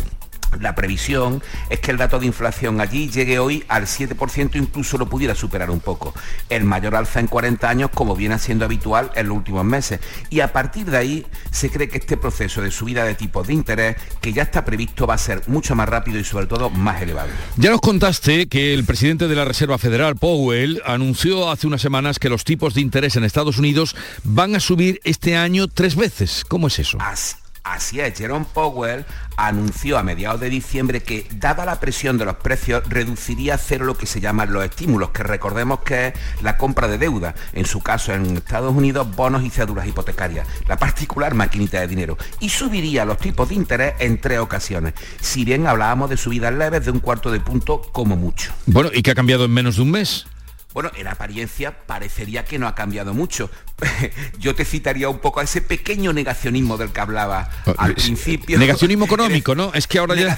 La 0.59 0.75
previsión 0.75 1.41
es 1.69 1.79
que 1.79 1.91
el 1.91 1.97
dato 1.97 2.19
de 2.19 2.25
inflación 2.25 2.81
allí 2.81 3.09
llegue 3.09 3.39
hoy 3.39 3.63
al 3.67 3.83
7%, 3.83 4.55
incluso 4.55 4.97
lo 4.97 5.07
pudiera 5.07 5.35
superar 5.35 5.69
un 5.69 5.79
poco. 5.79 6.13
El 6.49 6.63
mayor 6.63 6.95
alza 6.95 7.19
en 7.19 7.27
40 7.27 7.69
años, 7.69 7.89
como 7.93 8.15
viene 8.15 8.39
siendo 8.39 8.65
habitual 8.65 9.11
en 9.15 9.27
los 9.27 9.37
últimos 9.37 9.65
meses. 9.65 9.99
Y 10.29 10.39
a 10.39 10.53
partir 10.53 10.85
de 10.85 10.97
ahí 10.97 11.25
se 11.51 11.69
cree 11.69 11.89
que 11.89 11.97
este 11.97 12.17
proceso 12.17 12.61
de 12.61 12.71
subida 12.71 13.03
de 13.03 13.15
tipos 13.15 13.47
de 13.47 13.53
interés, 13.53 13.97
que 14.21 14.33
ya 14.33 14.43
está 14.43 14.63
previsto, 14.65 15.07
va 15.07 15.15
a 15.15 15.17
ser 15.17 15.41
mucho 15.47 15.75
más 15.75 15.89
rápido 15.89 16.19
y 16.19 16.23
sobre 16.23 16.47
todo 16.47 16.69
más 16.69 17.01
elevado. 17.01 17.29
Ya 17.57 17.71
nos 17.71 17.81
contaste 17.81 18.47
que 18.47 18.73
el 18.73 18.85
presidente 18.85 19.27
de 19.27 19.35
la 19.35 19.45
Reserva 19.45 19.77
Federal, 19.77 20.15
Powell, 20.15 20.81
anunció 20.85 21.51
hace 21.51 21.67
unas 21.67 21.81
semanas 21.81 22.19
que 22.19 22.29
los 22.29 22.43
tipos 22.43 22.73
de 22.73 22.81
interés 22.81 23.15
en 23.15 23.23
Estados 23.23 23.57
Unidos 23.57 23.95
van 24.23 24.55
a 24.55 24.59
subir 24.59 24.99
este 25.03 25.35
año 25.35 25.67
tres 25.67 25.95
veces. 25.95 26.43
¿Cómo 26.47 26.67
es 26.67 26.79
eso? 26.79 26.97
Así 27.01 27.35
es, 27.73 28.17
Jerome 28.17 28.45
Powell 28.53 29.05
anunció 29.37 29.97
a 29.97 30.03
mediados 30.03 30.39
de 30.39 30.49
diciembre 30.49 31.01
que, 31.03 31.27
dada 31.35 31.65
la 31.65 31.79
presión 31.79 32.17
de 32.17 32.25
los 32.25 32.35
precios, 32.35 32.83
reduciría 32.87 33.55
a 33.55 33.57
cero 33.57 33.85
lo 33.85 33.97
que 33.97 34.05
se 34.05 34.21
llaman 34.21 34.53
los 34.53 34.63
estímulos, 34.63 35.09
que 35.09 35.23
recordemos 35.23 35.79
que 35.79 36.07
es 36.07 36.13
la 36.41 36.57
compra 36.57 36.87
de 36.87 36.97
deuda, 36.97 37.35
en 37.53 37.65
su 37.65 37.81
caso 37.81 38.13
en 38.13 38.37
Estados 38.37 38.73
Unidos, 38.73 39.13
bonos 39.15 39.43
y 39.43 39.49
cédulas 39.49 39.87
hipotecarias, 39.87 40.47
la 40.67 40.77
particular 40.77 41.33
maquinita 41.33 41.79
de 41.81 41.87
dinero, 41.87 42.17
y 42.39 42.49
subiría 42.49 43.05
los 43.05 43.17
tipos 43.17 43.49
de 43.49 43.55
interés 43.55 43.93
en 43.99 44.19
tres 44.19 44.39
ocasiones, 44.39 44.93
si 45.19 45.43
bien 45.43 45.67
hablábamos 45.67 46.09
de 46.09 46.17
subidas 46.17 46.53
leves 46.53 46.85
de 46.85 46.91
un 46.91 46.99
cuarto 46.99 47.31
de 47.31 47.39
punto 47.39 47.81
como 47.91 48.15
mucho. 48.15 48.53
Bueno, 48.65 48.89
¿y 48.93 49.01
qué 49.01 49.11
ha 49.11 49.15
cambiado 49.15 49.45
en 49.45 49.51
menos 49.51 49.75
de 49.75 49.81
un 49.81 49.91
mes? 49.91 50.27
Bueno, 50.75 50.91
en 50.97 51.07
apariencia 51.07 51.71
parecería 51.87 52.43
que 52.43 52.59
no 52.59 52.67
ha 52.67 52.75
cambiado 52.75 53.13
mucho. 53.13 53.49
Yo 54.39 54.55
te 54.55 54.65
citaría 54.65 55.07
un 55.07 55.19
poco 55.19 55.39
a 55.39 55.43
ese 55.43 55.61
pequeño 55.61 56.11
negacionismo 56.11 56.75
del 56.75 56.89
que 56.89 56.99
hablaba 56.99 57.49
al 57.77 57.95
principio. 57.95 58.59
Negacionismo 58.59 59.05
económico, 59.05 59.55
¿no? 59.55 59.71
Es 59.73 59.87
que 59.87 59.99
ahora 59.99 60.15
ya... 60.15 60.37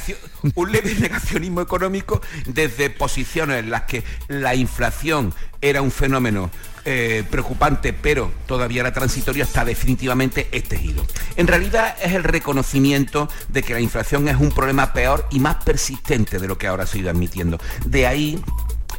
Un 0.54 0.72
leve 0.72 0.94
negacionismo 1.00 1.62
económico 1.62 2.22
desde 2.46 2.92
posiciones 2.92 3.64
en 3.64 3.72
las 3.72 3.86
que 3.86 4.04
la 4.28 4.54
inflación 4.54 5.34
era 5.60 5.82
un 5.82 5.90
fenómeno 5.90 6.52
eh, 6.86 7.24
preocupante, 7.32 7.92
pero 7.92 8.32
todavía 8.46 8.82
era 8.82 8.94
transitorio, 8.94 9.44
hasta 9.44 9.66
definitivamente 9.66 10.50
giro. 10.78 11.04
En 11.36 11.48
realidad 11.48 11.96
es 12.00 12.14
el 12.14 12.24
reconocimiento 12.24 13.28
de 13.50 13.64
que 13.64 13.74
la 13.74 13.82
inflación 13.82 14.28
es 14.28 14.38
un 14.38 14.52
problema 14.52 14.94
peor 14.94 15.28
y 15.32 15.40
más 15.40 15.64
persistente 15.64 16.38
de 16.38 16.48
lo 16.48 16.60
que 16.60 16.68
ahora 16.68 16.86
se 16.86 17.00
ha 17.00 17.02
ido 17.02 17.10
admitiendo. 17.10 17.60
De 17.88 18.06
ahí 18.06 18.40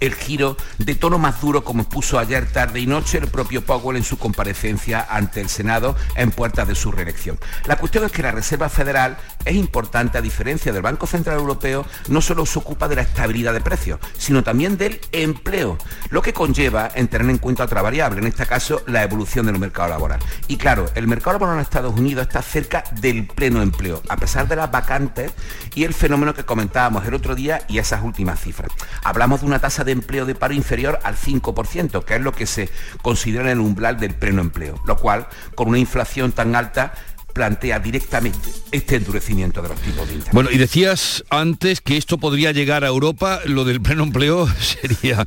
el 0.01 0.15
giro 0.15 0.57
de 0.79 0.95
tono 0.95 1.19
más 1.19 1.41
duro 1.41 1.65
como 1.65 1.89
puso 1.89 2.19
ayer 2.19 2.47
tarde 2.51 2.81
y 2.81 2.87
noche 2.87 3.19
el 3.19 3.29
propio 3.29 3.65
Powell 3.65 3.97
en 3.97 4.05
su 4.05 4.19
comparecencia 4.19 5.07
ante 5.09 5.41
el 5.41 5.49
Senado 5.49 5.97
en 6.17 6.31
puertas 6.31 6.69
de 6.69 6.75
su 6.75 6.93
reelección. 6.93 7.39
La 7.67 7.77
cuestión 7.77 8.05
es 8.05 8.13
que 8.13 8.23
la 8.23 8.31
Reserva 8.31 8.69
Federal 8.69 9.17
es 9.45 9.55
importante 9.55 10.19
a 10.19 10.23
diferencia 10.23 10.73
del 10.73 10.83
Banco 10.83 11.07
Central 11.07 11.39
Europeo, 11.39 11.87
no 12.09 12.21
solo 12.21 12.47
se 12.47 12.59
ocupa 12.59 12.89
de 12.89 12.97
la 12.97 13.03
estabilidad 13.03 13.53
de 13.53 13.61
precios, 13.61 14.01
sino 14.17 14.43
también 14.43 14.77
del 14.77 15.01
empleo, 15.13 15.79
lo 16.11 16.23
que 16.23 16.33
conlleva 16.33 16.91
en 16.95 17.09
tener 17.09 17.29
en 17.29 17.39
cuenta 17.39 17.65
otra 17.65 17.83
variable, 17.83 18.21
en 18.21 18.27
este 18.27 18.47
caso 18.47 18.83
la 18.87 19.03
evolución 19.03 19.47
del 19.47 19.59
mercado 19.59 19.89
laboral. 19.89 20.21
Y 20.47 20.57
claro, 20.57 20.87
el 20.95 21.07
mercado 21.07 21.33
laboral 21.35 21.57
en 21.57 21.63
Estados 21.63 21.99
Unidos 21.99 22.27
está 22.27 22.43
cerca 22.43 22.85
del 23.01 23.27
pleno 23.27 23.63
empleo, 23.63 24.03
a 24.09 24.17
pesar 24.17 24.49
de 24.49 24.57
las 24.57 24.71
vacantes 24.71 25.33
y 25.75 25.85
el 25.85 25.95
fenómeno 25.95 26.35
que 26.35 26.45
comentábamos 26.45 27.07
el 27.07 27.15
otro 27.15 27.35
día 27.35 27.63
y 27.69 27.79
esas 27.79 28.03
últimas 28.03 28.41
cifras. 28.41 28.71
Hablamos 29.03 29.41
de 29.41 29.47
una 29.47 29.59
tasa 29.59 29.85
de 29.85 29.88
de 29.89 29.93
empleo 29.93 30.27
de 30.27 30.35
paro 30.35 30.53
inferior 30.53 30.99
al 31.03 31.17
5%, 31.17 32.05
que 32.05 32.15
es 32.15 32.21
lo 32.21 32.33
que 32.33 32.45
se 32.45 32.69
considera 33.01 33.51
el 33.51 33.59
umbral 33.59 33.99
del 33.99 34.15
pleno 34.15 34.43
empleo, 34.43 34.81
lo 34.87 34.97
cual, 34.99 35.27
con 35.55 35.69
una 35.69 35.79
inflación 35.79 36.33
tan 36.33 36.55
alta, 36.55 36.93
plantea 37.33 37.79
directamente 37.79 38.51
este 38.71 38.97
endurecimiento 38.97 39.63
de 39.63 39.69
los 39.69 39.81
tipos 39.81 40.07
de 40.07 40.15
interés. 40.15 40.35
Bueno, 40.35 40.51
y 40.51 40.59
decías 40.59 41.25
antes 41.31 41.81
que 41.81 41.97
esto 41.97 42.19
podría 42.19 42.53
llegar 42.53 42.85
a 42.85 42.89
Europa, 42.89 43.41
lo 43.47 43.65
del 43.65 43.81
pleno 43.81 44.03
empleo 44.03 44.47
sería, 44.61 45.25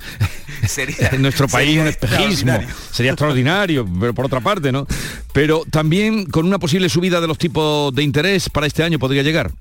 sería 0.68 1.10
en 1.12 1.24
nuestro 1.24 1.48
país 1.48 1.80
un 1.80 1.88
espejismo, 1.88 2.60
sería 2.92 3.14
extraordinario, 3.14 3.88
pero 4.00 4.14
por 4.14 4.26
otra 4.26 4.42
parte, 4.42 4.72
¿no? 4.72 4.86
Pero 5.34 5.64
también 5.72 6.26
con 6.26 6.46
una 6.46 6.60
posible 6.60 6.88
subida 6.88 7.20
de 7.20 7.28
los 7.28 7.38
tipos 7.40 7.96
de 7.96 8.04
interés 8.04 8.50
para 8.50 8.68
este 8.68 8.84
año 8.84 9.00
podría 9.00 9.24
llegar. 9.24 9.52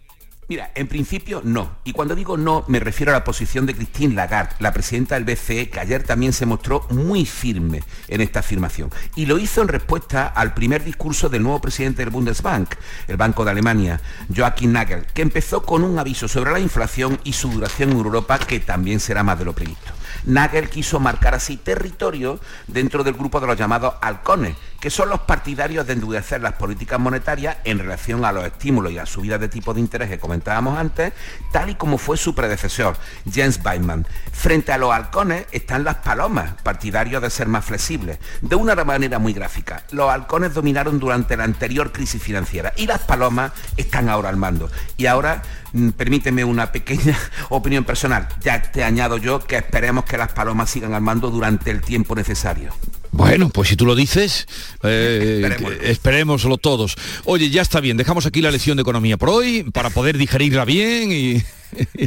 Mira, 0.50 0.72
en 0.74 0.88
principio 0.88 1.42
no. 1.44 1.76
Y 1.84 1.92
cuando 1.92 2.16
digo 2.16 2.36
no, 2.36 2.64
me 2.66 2.80
refiero 2.80 3.12
a 3.12 3.14
la 3.14 3.22
posición 3.22 3.66
de 3.66 3.74
Christine 3.76 4.16
Lagarde, 4.16 4.56
la 4.58 4.72
presidenta 4.72 5.14
del 5.14 5.22
BCE, 5.22 5.70
que 5.70 5.78
ayer 5.78 6.02
también 6.02 6.32
se 6.32 6.44
mostró 6.44 6.88
muy 6.90 7.24
firme 7.24 7.84
en 8.08 8.20
esta 8.20 8.40
afirmación. 8.40 8.90
Y 9.14 9.26
lo 9.26 9.38
hizo 9.38 9.62
en 9.62 9.68
respuesta 9.68 10.26
al 10.26 10.52
primer 10.52 10.82
discurso 10.82 11.28
del 11.28 11.44
nuevo 11.44 11.60
presidente 11.60 12.02
del 12.02 12.10
Bundesbank, 12.10 12.74
el 13.06 13.16
Banco 13.16 13.44
de 13.44 13.52
Alemania, 13.52 14.00
Joachim 14.34 14.72
Nagel, 14.72 15.06
que 15.14 15.22
empezó 15.22 15.62
con 15.62 15.84
un 15.84 16.00
aviso 16.00 16.26
sobre 16.26 16.50
la 16.50 16.58
inflación 16.58 17.20
y 17.22 17.32
su 17.32 17.48
duración 17.48 17.92
en 17.92 17.98
Europa, 17.98 18.40
que 18.40 18.58
también 18.58 18.98
será 18.98 19.22
más 19.22 19.38
de 19.38 19.44
lo 19.44 19.52
previsto. 19.52 19.92
Nagel 20.24 20.68
quiso 20.68 20.98
marcar 20.98 21.36
así 21.36 21.58
territorio 21.58 22.40
dentro 22.66 23.04
del 23.04 23.14
grupo 23.14 23.38
de 23.40 23.46
los 23.46 23.56
llamados 23.56 23.94
halcones, 24.00 24.56
que 24.80 24.90
son 24.90 25.08
los 25.08 25.20
partidarios 25.20 25.86
de 25.86 25.92
endurecer 25.92 26.40
las 26.40 26.54
políticas 26.54 26.98
monetarias 26.98 27.58
en 27.64 27.78
relación 27.78 28.24
a 28.24 28.32
los 28.32 28.44
estímulos 28.44 28.92
y 28.92 28.98
a 28.98 29.06
subidas 29.06 29.40
de 29.40 29.48
tipo 29.48 29.74
de 29.74 29.80
interés 29.80 30.08
que 30.08 30.18
comentábamos 30.18 30.78
antes, 30.78 31.12
tal 31.52 31.70
y 31.70 31.74
como 31.74 31.98
fue 31.98 32.16
su 32.16 32.34
predecesor, 32.34 32.96
Jens 33.30 33.60
Weidmann. 33.64 34.06
Frente 34.32 34.72
a 34.72 34.78
los 34.78 34.92
halcones 34.92 35.46
están 35.52 35.84
las 35.84 35.96
palomas, 35.96 36.54
partidarios 36.62 37.22
de 37.22 37.30
ser 37.30 37.48
más 37.48 37.64
flexibles. 37.64 38.18
De 38.40 38.56
una 38.56 38.74
manera 38.84 39.18
muy 39.18 39.32
gráfica, 39.32 39.84
los 39.90 40.10
halcones 40.10 40.54
dominaron 40.54 40.98
durante 40.98 41.36
la 41.36 41.44
anterior 41.44 41.92
crisis 41.92 42.22
financiera 42.22 42.72
y 42.76 42.86
las 42.86 43.00
palomas 43.00 43.52
están 43.76 44.08
ahora 44.08 44.28
al 44.28 44.36
mando. 44.36 44.70
Y 44.96 45.06
ahora 45.06 45.42
Mm, 45.72 45.90
permíteme 45.90 46.44
una 46.44 46.72
pequeña 46.72 47.16
opinión 47.48 47.84
personal. 47.84 48.28
Ya 48.40 48.60
te 48.60 48.84
añado 48.84 49.18
yo 49.18 49.40
que 49.40 49.56
esperemos 49.56 50.04
que 50.04 50.18
las 50.18 50.32
palomas 50.32 50.70
sigan 50.70 50.94
al 50.94 51.02
mando 51.02 51.30
durante 51.30 51.70
el 51.70 51.80
tiempo 51.80 52.14
necesario. 52.14 52.72
Bueno, 53.12 53.50
pues 53.50 53.68
si 53.68 53.76
tú 53.76 53.86
lo 53.86 53.94
dices, 53.94 54.46
eh, 54.82 55.78
esperémoslo 55.82 56.58
todos. 56.58 56.96
Oye, 57.24 57.50
ya 57.50 57.62
está 57.62 57.80
bien, 57.80 57.96
dejamos 57.96 58.26
aquí 58.26 58.40
la 58.40 58.50
lección 58.50 58.76
de 58.76 58.82
economía 58.82 59.16
por 59.16 59.30
hoy 59.30 59.64
para 59.72 59.90
poder 59.90 60.16
digerirla 60.16 60.64
bien 60.64 61.10
y, 61.10 61.42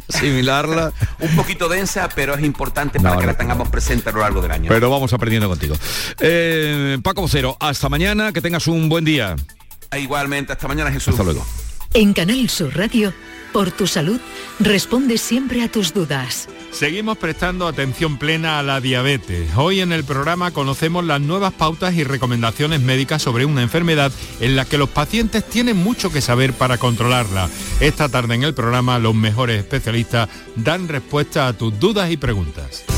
asimilarla. 0.10 0.94
Un 1.20 1.36
poquito 1.36 1.68
densa, 1.68 2.10
pero 2.16 2.36
es 2.36 2.44
importante 2.44 3.00
para 3.00 3.18
que 3.18 3.26
la 3.26 3.38
tengamos 3.38 3.70
presente 3.70 4.10
a 4.10 4.14
lo 4.14 4.20
largo 4.20 4.42
del 4.42 4.52
año. 4.52 4.70
Pero 4.70 4.90
vamos 4.90 5.12
aprendiendo 5.14 5.50
contigo. 5.50 5.76
Eh, 6.20 6.98
Paco 7.04 7.28
Cero, 7.28 7.58
hasta 7.60 7.90
mañana, 7.90 8.32
que 8.32 8.42
tengas 8.42 8.68
un 8.68 8.88
buen 8.88 9.04
día. 9.04 9.36
Igualmente, 9.98 10.54
hasta 10.54 10.68
mañana 10.68 10.92
Jesús. 10.92 11.14
Hasta 11.14 11.24
luego. 11.24 11.46
En 11.94 12.14
Canal 12.14 12.50
Sur 12.50 12.76
Radio 12.76 13.14
por 13.54 13.72
tu 13.72 13.88
salud, 13.88 14.20
responde 14.60 15.18
siempre 15.18 15.64
a 15.64 15.72
tus 15.72 15.94
dudas. 15.94 16.50
Seguimos 16.72 17.18
prestando 17.18 17.68
atención 17.68 18.18
plena 18.18 18.60
a 18.60 18.64
la 18.64 18.82
diabetes. 18.82 19.52
Hoy 19.56 19.80
en 19.80 19.94
el 19.94 20.04
programa 20.04 20.52
conocemos 20.52 21.06
las 21.06 21.22
nuevas 21.22 21.54
pautas 21.54 21.94
y 21.94 22.04
recomendaciones 22.04 22.82
médicas 22.82 23.22
sobre 23.22 23.46
una 23.46 23.62
enfermedad 23.62 24.12
en 24.42 24.56
la 24.56 24.66
que 24.66 24.80
los 24.80 24.90
pacientes 24.90 25.48
tienen 25.48 25.78
mucho 25.78 26.12
que 26.12 26.20
saber 26.20 26.52
para 26.54 26.80
controlarla. 26.80 27.50
Esta 27.80 28.10
tarde 28.10 28.36
en 28.36 28.44
el 28.44 28.56
programa 28.56 29.00
los 29.00 29.14
mejores 29.14 29.60
especialistas 29.60 30.28
dan 30.56 30.88
respuesta 30.88 31.48
a 31.48 31.54
tus 31.54 31.80
dudas 31.80 32.12
y 32.12 32.18
preguntas. 32.18 32.84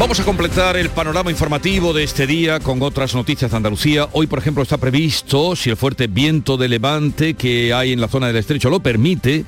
Vamos 0.00 0.18
a 0.18 0.24
completar 0.24 0.78
el 0.78 0.88
panorama 0.88 1.30
informativo 1.30 1.92
de 1.92 2.04
este 2.04 2.26
día 2.26 2.58
con 2.58 2.80
otras 2.80 3.14
noticias 3.14 3.50
de 3.50 3.58
Andalucía. 3.58 4.08
Hoy, 4.12 4.26
por 4.26 4.38
ejemplo, 4.38 4.62
está 4.62 4.78
previsto, 4.78 5.54
si 5.54 5.68
el 5.68 5.76
fuerte 5.76 6.06
viento 6.06 6.56
de 6.56 6.70
levante 6.70 7.34
que 7.34 7.74
hay 7.74 7.92
en 7.92 8.00
la 8.00 8.08
zona 8.08 8.28
del 8.28 8.36
estrecho 8.36 8.70
lo 8.70 8.80
permite, 8.80 9.44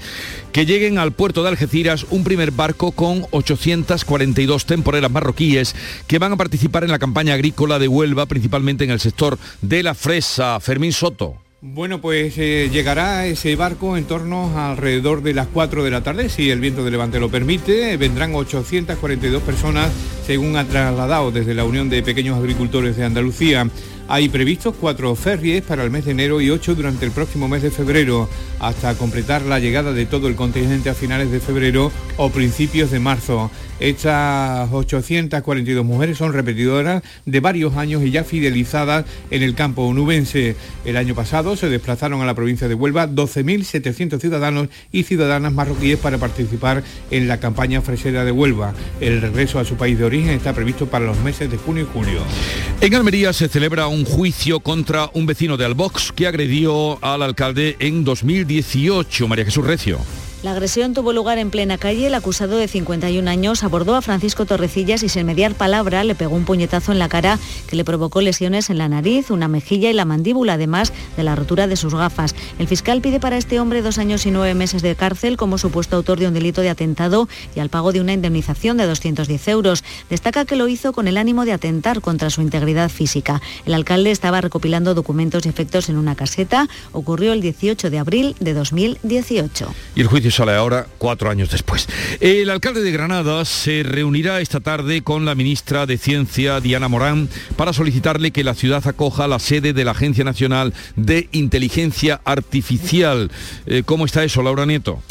que 0.52 0.66
lleguen 0.66 0.98
al 0.98 1.12
puerto 1.12 1.42
de 1.42 1.48
Algeciras 1.48 2.04
un 2.10 2.22
primer 2.22 2.50
barco 2.50 2.92
con 2.92 3.24
842 3.30 4.66
temporeras 4.66 5.10
marroquíes 5.10 5.74
que 6.06 6.18
van 6.18 6.32
a 6.32 6.36
participar 6.36 6.84
en 6.84 6.90
la 6.90 6.98
campaña 6.98 7.32
agrícola 7.32 7.78
de 7.78 7.88
Huelva, 7.88 8.26
principalmente 8.26 8.84
en 8.84 8.90
el 8.90 9.00
sector 9.00 9.38
de 9.62 9.82
la 9.82 9.94
fresa. 9.94 10.60
Fermín 10.60 10.92
Soto. 10.92 11.38
Bueno, 11.64 12.00
pues 12.00 12.34
eh, 12.38 12.70
llegará 12.72 13.24
ese 13.24 13.54
barco 13.54 13.96
en 13.96 14.02
torno 14.02 14.58
alrededor 14.58 15.22
de 15.22 15.32
las 15.32 15.46
4 15.46 15.84
de 15.84 15.92
la 15.92 16.02
tarde, 16.02 16.28
si 16.28 16.50
el 16.50 16.58
viento 16.58 16.84
de 16.84 16.90
levante 16.90 17.20
lo 17.20 17.30
permite. 17.30 17.96
Vendrán 17.96 18.34
842 18.34 19.40
personas, 19.44 19.92
según 20.26 20.56
ha 20.56 20.64
trasladado 20.64 21.30
desde 21.30 21.54
la 21.54 21.62
Unión 21.62 21.88
de 21.88 22.02
Pequeños 22.02 22.36
Agricultores 22.36 22.96
de 22.96 23.04
Andalucía. 23.04 23.68
Hay 24.08 24.28
previstos 24.28 24.74
cuatro 24.80 25.14
ferries 25.14 25.62
para 25.62 25.84
el 25.84 25.90
mes 25.92 26.04
de 26.04 26.10
enero 26.10 26.40
y 26.40 26.50
ocho 26.50 26.74
durante 26.74 27.06
el 27.06 27.12
próximo 27.12 27.46
mes 27.46 27.62
de 27.62 27.70
febrero, 27.70 28.28
hasta 28.58 28.96
completar 28.96 29.42
la 29.42 29.60
llegada 29.60 29.92
de 29.92 30.04
todo 30.04 30.26
el 30.26 30.34
contingente 30.34 30.90
a 30.90 30.94
finales 30.94 31.30
de 31.30 31.38
febrero 31.38 31.92
o 32.16 32.30
principios 32.30 32.90
de 32.90 32.98
marzo. 32.98 33.52
Estas 33.82 34.72
842 34.72 35.84
mujeres 35.84 36.16
son 36.16 36.32
repetidoras 36.32 37.02
de 37.26 37.40
varios 37.40 37.74
años 37.74 38.04
y 38.04 38.12
ya 38.12 38.22
fidelizadas 38.22 39.04
en 39.32 39.42
el 39.42 39.56
campo 39.56 39.82
onubense. 39.82 40.54
El 40.84 40.96
año 40.96 41.16
pasado 41.16 41.56
se 41.56 41.68
desplazaron 41.68 42.22
a 42.22 42.24
la 42.24 42.34
provincia 42.34 42.68
de 42.68 42.76
Huelva 42.76 43.08
12.700 43.08 44.20
ciudadanos 44.20 44.68
y 44.92 45.02
ciudadanas 45.02 45.52
marroquíes 45.52 45.98
para 45.98 46.18
participar 46.18 46.84
en 47.10 47.26
la 47.26 47.40
campaña 47.40 47.82
fresera 47.82 48.24
de 48.24 48.30
Huelva. 48.30 48.72
El 49.00 49.20
regreso 49.20 49.58
a 49.58 49.64
su 49.64 49.74
país 49.74 49.98
de 49.98 50.04
origen 50.04 50.30
está 50.30 50.52
previsto 50.52 50.86
para 50.86 51.04
los 51.04 51.18
meses 51.18 51.50
de 51.50 51.56
junio 51.56 51.82
y 51.82 51.92
julio. 51.92 52.20
En 52.80 52.94
Almería 52.94 53.32
se 53.32 53.48
celebra 53.48 53.88
un 53.88 54.04
juicio 54.04 54.60
contra 54.60 55.10
un 55.12 55.26
vecino 55.26 55.56
de 55.56 55.64
Albox 55.64 56.12
que 56.12 56.28
agredió 56.28 57.04
al 57.04 57.20
alcalde 57.20 57.74
en 57.80 58.04
2018. 58.04 59.26
María 59.26 59.44
Jesús 59.44 59.66
Recio. 59.66 59.98
La 60.42 60.50
agresión 60.50 60.92
tuvo 60.92 61.12
lugar 61.12 61.38
en 61.38 61.50
plena 61.50 61.78
calle. 61.78 62.08
El 62.08 62.14
acusado 62.16 62.56
de 62.56 62.66
51 62.66 63.30
años 63.30 63.62
abordó 63.62 63.94
a 63.94 64.02
Francisco 64.02 64.44
Torrecillas 64.44 65.04
y 65.04 65.08
sin 65.08 65.24
mediar 65.24 65.54
palabra 65.54 66.02
le 66.02 66.16
pegó 66.16 66.34
un 66.34 66.44
puñetazo 66.44 66.90
en 66.90 66.98
la 66.98 67.08
cara 67.08 67.38
que 67.68 67.76
le 67.76 67.84
provocó 67.84 68.20
lesiones 68.20 68.68
en 68.68 68.78
la 68.78 68.88
nariz, 68.88 69.30
una 69.30 69.46
mejilla 69.46 69.88
y 69.88 69.92
la 69.92 70.04
mandíbula, 70.04 70.54
además 70.54 70.92
de 71.16 71.22
la 71.22 71.36
rotura 71.36 71.68
de 71.68 71.76
sus 71.76 71.94
gafas. 71.94 72.34
El 72.58 72.66
fiscal 72.66 73.00
pide 73.00 73.20
para 73.20 73.36
este 73.36 73.60
hombre 73.60 73.82
dos 73.82 73.98
años 73.98 74.26
y 74.26 74.32
nueve 74.32 74.54
meses 74.54 74.82
de 74.82 74.96
cárcel 74.96 75.36
como 75.36 75.58
supuesto 75.58 75.94
autor 75.94 76.18
de 76.18 76.26
un 76.26 76.34
delito 76.34 76.60
de 76.60 76.70
atentado 76.70 77.28
y 77.54 77.60
al 77.60 77.68
pago 77.68 77.92
de 77.92 78.00
una 78.00 78.12
indemnización 78.12 78.76
de 78.78 78.86
210 78.86 79.46
euros. 79.46 79.84
Destaca 80.10 80.44
que 80.44 80.56
lo 80.56 80.66
hizo 80.66 80.92
con 80.92 81.06
el 81.06 81.18
ánimo 81.18 81.44
de 81.44 81.52
atentar 81.52 82.00
contra 82.00 82.30
su 82.30 82.42
integridad 82.42 82.90
física. 82.90 83.40
El 83.64 83.74
alcalde 83.74 84.10
estaba 84.10 84.40
recopilando 84.40 84.94
documentos 84.94 85.46
y 85.46 85.50
efectos 85.50 85.88
en 85.88 85.98
una 85.98 86.16
caseta. 86.16 86.68
Ocurrió 86.90 87.32
el 87.32 87.42
18 87.42 87.90
de 87.90 87.98
abril 88.00 88.34
de 88.40 88.54
2018. 88.54 89.72
Y 89.94 90.00
el 90.00 90.08
juicio 90.08 90.31
sale 90.32 90.52
ahora, 90.52 90.86
cuatro 90.98 91.30
años 91.30 91.50
después. 91.50 91.88
El 92.20 92.50
alcalde 92.50 92.82
de 92.82 92.92
Granada 92.92 93.44
se 93.44 93.82
reunirá 93.82 94.40
esta 94.40 94.60
tarde 94.60 95.02
con 95.02 95.24
la 95.24 95.34
ministra 95.34 95.86
de 95.86 95.98
Ciencia, 95.98 96.60
Diana 96.60 96.88
Morán, 96.88 97.28
para 97.56 97.72
solicitarle 97.72 98.30
que 98.30 98.44
la 98.44 98.54
ciudad 98.54 98.86
acoja 98.86 99.28
la 99.28 99.38
sede 99.38 99.72
de 99.72 99.84
la 99.84 99.92
Agencia 99.92 100.24
Nacional 100.24 100.74
de 100.96 101.28
Inteligencia 101.32 102.20
Artificial. 102.24 103.30
Eh, 103.66 103.82
¿Cómo 103.84 104.06
está 104.06 104.24
eso, 104.24 104.42
Laura 104.42 104.66
Nieto? 104.66 105.02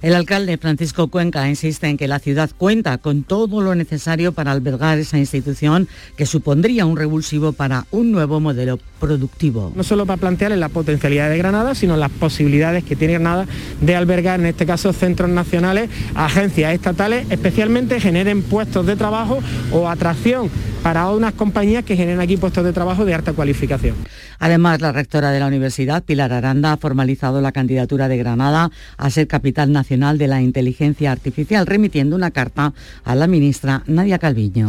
El 0.00 0.14
alcalde 0.14 0.58
Francisco 0.58 1.08
Cuenca 1.08 1.48
insiste 1.48 1.88
en 1.88 1.96
que 1.96 2.06
la 2.06 2.20
ciudad 2.20 2.50
cuenta 2.56 2.98
con 2.98 3.24
todo 3.24 3.60
lo 3.62 3.74
necesario 3.74 4.30
para 4.30 4.52
albergar 4.52 4.96
esa 4.98 5.18
institución 5.18 5.88
que 6.16 6.24
supondría 6.24 6.86
un 6.86 6.96
revulsivo 6.96 7.52
para 7.52 7.84
un 7.90 8.12
nuevo 8.12 8.38
modelo 8.38 8.78
productivo. 9.00 9.72
No 9.74 9.82
solo 9.82 10.06
para 10.06 10.20
plantearle 10.20 10.56
la 10.56 10.68
potencialidad 10.68 11.28
de 11.30 11.38
Granada, 11.38 11.74
sino 11.74 11.96
las 11.96 12.12
posibilidades 12.12 12.84
que 12.84 12.94
tiene 12.94 13.14
Granada 13.14 13.46
de 13.80 13.96
albergar, 13.96 14.38
en 14.38 14.46
este 14.46 14.66
caso, 14.66 14.92
centros 14.92 15.30
nacionales, 15.30 15.90
agencias 16.14 16.74
estatales, 16.74 17.26
especialmente 17.30 18.00
generen 18.00 18.42
puestos 18.42 18.86
de 18.86 18.94
trabajo 18.94 19.40
o 19.72 19.88
atracción 19.88 20.48
para 20.84 21.10
unas 21.10 21.34
compañías 21.34 21.84
que 21.84 21.96
generen 21.96 22.20
aquí 22.20 22.36
puestos 22.36 22.64
de 22.64 22.72
trabajo 22.72 23.04
de 23.04 23.14
alta 23.14 23.32
cualificación. 23.32 23.96
Además, 24.38 24.80
la 24.80 24.92
rectora 24.92 25.32
de 25.32 25.40
la 25.40 25.48
universidad, 25.48 26.04
Pilar 26.04 26.32
Aranda, 26.32 26.72
ha 26.72 26.76
formalizado 26.76 27.40
la 27.40 27.50
candidatura 27.50 28.06
de 28.06 28.16
Granada 28.16 28.70
a 28.96 29.10
ser 29.10 29.26
capital 29.26 29.72
nacional 29.72 29.87
de 29.88 30.26
la 30.26 30.42
inteligencia 30.42 31.12
artificial, 31.12 31.66
remitiendo 31.66 32.14
una 32.14 32.30
carta 32.30 32.74
a 33.04 33.14
la 33.14 33.26
ministra 33.26 33.82
Nadia 33.86 34.18
Calviño 34.18 34.68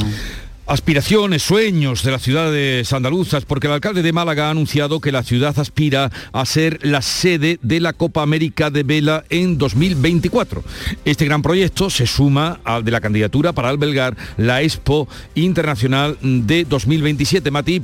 aspiraciones, 0.69 1.41
sueños 1.41 2.03
de 2.03 2.11
las 2.11 2.21
ciudades 2.21 2.93
andaluzas, 2.93 3.43
porque 3.43 3.65
el 3.65 3.73
alcalde 3.73 4.03
de 4.03 4.13
Málaga 4.13 4.47
ha 4.47 4.51
anunciado 4.51 5.01
que 5.01 5.11
la 5.11 5.23
ciudad 5.23 5.57
aspira 5.57 6.11
a 6.31 6.45
ser 6.45 6.79
la 6.83 7.01
sede 7.01 7.57
de 7.63 7.79
la 7.79 7.93
Copa 7.93 8.21
América 8.21 8.69
de 8.69 8.83
Vela 8.83 9.23
en 9.29 9.57
2024. 9.57 10.63
Este 11.05 11.25
gran 11.25 11.41
proyecto 11.41 11.89
se 11.89 12.05
suma 12.05 12.59
al 12.63 12.85
de 12.85 12.91
la 12.91 13.01
candidatura 13.01 13.51
para 13.51 13.69
albergar 13.69 14.15
la 14.37 14.61
Expo 14.61 15.07
Internacional 15.33 16.19
de 16.21 16.65
2027. 16.65 17.49
Mati. 17.49 17.81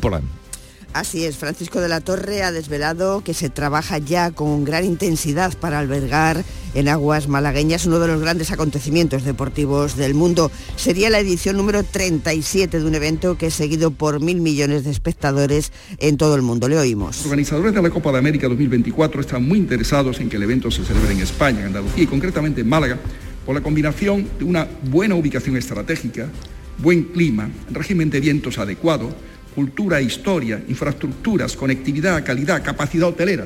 Así 0.96 1.26
es, 1.26 1.36
Francisco 1.36 1.82
de 1.82 1.90
la 1.90 2.00
Torre 2.00 2.42
ha 2.42 2.54
desvelado 2.54 3.22
que 3.22 3.34
se 3.34 3.50
trabaja 3.50 3.98
ya 3.98 4.32
con 4.32 4.64
gran 4.64 4.86
intensidad 4.86 5.54
para 5.58 5.80
albergar 5.80 6.46
en 6.74 6.88
aguas 6.88 7.28
malagueñas 7.28 7.86
uno 7.86 8.00
de 8.00 8.08
los 8.08 8.22
grandes 8.22 8.50
acontecimientos 8.54 9.26
deportivos 9.26 9.98
del 9.98 10.14
mundo. 10.14 10.54
Sería 10.78 11.10
la 11.10 11.20
edición 11.20 11.58
número 11.58 11.84
37 11.84 12.80
de 12.80 12.86
un 12.86 12.96
evento 12.96 13.38
que 13.38 13.48
es 13.48 13.54
seguido 13.54 13.92
por 13.92 14.22
mil 14.22 14.40
millones 14.40 14.86
de 14.86 14.92
espectadores 14.92 15.74
en 15.98 16.16
todo 16.16 16.34
el 16.36 16.44
mundo. 16.44 16.70
Le 16.70 16.78
oímos. 16.78 17.18
Los 17.18 17.26
organizadores 17.26 17.74
de 17.74 17.82
la 17.82 17.90
Copa 17.90 18.14
de 18.14 18.20
América 18.20 18.48
2024 18.48 19.20
están 19.20 19.46
muy 19.46 19.60
interesados 19.60 20.22
en 20.22 20.30
que 20.30 20.38
el 20.38 20.44
evento 20.44 20.72
se 20.72 20.86
celebre 20.86 21.12
en 21.12 21.20
España, 21.20 21.60
en 21.60 21.66
Andalucía 21.66 22.06
y 22.06 22.08
concretamente 22.08 22.62
en 22.62 22.70
Málaga, 22.70 23.00
por 23.46 23.54
la 23.54 23.60
combinación 23.60 24.30
de 24.40 24.46
una 24.46 24.66
buena 24.90 25.16
ubicación 25.16 25.58
estratégica, 25.58 26.30
buen 26.78 27.04
clima, 27.04 27.50
régimen 27.70 28.10
de 28.10 28.22
vientos 28.22 28.60
adecuado, 28.60 29.14
cultura, 29.56 30.02
historia, 30.02 30.62
infraestructuras, 30.68 31.56
conectividad, 31.56 32.24
calidad, 32.26 32.62
capacidad 32.62 33.08
hotelera, 33.08 33.46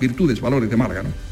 virtudes, 0.00 0.40
valores 0.40 0.70
de 0.70 0.76
Málaga. 0.76 1.02
¿no? 1.02 1.29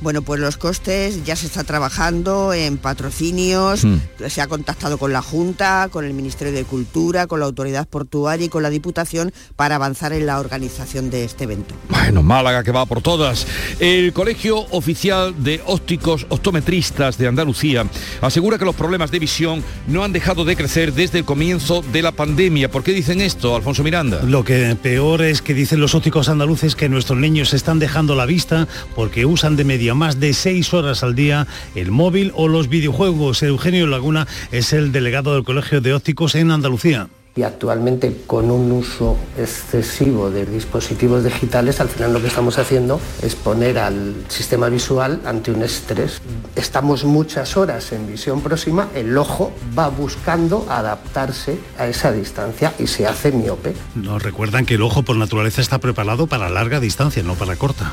Bueno, 0.00 0.22
pues 0.22 0.40
los 0.40 0.56
costes 0.56 1.24
ya 1.24 1.36
se 1.36 1.46
está 1.46 1.64
trabajando 1.64 2.52
en 2.52 2.76
patrocinios, 2.76 3.84
mm. 3.84 3.96
se 4.28 4.42
ha 4.42 4.46
contactado 4.46 4.98
con 4.98 5.12
la 5.12 5.22
Junta, 5.22 5.88
con 5.90 6.04
el 6.04 6.12
Ministerio 6.12 6.52
de 6.52 6.64
Cultura, 6.64 7.26
con 7.26 7.40
la 7.40 7.46
Autoridad 7.46 7.88
Portuaria 7.88 8.46
y 8.46 8.48
con 8.48 8.62
la 8.62 8.70
Diputación 8.70 9.32
para 9.56 9.76
avanzar 9.76 10.12
en 10.12 10.26
la 10.26 10.38
organización 10.38 11.08
de 11.10 11.24
este 11.24 11.44
evento. 11.44 11.74
Bueno, 11.88 12.22
Málaga 12.22 12.62
que 12.62 12.72
va 12.72 12.84
por 12.86 13.00
todas. 13.00 13.46
El 13.80 14.12
Colegio 14.12 14.66
Oficial 14.70 15.34
de 15.42 15.62
Ópticos 15.66 16.26
Optometristas 16.28 17.16
de 17.16 17.28
Andalucía 17.28 17.86
asegura 18.20 18.58
que 18.58 18.64
los 18.64 18.74
problemas 18.74 19.10
de 19.10 19.18
visión 19.18 19.64
no 19.86 20.04
han 20.04 20.12
dejado 20.12 20.44
de 20.44 20.56
crecer 20.56 20.92
desde 20.92 21.18
el 21.18 21.24
comienzo 21.24 21.82
de 21.92 22.02
la 22.02 22.12
pandemia. 22.12 22.70
¿Por 22.70 22.82
qué 22.82 22.92
dicen 22.92 23.20
esto, 23.20 23.56
Alfonso 23.56 23.82
Miranda? 23.82 24.22
Lo 24.22 24.44
que 24.44 24.76
peor 24.80 25.22
es 25.22 25.42
que 25.42 25.54
dicen 25.54 25.80
los 25.80 25.94
ópticos 25.94 26.28
andaluces 26.28 26.76
que 26.76 26.88
nuestros 26.88 27.18
niños 27.18 27.54
están 27.54 27.78
dejando 27.78 28.14
la 28.14 28.26
vista 28.26 28.68
porque 28.94 29.24
usan 29.24 29.56
de 29.56 29.64
media 29.86 29.94
más 29.94 30.18
de 30.18 30.34
seis 30.34 30.74
horas 30.74 31.04
al 31.04 31.14
día 31.14 31.46
el 31.76 31.92
móvil 31.92 32.32
o 32.34 32.48
los 32.48 32.68
videojuegos. 32.68 33.44
Eugenio 33.44 33.86
Laguna 33.86 34.26
es 34.50 34.72
el 34.72 34.90
delegado 34.90 35.34
del 35.34 35.44
Colegio 35.44 35.80
de 35.80 35.94
Ópticos 35.94 36.34
en 36.34 36.50
Andalucía 36.50 37.08
y 37.36 37.42
actualmente 37.42 38.22
con 38.26 38.50
un 38.50 38.72
uso 38.72 39.16
excesivo 39.38 40.30
de 40.30 40.46
dispositivos 40.46 41.22
digitales, 41.22 41.80
al 41.80 41.88
final 41.88 42.14
lo 42.14 42.20
que 42.20 42.28
estamos 42.28 42.58
haciendo 42.58 42.98
es 43.22 43.34
poner 43.34 43.78
al 43.78 44.14
sistema 44.28 44.70
visual 44.70 45.20
ante 45.26 45.52
un 45.52 45.62
estrés. 45.62 46.22
Estamos 46.56 47.04
muchas 47.04 47.56
horas 47.58 47.92
en 47.92 48.06
visión 48.06 48.40
próxima, 48.40 48.88
el 48.94 49.16
ojo 49.18 49.52
va 49.78 49.88
buscando 49.88 50.66
adaptarse 50.68 51.58
a 51.78 51.86
esa 51.86 52.10
distancia 52.10 52.72
y 52.78 52.86
se 52.86 53.06
hace 53.06 53.30
miope. 53.32 53.74
Nos 53.94 54.22
recuerdan 54.22 54.64
que 54.64 54.74
el 54.74 54.82
ojo 54.82 55.02
por 55.02 55.16
naturaleza 55.16 55.60
está 55.60 55.78
preparado 55.78 56.26
para 56.26 56.48
larga 56.48 56.80
distancia, 56.80 57.22
no 57.22 57.34
para 57.34 57.56
corta. 57.56 57.92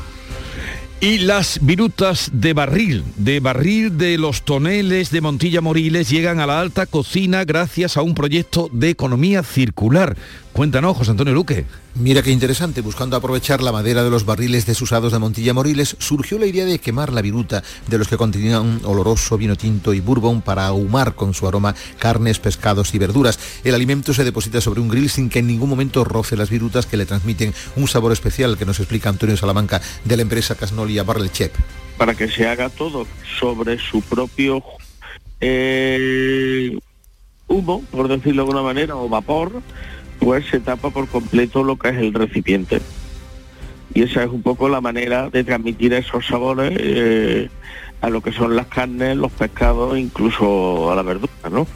Y 1.00 1.18
las 1.18 1.58
virutas 1.60 2.30
de 2.32 2.54
barril, 2.54 3.04
de 3.16 3.40
barril 3.40 3.98
de 3.98 4.16
los 4.16 4.42
toneles 4.42 5.10
de 5.10 5.20
Montilla 5.20 5.60
Moriles 5.60 6.08
llegan 6.08 6.40
a 6.40 6.46
la 6.46 6.60
alta 6.60 6.86
cocina 6.86 7.44
gracias 7.44 7.96
a 7.96 8.02
un 8.02 8.14
proyecto 8.14 8.70
de 8.72 8.88
economía 8.88 9.42
circular. 9.42 10.16
Cuéntanos, 10.54 10.96
José 10.96 11.10
Antonio 11.10 11.34
Luque. 11.34 11.64
Mira 11.96 12.22
qué 12.22 12.30
interesante, 12.30 12.80
buscando 12.80 13.16
aprovechar 13.16 13.60
la 13.60 13.72
madera 13.72 14.04
de 14.04 14.10
los 14.10 14.24
barriles 14.24 14.66
desusados 14.66 15.12
de 15.12 15.18
Montilla 15.18 15.52
Moriles, 15.52 15.96
surgió 15.98 16.38
la 16.38 16.46
idea 16.46 16.64
de 16.64 16.78
quemar 16.78 17.12
la 17.12 17.22
viruta 17.22 17.64
de 17.88 17.98
los 17.98 18.06
que 18.06 18.16
contenían 18.16 18.80
oloroso 18.84 19.36
vino 19.36 19.56
tinto 19.56 19.92
y 19.92 19.98
bourbon 19.98 20.42
para 20.42 20.68
ahumar 20.68 21.16
con 21.16 21.34
su 21.34 21.48
aroma 21.48 21.74
carnes, 21.98 22.38
pescados 22.38 22.94
y 22.94 22.98
verduras. 22.98 23.40
El 23.64 23.74
alimento 23.74 24.14
se 24.14 24.22
deposita 24.22 24.60
sobre 24.60 24.80
un 24.80 24.88
grill 24.88 25.10
sin 25.10 25.28
que 25.28 25.40
en 25.40 25.48
ningún 25.48 25.68
momento 25.68 26.04
roce 26.04 26.36
las 26.36 26.50
virutas 26.50 26.86
que 26.86 26.98
le 26.98 27.04
transmiten 27.04 27.52
un 27.74 27.88
sabor 27.88 28.12
especial 28.12 28.56
que 28.56 28.64
nos 28.64 28.78
explica 28.78 29.08
Antonio 29.08 29.36
Salamanca 29.36 29.82
de 30.04 30.16
la 30.16 30.22
empresa 30.22 30.54
Casnolia 30.54 31.02
Barrel 31.02 31.32
Chef. 31.32 31.50
Para 31.98 32.14
que 32.14 32.28
se 32.28 32.46
haga 32.46 32.68
todo 32.68 33.08
sobre 33.40 33.80
su 33.80 34.02
propio 34.02 34.62
eh, 35.40 36.78
humo, 37.48 37.82
por 37.90 38.06
decirlo 38.06 38.44
de 38.44 38.50
alguna 38.50 38.62
manera, 38.62 38.94
o 38.94 39.08
vapor, 39.08 39.60
pues 40.18 40.46
se 40.46 40.60
tapa 40.60 40.90
por 40.90 41.08
completo 41.08 41.62
lo 41.62 41.78
que 41.78 41.90
es 41.90 41.96
el 41.96 42.12
recipiente. 42.12 42.80
Y 43.94 44.02
esa 44.02 44.24
es 44.24 44.30
un 44.30 44.42
poco 44.42 44.68
la 44.68 44.80
manera 44.80 45.30
de 45.30 45.44
transmitir 45.44 45.92
esos 45.92 46.26
sabores 46.26 46.72
eh, 46.76 47.48
a 48.00 48.10
lo 48.10 48.20
que 48.20 48.32
son 48.32 48.56
las 48.56 48.66
carnes, 48.66 49.16
los 49.16 49.32
pescados, 49.32 49.96
incluso 49.98 50.90
a 50.90 50.96
la 50.96 51.02
verdura, 51.02 51.32
¿no? 51.50 51.66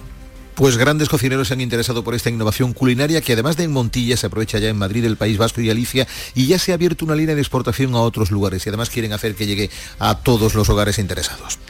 Pues 0.58 0.76
grandes 0.76 1.08
cocineros 1.08 1.46
se 1.46 1.54
han 1.54 1.60
interesado 1.60 2.02
por 2.02 2.16
esta 2.16 2.30
innovación 2.30 2.72
culinaria 2.72 3.20
que 3.20 3.34
además 3.34 3.56
de 3.56 3.62
en 3.62 3.72
Montilla 3.72 4.16
se 4.16 4.26
aprovecha 4.26 4.58
ya 4.58 4.68
en 4.68 4.76
Madrid, 4.76 5.04
el 5.04 5.16
País 5.16 5.38
Vasco 5.38 5.60
y 5.60 5.68
Galicia 5.68 6.08
y 6.34 6.48
ya 6.48 6.58
se 6.58 6.72
ha 6.72 6.74
abierto 6.74 7.04
una 7.04 7.14
línea 7.14 7.36
de 7.36 7.40
exportación 7.40 7.94
a 7.94 8.00
otros 8.00 8.32
lugares 8.32 8.66
y 8.66 8.68
además 8.68 8.90
quieren 8.90 9.12
hacer 9.12 9.36
que 9.36 9.46
llegue 9.46 9.70
a 10.00 10.18
todos 10.18 10.56
los 10.56 10.68
hogares 10.68 10.98
interesados. 10.98 11.60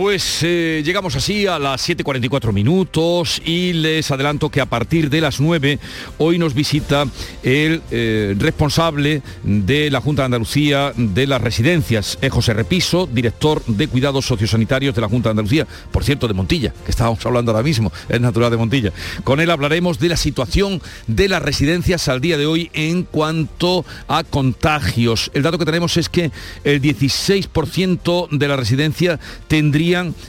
Pues 0.00 0.42
eh, 0.44 0.80
llegamos 0.82 1.14
así 1.14 1.46
a 1.46 1.58
las 1.58 1.86
7.44 1.86 2.54
minutos 2.54 3.42
y 3.44 3.74
les 3.74 4.10
adelanto 4.10 4.48
que 4.48 4.62
a 4.62 4.64
partir 4.64 5.10
de 5.10 5.20
las 5.20 5.40
9 5.40 5.78
hoy 6.16 6.38
nos 6.38 6.54
visita 6.54 7.04
el 7.42 7.82
eh, 7.90 8.34
responsable 8.38 9.20
de 9.42 9.90
la 9.90 10.00
Junta 10.00 10.22
de 10.22 10.26
Andalucía 10.26 10.94
de 10.96 11.26
las 11.26 11.42
residencias, 11.42 12.16
es 12.22 12.32
José 12.32 12.54
Repiso, 12.54 13.10
director 13.12 13.62
de 13.66 13.88
cuidados 13.88 14.24
sociosanitarios 14.24 14.94
de 14.94 15.02
la 15.02 15.08
Junta 15.10 15.28
de 15.28 15.32
Andalucía, 15.32 15.66
por 15.92 16.02
cierto, 16.02 16.26
de 16.26 16.32
Montilla, 16.32 16.72
que 16.82 16.92
estábamos 16.92 17.26
hablando 17.26 17.52
ahora 17.52 17.62
mismo, 17.62 17.92
es 18.08 18.22
natural 18.22 18.50
de 18.50 18.56
Montilla. 18.56 18.92
Con 19.22 19.38
él 19.38 19.50
hablaremos 19.50 19.98
de 19.98 20.08
la 20.08 20.16
situación 20.16 20.80
de 21.08 21.28
las 21.28 21.42
residencias 21.42 22.08
al 22.08 22.22
día 22.22 22.38
de 22.38 22.46
hoy 22.46 22.70
en 22.72 23.02
cuanto 23.02 23.84
a 24.08 24.24
contagios. 24.24 25.30
El 25.34 25.42
dato 25.42 25.58
que 25.58 25.66
tenemos 25.66 25.98
es 25.98 26.08
que 26.08 26.30
el 26.64 26.80
16% 26.80 28.30
de 28.30 28.48
la 28.48 28.56
residencia 28.56 29.20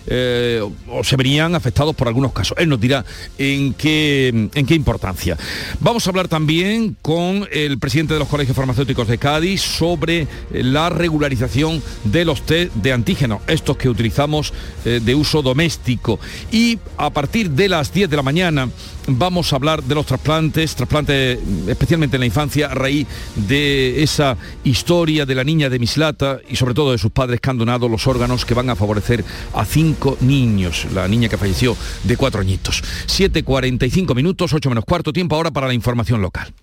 eh, 0.07 0.61
o 0.89 1.03
se 1.03 1.15
verían 1.15 1.55
afectados 1.55 1.95
por 1.95 2.07
algunos 2.07 2.33
casos. 2.33 2.57
Él 2.57 2.69
nos 2.69 2.79
dirá 2.79 3.05
en 3.37 3.73
qué, 3.73 4.49
en 4.53 4.65
qué 4.65 4.75
importancia. 4.75 5.37
Vamos 5.79 6.05
a 6.05 6.09
hablar 6.09 6.27
también 6.27 6.95
con 7.01 7.47
el 7.51 7.79
presidente 7.79 8.13
de 8.13 8.19
los 8.19 8.27
colegios 8.27 8.55
farmacéuticos 8.55 9.07
de 9.07 9.17
Cádiz 9.17 9.61
sobre 9.61 10.27
la 10.51 10.89
regularización 10.89 11.81
de 12.03 12.25
los 12.25 12.45
test 12.45 12.73
de 12.75 12.93
antígeno, 12.93 13.41
estos 13.47 13.77
que 13.77 13.89
utilizamos 13.89 14.53
eh, 14.85 14.99
de 15.03 15.15
uso 15.15 15.41
doméstico. 15.41 16.19
Y 16.51 16.79
a 16.97 17.09
partir 17.09 17.51
de 17.51 17.69
las 17.69 17.93
10 17.93 18.09
de 18.09 18.15
la 18.15 18.23
mañana 18.23 18.69
vamos 19.07 19.51
a 19.51 19.55
hablar 19.55 19.83
de 19.83 19.95
los 19.95 20.05
trasplantes, 20.05 20.75
trasplantes 20.75 21.39
especialmente 21.67 22.17
en 22.17 22.21
la 22.21 22.25
infancia, 22.25 22.67
a 22.67 22.75
raíz 22.75 23.07
de 23.35 24.03
esa 24.03 24.37
historia 24.63 25.25
de 25.25 25.35
la 25.35 25.43
niña 25.43 25.69
de 25.69 25.79
Mislata 25.79 26.39
y 26.49 26.55
sobre 26.55 26.73
todo 26.73 26.91
de 26.91 26.97
sus 26.97 27.11
padres 27.11 27.39
que 27.39 27.49
han 27.49 27.57
donado 27.57 27.89
los 27.89 28.07
órganos 28.07 28.45
que 28.45 28.53
van 28.53 28.69
a 28.69 28.75
favorecer 28.75 29.23
a 29.53 29.65
cinco 29.65 30.17
niños, 30.21 30.87
la 30.93 31.07
niña 31.07 31.29
que 31.29 31.37
falleció 31.37 31.75
de 32.03 32.17
cuatro 32.17 32.41
añitos. 32.41 32.83
7.45 33.07 34.15
minutos, 34.15 34.53
8 34.53 34.69
menos 34.69 34.85
cuarto 34.85 35.13
tiempo 35.13 35.35
ahora 35.35 35.51
para 35.51 35.67
la 35.67 35.73
información 35.73 36.21
local. 36.21 36.53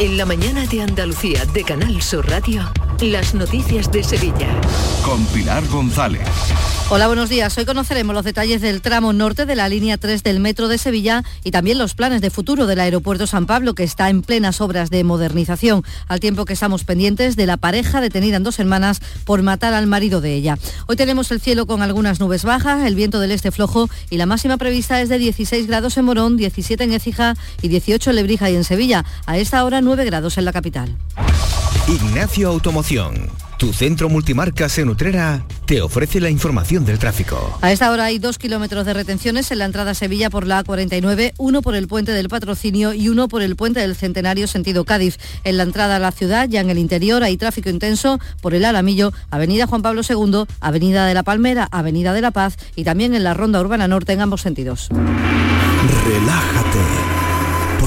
En 0.00 0.16
la 0.16 0.26
mañana 0.26 0.66
de 0.66 0.82
Andalucía 0.82 1.44
de 1.46 1.62
Canal 1.62 2.02
Sur 2.02 2.28
Radio, 2.28 2.62
las 3.02 3.34
noticias 3.34 3.90
de 3.90 4.02
Sevilla. 4.02 4.48
Con 5.04 5.24
Pilar 5.26 5.66
González. 5.68 6.26
Hola, 6.90 7.06
buenos 7.06 7.28
días. 7.28 7.56
Hoy 7.58 7.64
conoceremos 7.64 8.14
los 8.14 8.24
detalles 8.24 8.60
del 8.60 8.82
tramo 8.82 9.12
norte 9.12 9.46
de 9.46 9.56
la 9.56 9.68
línea 9.68 9.96
3 9.96 10.22
del 10.22 10.38
metro 10.38 10.68
de 10.68 10.78
Sevilla 10.78 11.24
y 11.42 11.50
también 11.50 11.78
los 11.78 11.94
planes 11.94 12.20
de 12.20 12.30
futuro 12.30 12.66
del 12.66 12.80
aeropuerto 12.80 13.26
San 13.26 13.46
Pablo, 13.46 13.74
que 13.74 13.84
está 13.84 14.10
en 14.10 14.22
plenas 14.22 14.60
obras 14.60 14.90
de 14.90 15.02
modernización, 15.02 15.82
al 16.08 16.20
tiempo 16.20 16.44
que 16.44 16.52
estamos 16.52 16.84
pendientes 16.84 17.36
de 17.36 17.46
la 17.46 17.56
pareja 17.56 18.00
detenida 18.00 18.36
en 18.36 18.42
dos 18.42 18.58
hermanas 18.58 19.00
por 19.24 19.42
matar 19.42 19.74
al 19.74 19.86
marido 19.86 20.20
de 20.20 20.34
ella. 20.34 20.58
Hoy 20.86 20.96
tenemos 20.96 21.30
el 21.30 21.40
cielo 21.40 21.66
con 21.66 21.82
algunas 21.82 22.20
nubes 22.20 22.44
bajas, 22.44 22.86
el 22.86 22.94
viento 22.94 23.18
del 23.18 23.32
este 23.32 23.50
flojo 23.50 23.88
y 24.10 24.18
la 24.18 24.26
máxima 24.26 24.56
prevista 24.56 25.00
es 25.00 25.08
de 25.08 25.18
16 25.18 25.66
grados 25.66 25.96
en 25.96 26.04
Morón, 26.04 26.36
17 26.36 26.84
en 26.84 26.92
Écija 26.92 27.34
y 27.62 27.68
18 27.68 28.10
en 28.10 28.16
Lebrija 28.16 28.50
y 28.50 28.56
en 28.56 28.64
Sevilla. 28.64 29.04
A 29.26 29.38
esta 29.38 29.64
hora 29.64 29.80
9 29.80 30.04
grados 30.04 30.38
en 30.38 30.44
la 30.44 30.52
capital. 30.52 30.96
Ignacio 31.86 32.50
Automoción. 32.84 33.30
Tu 33.56 33.72
centro 33.72 34.10
multimarcas 34.10 34.76
en 34.76 34.90
Utrera 34.90 35.42
te 35.64 35.80
ofrece 35.80 36.20
la 36.20 36.28
información 36.28 36.84
del 36.84 36.98
tráfico. 36.98 37.58
A 37.62 37.72
esta 37.72 37.90
hora 37.90 38.04
hay 38.04 38.18
dos 38.18 38.36
kilómetros 38.36 38.84
de 38.84 38.92
retenciones 38.92 39.50
en 39.50 39.60
la 39.60 39.64
entrada 39.64 39.92
a 39.92 39.94
Sevilla 39.94 40.28
por 40.28 40.46
la 40.46 40.62
A49, 40.62 41.32
uno 41.38 41.62
por 41.62 41.76
el 41.76 41.88
puente 41.88 42.12
del 42.12 42.28
Patrocinio 42.28 42.92
y 42.92 43.08
uno 43.08 43.28
por 43.28 43.40
el 43.40 43.56
puente 43.56 43.80
del 43.80 43.96
Centenario 43.96 44.46
sentido 44.48 44.84
Cádiz. 44.84 45.18
En 45.44 45.56
la 45.56 45.62
entrada 45.62 45.96
a 45.96 45.98
la 45.98 46.12
ciudad, 46.12 46.46
ya 46.46 46.60
en 46.60 46.68
el 46.68 46.76
interior, 46.76 47.22
hay 47.22 47.38
tráfico 47.38 47.70
intenso 47.70 48.18
por 48.42 48.54
el 48.54 48.66
Alamillo, 48.66 49.14
Avenida 49.30 49.66
Juan 49.66 49.80
Pablo 49.80 50.02
II, 50.06 50.44
Avenida 50.60 51.06
de 51.06 51.14
la 51.14 51.22
Palmera, 51.22 51.68
Avenida 51.70 52.12
de 52.12 52.20
la 52.20 52.32
Paz 52.32 52.58
y 52.76 52.84
también 52.84 53.14
en 53.14 53.24
la 53.24 53.32
Ronda 53.32 53.60
Urbana 53.60 53.88
Norte 53.88 54.12
en 54.12 54.20
ambos 54.20 54.42
sentidos. 54.42 54.88
Relájate, 56.06 56.80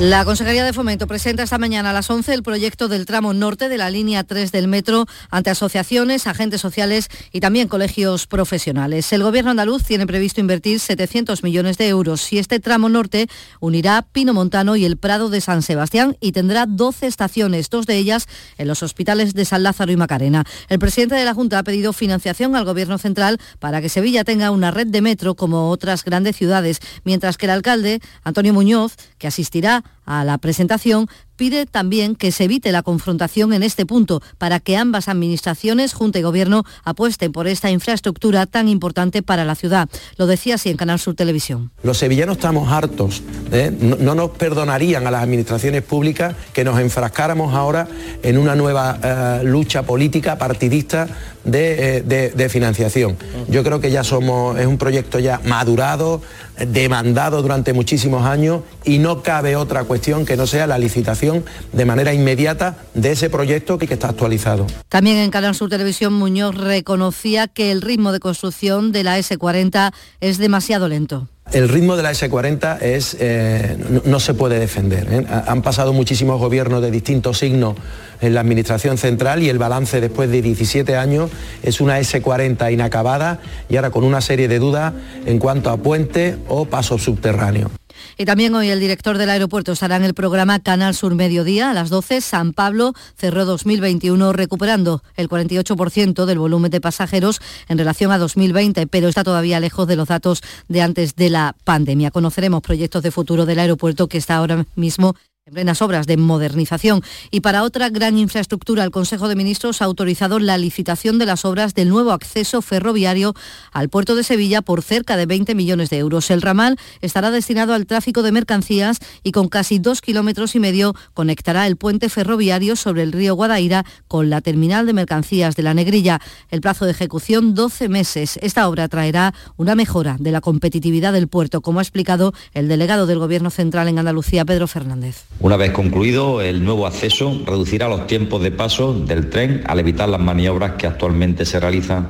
La 0.00 0.24
Consejería 0.24 0.64
de 0.64 0.72
Fomento 0.72 1.06
presenta 1.06 1.44
esta 1.44 1.56
mañana 1.56 1.90
a 1.90 1.92
las 1.92 2.10
11 2.10 2.34
el 2.34 2.42
proyecto 2.42 2.88
del 2.88 3.06
tramo 3.06 3.32
norte 3.32 3.68
de 3.68 3.78
la 3.78 3.90
línea 3.90 4.24
3 4.24 4.50
del 4.50 4.66
metro 4.66 5.06
ante 5.30 5.50
asociaciones, 5.50 6.26
agentes 6.26 6.60
sociales 6.60 7.08
y 7.30 7.38
también 7.38 7.68
colegios 7.68 8.26
profesionales. 8.26 9.12
El 9.12 9.22
Gobierno 9.22 9.52
andaluz 9.52 9.84
tiene 9.84 10.04
previsto 10.04 10.40
invertir 10.40 10.80
700 10.80 11.44
millones 11.44 11.78
de 11.78 11.86
euros 11.86 12.32
y 12.32 12.38
este 12.38 12.58
tramo 12.58 12.88
norte 12.88 13.28
unirá 13.60 14.02
Pino 14.02 14.34
Montano 14.34 14.74
y 14.74 14.84
el 14.84 14.96
Prado 14.96 15.28
de 15.28 15.40
San 15.40 15.62
Sebastián 15.62 16.16
y 16.20 16.32
tendrá 16.32 16.66
12 16.66 17.06
estaciones, 17.06 17.70
dos 17.70 17.86
de 17.86 17.96
ellas 17.96 18.26
en 18.58 18.66
los 18.66 18.82
hospitales 18.82 19.32
de 19.32 19.44
San 19.44 19.62
Lázaro 19.62 19.92
y 19.92 19.96
Macarena. 19.96 20.42
El 20.68 20.80
presidente 20.80 21.14
de 21.14 21.24
la 21.24 21.34
Junta 21.34 21.60
ha 21.60 21.62
pedido 21.62 21.92
financiación 21.92 22.56
al 22.56 22.64
Gobierno 22.64 22.98
central 22.98 23.38
para 23.60 23.80
que 23.80 23.88
Sevilla 23.88 24.24
tenga 24.24 24.50
una 24.50 24.72
red 24.72 24.88
de 24.88 25.02
metro 25.02 25.36
como 25.36 25.70
otras 25.70 26.04
grandes 26.04 26.34
ciudades, 26.34 26.80
mientras 27.04 27.36
que 27.38 27.46
el 27.46 27.50
alcalde, 27.50 28.00
Antonio 28.24 28.52
Muñoz, 28.52 28.96
que 29.18 29.28
asistirá 29.28 29.83
a 30.06 30.24
la 30.24 30.38
presentación, 30.38 31.08
pide 31.36 31.66
también 31.66 32.14
que 32.14 32.30
se 32.30 32.44
evite 32.44 32.72
la 32.72 32.82
confrontación 32.82 33.52
en 33.52 33.62
este 33.62 33.86
punto 33.86 34.22
para 34.38 34.60
que 34.60 34.76
ambas 34.76 35.08
administraciones, 35.08 35.92
Junta 35.92 36.18
y 36.18 36.22
Gobierno, 36.22 36.64
apuesten 36.84 37.32
por 37.32 37.46
esta 37.46 37.70
infraestructura 37.70 38.46
tan 38.46 38.68
importante 38.68 39.22
para 39.22 39.44
la 39.44 39.54
ciudad. 39.54 39.88
Lo 40.16 40.26
decía 40.26 40.56
así 40.56 40.70
en 40.70 40.76
Canal 40.76 40.98
Sur 40.98 41.14
Televisión. 41.14 41.72
Los 41.82 41.98
sevillanos 41.98 42.36
estamos 42.36 42.70
hartos, 42.70 43.22
¿eh? 43.50 43.76
no, 43.80 43.96
no, 43.96 44.14
nos 44.14 44.30
perdonarían 44.30 45.06
a 45.06 45.10
las 45.10 45.22
administraciones 45.22 45.82
públicas 45.82 46.36
que 46.52 46.64
nos 46.64 46.78
enfrascáramos 46.78 47.54
ahora 47.54 47.88
en 48.22 48.38
una 48.38 48.54
nueva 48.54 48.98
eh, 49.02 49.44
lucha 49.44 49.82
política 49.82 50.38
partidista 50.38 51.08
de, 51.44 51.98
eh, 51.98 52.02
de, 52.02 52.30
de, 52.30 52.48
financiación. 52.48 53.16
Yo 53.48 53.62
creo 53.62 53.80
que 53.80 53.90
ya 53.90 54.02
somos, 54.04 54.58
es 54.58 54.66
un 54.66 54.78
proyecto 54.78 55.18
ya 55.18 55.40
madurado, 55.44 56.22
demandado 56.58 57.42
durante 57.42 57.72
muchísimos 57.72 58.24
años 58.26 58.62
y 58.84 58.98
no 58.98 59.22
cabe 59.22 59.56
otra 59.56 59.84
cuestión 59.84 60.24
que 60.24 60.36
no 60.36 60.46
sea 60.46 60.66
la 60.66 60.78
licitación 60.78 61.44
de 61.72 61.84
manera 61.84 62.14
inmediata 62.14 62.76
de 62.94 63.12
ese 63.12 63.30
proyecto 63.30 63.78
que 63.78 63.92
está 63.92 64.08
actualizado. 64.08 64.66
También 64.88 65.18
en 65.18 65.30
Canal 65.30 65.54
Sur 65.54 65.70
Televisión 65.70 66.12
Muñoz 66.12 66.54
reconocía 66.54 67.48
que 67.48 67.70
el 67.70 67.82
ritmo 67.82 68.12
de 68.12 68.20
construcción 68.20 68.92
de 68.92 69.04
la 69.04 69.18
S40 69.18 69.92
es 70.20 70.38
demasiado 70.38 70.88
lento. 70.88 71.28
El 71.52 71.68
ritmo 71.68 71.96
de 71.96 72.02
la 72.02 72.10
S40 72.10 72.80
es, 72.80 73.16
eh, 73.20 73.76
no, 74.04 74.18
se 74.18 74.34
puede 74.34 74.58
defender. 74.58 75.06
¿eh? 75.08 75.26
Han 75.46 75.62
pasado 75.62 75.92
muchísimos 75.92 76.40
gobiernos 76.40 76.82
de 76.82 76.90
distintos 76.90 77.38
signos 77.38 77.76
en 78.20 78.34
la 78.34 78.40
Administración 78.40 78.98
Central 78.98 79.42
y 79.42 79.50
el 79.50 79.58
balance 79.58 80.00
después 80.00 80.30
de 80.30 80.42
17 80.42 80.96
años 80.96 81.30
es 81.62 81.80
una 81.80 82.00
S40 82.00 82.72
inacabada 82.72 83.40
y 83.68 83.76
ahora 83.76 83.90
con 83.90 84.02
una 84.04 84.20
serie 84.20 84.48
de 84.48 84.58
dudas 84.58 84.94
en 85.26 85.38
cuanto 85.38 85.70
a 85.70 85.76
puente 85.76 86.38
o 86.48 86.64
paso 86.64 86.98
subterráneo. 86.98 87.70
Y 88.16 88.24
también 88.24 88.54
hoy 88.54 88.68
el 88.68 88.80
director 88.80 89.18
del 89.18 89.30
aeropuerto 89.30 89.72
estará 89.72 89.96
en 89.96 90.04
el 90.04 90.14
programa 90.14 90.60
Canal 90.60 90.94
Sur 90.94 91.14
Mediodía 91.14 91.70
a 91.70 91.74
las 91.74 91.90
12. 91.90 92.20
San 92.20 92.52
Pablo 92.52 92.94
cerró 93.16 93.44
2021 93.44 94.32
recuperando 94.32 95.02
el 95.16 95.28
48% 95.28 96.24
del 96.24 96.38
volumen 96.38 96.70
de 96.70 96.80
pasajeros 96.80 97.40
en 97.68 97.78
relación 97.78 98.12
a 98.12 98.18
2020, 98.18 98.86
pero 98.86 99.08
está 99.08 99.24
todavía 99.24 99.60
lejos 99.60 99.88
de 99.88 99.96
los 99.96 100.08
datos 100.08 100.42
de 100.68 100.82
antes 100.82 101.16
de 101.16 101.30
la 101.30 101.56
pandemia. 101.64 102.10
Conoceremos 102.10 102.62
proyectos 102.62 103.02
de 103.02 103.10
futuro 103.10 103.46
del 103.46 103.58
aeropuerto 103.58 104.08
que 104.08 104.18
está 104.18 104.36
ahora 104.36 104.64
mismo 104.76 105.14
en 105.46 105.52
plenas 105.52 105.82
obras 105.82 106.06
de 106.06 106.16
modernización. 106.16 107.02
Y 107.30 107.40
para 107.40 107.64
otra 107.64 107.90
gran 107.90 108.16
infraestructura, 108.16 108.82
el 108.82 108.90
Consejo 108.90 109.28
de 109.28 109.36
Ministros 109.36 109.82
ha 109.82 109.84
autorizado 109.84 110.38
la 110.38 110.56
licitación 110.56 111.18
de 111.18 111.26
las 111.26 111.44
obras 111.44 111.74
del 111.74 111.90
nuevo 111.90 112.12
acceso 112.12 112.62
ferroviario 112.62 113.34
al 113.70 113.90
puerto 113.90 114.16
de 114.16 114.24
Sevilla 114.24 114.62
por 114.62 114.80
cerca 114.80 115.18
de 115.18 115.26
20 115.26 115.54
millones 115.54 115.90
de 115.90 115.98
euros. 115.98 116.30
El 116.30 116.40
ramal 116.40 116.78
estará 117.02 117.30
destinado 117.30 117.74
al 117.74 117.84
tráfico 117.84 118.22
de 118.22 118.32
mercancías 118.32 119.00
y 119.22 119.32
con 119.32 119.48
casi 119.48 119.78
dos 119.78 120.00
kilómetros 120.00 120.54
y 120.54 120.60
medio 120.60 120.94
conectará 121.12 121.66
el 121.66 121.76
puente 121.76 122.08
ferroviario 122.08 122.74
sobre 122.74 123.02
el 123.02 123.12
río 123.12 123.34
Guadaira 123.34 123.84
con 124.08 124.30
la 124.30 124.40
terminal 124.40 124.86
de 124.86 124.94
mercancías 124.94 125.56
de 125.56 125.62
la 125.62 125.74
Negrilla. 125.74 126.22
El 126.48 126.62
plazo 126.62 126.86
de 126.86 126.92
ejecución 126.92 127.54
12 127.54 127.90
meses. 127.90 128.38
Esta 128.40 128.66
obra 128.66 128.88
traerá 128.88 129.34
una 129.58 129.74
mejora 129.74 130.16
de 130.18 130.32
la 130.32 130.40
competitividad 130.40 131.12
del 131.12 131.28
puerto, 131.28 131.60
como 131.60 131.80
ha 131.80 131.82
explicado 131.82 132.32
el 132.54 132.66
delegado 132.66 133.06
del 133.06 133.18
Gobierno 133.18 133.50
Central 133.50 133.88
en 133.88 133.98
Andalucía, 133.98 134.46
Pedro 134.46 134.66
Fernández. 134.66 135.26
Una 135.40 135.56
vez 135.56 135.72
concluido 135.72 136.40
el 136.40 136.64
nuevo 136.64 136.86
acceso, 136.86 137.42
reducirá 137.44 137.88
los 137.88 138.06
tiempos 138.06 138.42
de 138.42 138.50
paso 138.50 138.94
del 138.94 139.28
tren 139.28 139.62
al 139.66 139.80
evitar 139.80 140.08
las 140.08 140.20
maniobras 140.20 140.72
que 140.72 140.86
actualmente 140.86 141.44
se 141.44 141.60
realizan 141.60 142.08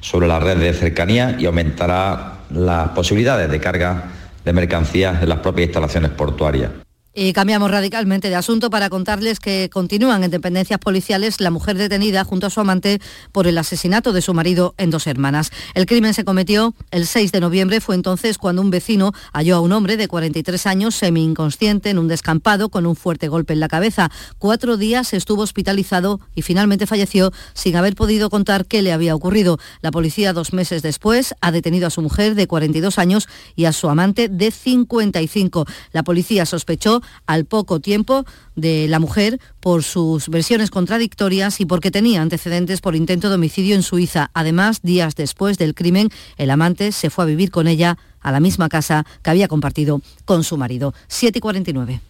sobre 0.00 0.28
la 0.28 0.38
red 0.38 0.56
de 0.56 0.72
cercanía 0.72 1.36
y 1.38 1.46
aumentará 1.46 2.38
las 2.50 2.90
posibilidades 2.90 3.50
de 3.50 3.60
carga 3.60 4.04
de 4.44 4.52
mercancías 4.52 5.22
en 5.22 5.28
las 5.28 5.40
propias 5.40 5.66
instalaciones 5.66 6.10
portuarias. 6.12 6.70
Y 7.12 7.32
cambiamos 7.32 7.72
radicalmente 7.72 8.28
de 8.28 8.36
asunto 8.36 8.70
para 8.70 8.88
contarles 8.88 9.40
que 9.40 9.68
continúan 9.68 10.22
en 10.22 10.30
dependencias 10.30 10.78
policiales 10.78 11.40
la 11.40 11.50
mujer 11.50 11.76
detenida 11.76 12.22
junto 12.22 12.46
a 12.46 12.50
su 12.50 12.60
amante 12.60 13.00
por 13.32 13.48
el 13.48 13.58
asesinato 13.58 14.12
de 14.12 14.22
su 14.22 14.32
marido 14.32 14.76
en 14.78 14.90
dos 14.90 15.08
hermanas. 15.08 15.50
El 15.74 15.86
crimen 15.86 16.14
se 16.14 16.24
cometió 16.24 16.72
el 16.92 17.08
6 17.08 17.32
de 17.32 17.40
noviembre, 17.40 17.80
fue 17.80 17.96
entonces 17.96 18.38
cuando 18.38 18.62
un 18.62 18.70
vecino 18.70 19.12
halló 19.32 19.56
a 19.56 19.60
un 19.60 19.72
hombre 19.72 19.96
de 19.96 20.06
43 20.06 20.66
años 20.66 20.94
semi-inconsciente 20.94 21.90
en 21.90 21.98
un 21.98 22.06
descampado 22.06 22.68
con 22.68 22.86
un 22.86 22.94
fuerte 22.94 23.26
golpe 23.26 23.54
en 23.54 23.60
la 23.60 23.66
cabeza. 23.66 24.12
Cuatro 24.38 24.76
días 24.76 25.12
estuvo 25.12 25.42
hospitalizado 25.42 26.20
y 26.36 26.42
finalmente 26.42 26.86
falleció 26.86 27.32
sin 27.54 27.74
haber 27.74 27.96
podido 27.96 28.30
contar 28.30 28.66
qué 28.66 28.82
le 28.82 28.92
había 28.92 29.16
ocurrido. 29.16 29.58
La 29.82 29.90
policía 29.90 30.32
dos 30.32 30.52
meses 30.52 30.82
después 30.82 31.34
ha 31.40 31.50
detenido 31.50 31.88
a 31.88 31.90
su 31.90 32.02
mujer 32.02 32.36
de 32.36 32.46
42 32.46 32.98
años 32.98 33.28
y 33.56 33.64
a 33.64 33.72
su 33.72 33.88
amante 33.88 34.28
de 34.28 34.52
55. 34.52 35.66
La 35.90 36.04
policía 36.04 36.46
sospechó 36.46 37.00
al 37.26 37.44
poco 37.44 37.80
tiempo 37.80 38.24
de 38.56 38.88
la 38.88 38.98
mujer 38.98 39.40
por 39.60 39.82
sus 39.82 40.28
versiones 40.28 40.70
contradictorias 40.70 41.60
y 41.60 41.66
porque 41.66 41.90
tenía 41.90 42.22
antecedentes 42.22 42.80
por 42.80 42.96
intento 42.96 43.28
de 43.28 43.36
homicidio 43.36 43.74
en 43.74 43.82
Suiza. 43.82 44.30
Además, 44.34 44.80
días 44.82 45.14
después 45.14 45.58
del 45.58 45.74
crimen, 45.74 46.10
el 46.36 46.50
amante 46.50 46.92
se 46.92 47.10
fue 47.10 47.24
a 47.24 47.28
vivir 47.28 47.50
con 47.50 47.68
ella 47.68 47.98
a 48.20 48.32
la 48.32 48.40
misma 48.40 48.68
casa 48.68 49.06
que 49.22 49.30
había 49.30 49.48
compartido 49.48 50.02
con 50.24 50.44
su 50.44 50.56
marido. 50.56 50.94
7 51.08 51.38
y 51.38 51.40
49. 51.40 52.09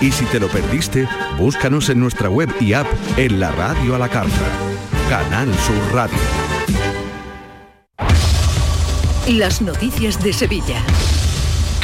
Y 0.00 0.12
si 0.12 0.24
te 0.26 0.38
lo 0.38 0.48
perdiste, 0.48 1.08
búscanos 1.38 1.88
en 1.88 2.00
nuestra 2.00 2.28
web 2.28 2.50
y 2.60 2.74
app 2.74 2.86
en 3.16 3.40
la 3.40 3.50
radio 3.52 3.94
a 3.94 3.98
la 3.98 4.08
carta. 4.08 4.30
Canal 5.08 5.48
Sur 5.54 5.94
Radio. 5.94 6.18
Las 9.28 9.62
noticias 9.62 10.22
de 10.22 10.32
Sevilla. 10.32 10.84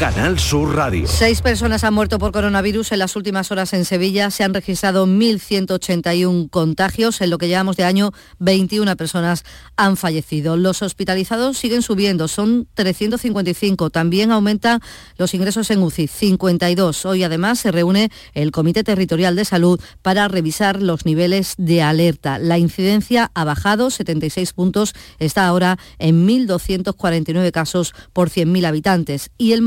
Canal 0.03 0.37
Sur 0.37 0.75
Radio. 0.75 1.07
Seis 1.07 1.43
personas 1.43 1.85
han 1.85 1.95
muerto 1.95 2.19
por 2.19 2.33
coronavirus 2.33 2.91
en 2.91 2.99
las 2.99 3.15
últimas 3.15 3.53
horas 3.53 3.73
en 3.73 3.85
Sevilla. 3.85 4.33
Se 4.33 4.43
han 4.43 4.53
registrado 4.53 5.07
1.181 5.07 6.51
contagios. 6.51 7.21
En 7.21 7.31
lo 7.31 7.39
que 7.39 7.47
llevamos 7.47 7.77
de 7.77 7.85
año, 7.85 8.11
21 8.41 8.97
personas 8.97 9.45
han 9.77 9.97
fallecido. 9.97 10.57
Los 10.57 10.83
hospitalizados 10.83 11.57
siguen 11.57 11.83
subiendo, 11.83 12.27
son 12.27 12.67
355. 12.75 13.91
También 13.91 14.33
aumentan 14.33 14.81
los 15.19 15.35
ingresos 15.35 15.71
en 15.71 15.81
UCI, 15.81 16.09
52. 16.09 17.07
Hoy 17.07 17.23
además 17.23 17.61
se 17.61 17.71
reúne 17.71 18.11
el 18.35 18.51
Comité 18.51 18.83
Territorial 18.83 19.37
de 19.37 19.45
Salud 19.45 19.81
para 20.03 20.27
revisar 20.27 20.83
los 20.83 21.07
niveles 21.07 21.55
de 21.59 21.81
alerta. 21.81 22.41
La 22.41 22.59
incidencia 22.59 23.31
ha 23.35 23.45
bajado 23.45 23.89
76 23.89 24.53
puntos, 24.53 24.95
está 25.21 25.47
ahora 25.47 25.79
en 26.01 26.27
1.249 26.27 27.53
casos 27.53 27.95
por 28.13 28.31
100.000 28.31 28.67
habitantes. 28.67 29.31
Y 29.39 29.53
el 29.53 29.63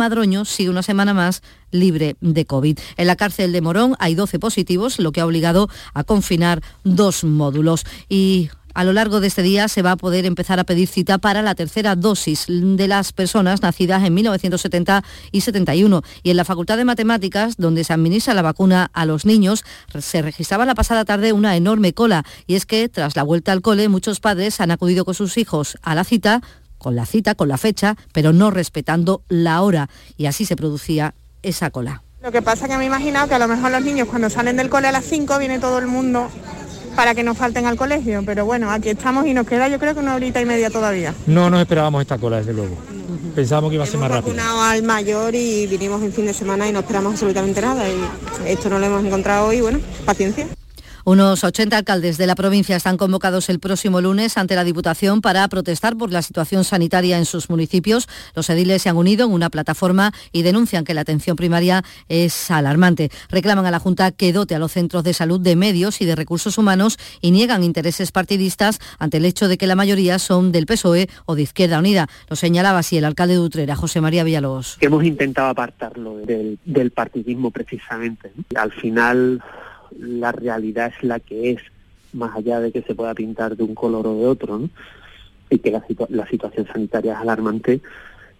Sigue 0.45 0.71
una 0.71 0.81
semana 0.81 1.13
más 1.13 1.43
libre 1.69 2.15
de 2.19 2.45
COVID. 2.45 2.79
En 2.97 3.07
la 3.07 3.15
cárcel 3.15 3.51
de 3.51 3.61
Morón 3.61 3.95
hay 3.99 4.15
12 4.15 4.39
positivos, 4.39 4.97
lo 4.97 5.11
que 5.11 5.21
ha 5.21 5.25
obligado 5.25 5.69
a 5.93 6.03
confinar 6.03 6.63
dos 6.83 7.23
módulos. 7.23 7.85
Y 8.09 8.49
a 8.73 8.83
lo 8.83 8.91
largo 8.91 9.19
de 9.19 9.27
este 9.27 9.43
día 9.43 9.67
se 9.67 9.83
va 9.83 9.91
a 9.91 9.97
poder 9.97 10.25
empezar 10.25 10.59
a 10.59 10.63
pedir 10.63 10.87
cita 10.87 11.19
para 11.19 11.43
la 11.43 11.53
tercera 11.53 11.95
dosis 11.95 12.45
de 12.47 12.87
las 12.87 13.13
personas 13.13 13.61
nacidas 13.61 14.03
en 14.03 14.15
1970 14.15 15.03
y 15.31 15.41
71. 15.41 16.01
Y 16.23 16.31
en 16.31 16.37
la 16.37 16.43
Facultad 16.43 16.77
de 16.77 16.85
Matemáticas, 16.85 17.55
donde 17.57 17.83
se 17.83 17.93
administra 17.93 18.33
la 18.33 18.41
vacuna 18.41 18.89
a 18.93 19.05
los 19.05 19.25
niños, 19.25 19.63
se 19.99 20.23
registraba 20.23 20.65
la 20.65 20.75
pasada 20.75 21.05
tarde 21.05 21.33
una 21.33 21.55
enorme 21.55 21.93
cola. 21.93 22.25
Y 22.47 22.55
es 22.55 22.65
que 22.65 22.89
tras 22.89 23.15
la 23.15 23.23
vuelta 23.23 23.51
al 23.51 23.61
cole, 23.61 23.89
muchos 23.89 24.19
padres 24.19 24.59
han 24.59 24.71
acudido 24.71 25.05
con 25.05 25.13
sus 25.13 25.37
hijos 25.37 25.77
a 25.83 25.93
la 25.93 26.03
cita 26.03 26.41
con 26.77 26.95
la 26.95 27.05
cita, 27.05 27.35
con 27.35 27.47
la 27.47 27.57
fecha, 27.57 27.95
pero 28.13 28.33
no 28.33 28.51
respetando 28.51 29.23
la 29.29 29.61
hora. 29.61 29.89
Y 30.17 30.25
así 30.25 30.45
se 30.45 30.55
producía 30.55 31.13
esa 31.41 31.69
cola. 31.69 32.03
Lo 32.21 32.31
que 32.31 32.41
pasa 32.41 32.65
es 32.65 32.71
que 32.71 32.77
me 32.77 32.83
he 32.83 32.87
imaginado 32.87 33.27
que 33.27 33.35
a 33.35 33.39
lo 33.39 33.47
mejor 33.47 33.71
los 33.71 33.83
niños 33.83 34.07
cuando 34.07 34.29
salen 34.29 34.57
del 34.57 34.69
cole 34.69 34.87
a 34.87 34.91
las 34.91 35.05
5 35.05 35.37
viene 35.37 35.59
todo 35.59 35.77
el 35.77 35.87
mundo 35.87 36.29
para 36.95 37.13
que 37.13 37.23
no 37.23 37.35
falten 37.35 37.65
al 37.65 37.75
colegio, 37.77 38.23
pero 38.25 38.45
bueno, 38.45 38.71
aquí 38.71 38.89
estamos 38.89 39.27
y 39.27 39.33
nos 39.33 39.45
queda 39.45 39.67
yo 39.67 39.77
creo 39.79 39.93
que 39.93 39.99
una 39.99 40.15
horita 40.15 40.41
y 40.41 40.45
media 40.45 40.69
todavía. 40.69 41.13
No 41.27 41.49
nos 41.49 41.59
esperábamos 41.61 42.01
esta 42.01 42.17
cola, 42.17 42.37
desde 42.37 42.53
luego. 42.53 42.77
Pensábamos 43.35 43.69
que 43.69 43.75
iba 43.75 43.83
a 43.83 43.87
ser 43.87 43.99
más 43.99 44.09
rápido. 44.09 44.33
vacunado 44.33 44.61
al 44.61 44.81
mayor 44.83 45.35
y 45.35 45.67
vinimos 45.67 46.01
en 46.01 46.13
fin 46.13 46.25
de 46.25 46.33
semana 46.33 46.67
y 46.67 46.71
no 46.71 46.79
esperamos 46.79 47.13
absolutamente 47.13 47.61
nada 47.61 47.83
y 47.87 48.49
esto 48.49 48.69
no 48.69 48.79
lo 48.79 48.85
hemos 48.85 49.05
encontrado 49.05 49.47
hoy, 49.47 49.61
bueno, 49.61 49.79
paciencia. 50.05 50.47
Unos 51.07 51.43
80 51.43 51.77
alcaldes 51.77 52.17
de 52.17 52.25
la 52.25 52.33
provincia 52.33 52.75
están 52.75 52.97
convocados 52.97 53.49
el 53.49 53.59
próximo 53.59 54.01
lunes 54.01 54.39
ante 54.39 54.55
la 54.55 54.63
Diputación 54.63 55.21
para 55.21 55.47
protestar 55.49 55.95
por 55.95 56.11
la 56.11 56.23
situación 56.23 56.63
sanitaria 56.63 57.19
en 57.19 57.25
sus 57.25 57.47
municipios. 57.47 58.07
Los 58.35 58.49
ediles 58.49 58.81
se 58.81 58.89
han 58.89 58.97
unido 58.97 59.27
en 59.27 59.31
una 59.31 59.51
plataforma 59.51 60.13
y 60.31 60.41
denuncian 60.41 60.83
que 60.83 60.95
la 60.95 61.01
atención 61.01 61.35
primaria 61.35 61.83
es 62.09 62.49
alarmante. 62.49 63.11
Reclaman 63.29 63.67
a 63.67 63.69
la 63.69 63.77
Junta 63.77 64.09
que 64.09 64.33
dote 64.33 64.55
a 64.55 64.59
los 64.59 64.71
centros 64.71 65.03
de 65.03 65.13
salud 65.13 65.39
de 65.39 65.55
medios 65.55 66.01
y 66.01 66.05
de 66.05 66.15
recursos 66.15 66.57
humanos 66.57 66.97
y 67.21 67.29
niegan 67.29 67.63
intereses 67.63 68.11
partidistas 68.11 68.79
ante 68.97 69.17
el 69.17 69.25
hecho 69.25 69.47
de 69.47 69.59
que 69.59 69.67
la 69.67 69.75
mayoría 69.75 70.17
son 70.17 70.51
del 70.51 70.65
PSOE 70.65 71.07
o 71.27 71.35
de 71.35 71.43
Izquierda 71.43 71.77
Unida. 71.77 72.07
Lo 72.31 72.35
señalaba 72.35 72.79
así 72.79 72.97
el 72.97 73.05
alcalde 73.05 73.35
de 73.35 73.41
Utrera, 73.41 73.75
José 73.75 74.01
María 74.01 74.23
Villalobos. 74.23 74.79
Hemos 74.81 75.03
intentado 75.03 75.49
apartarlo 75.49 76.17
del, 76.17 76.57
del 76.65 76.89
partidismo 76.89 77.51
precisamente. 77.51 78.31
Al 78.55 78.71
final 78.71 79.43
la 79.97 80.31
realidad 80.31 80.93
es 80.97 81.03
la 81.03 81.19
que 81.19 81.51
es, 81.51 81.61
más 82.13 82.35
allá 82.35 82.59
de 82.59 82.71
que 82.71 82.81
se 82.81 82.95
pueda 82.95 83.13
pintar 83.13 83.57
de 83.57 83.63
un 83.63 83.75
color 83.75 84.07
o 84.07 84.15
de 84.15 84.25
otro, 84.25 84.59
¿no? 84.59 84.69
y 85.49 85.59
que 85.59 85.71
la, 85.71 86.27
situación 86.27 86.67
sanitaria 86.71 87.13
es 87.13 87.19
alarmante 87.19 87.81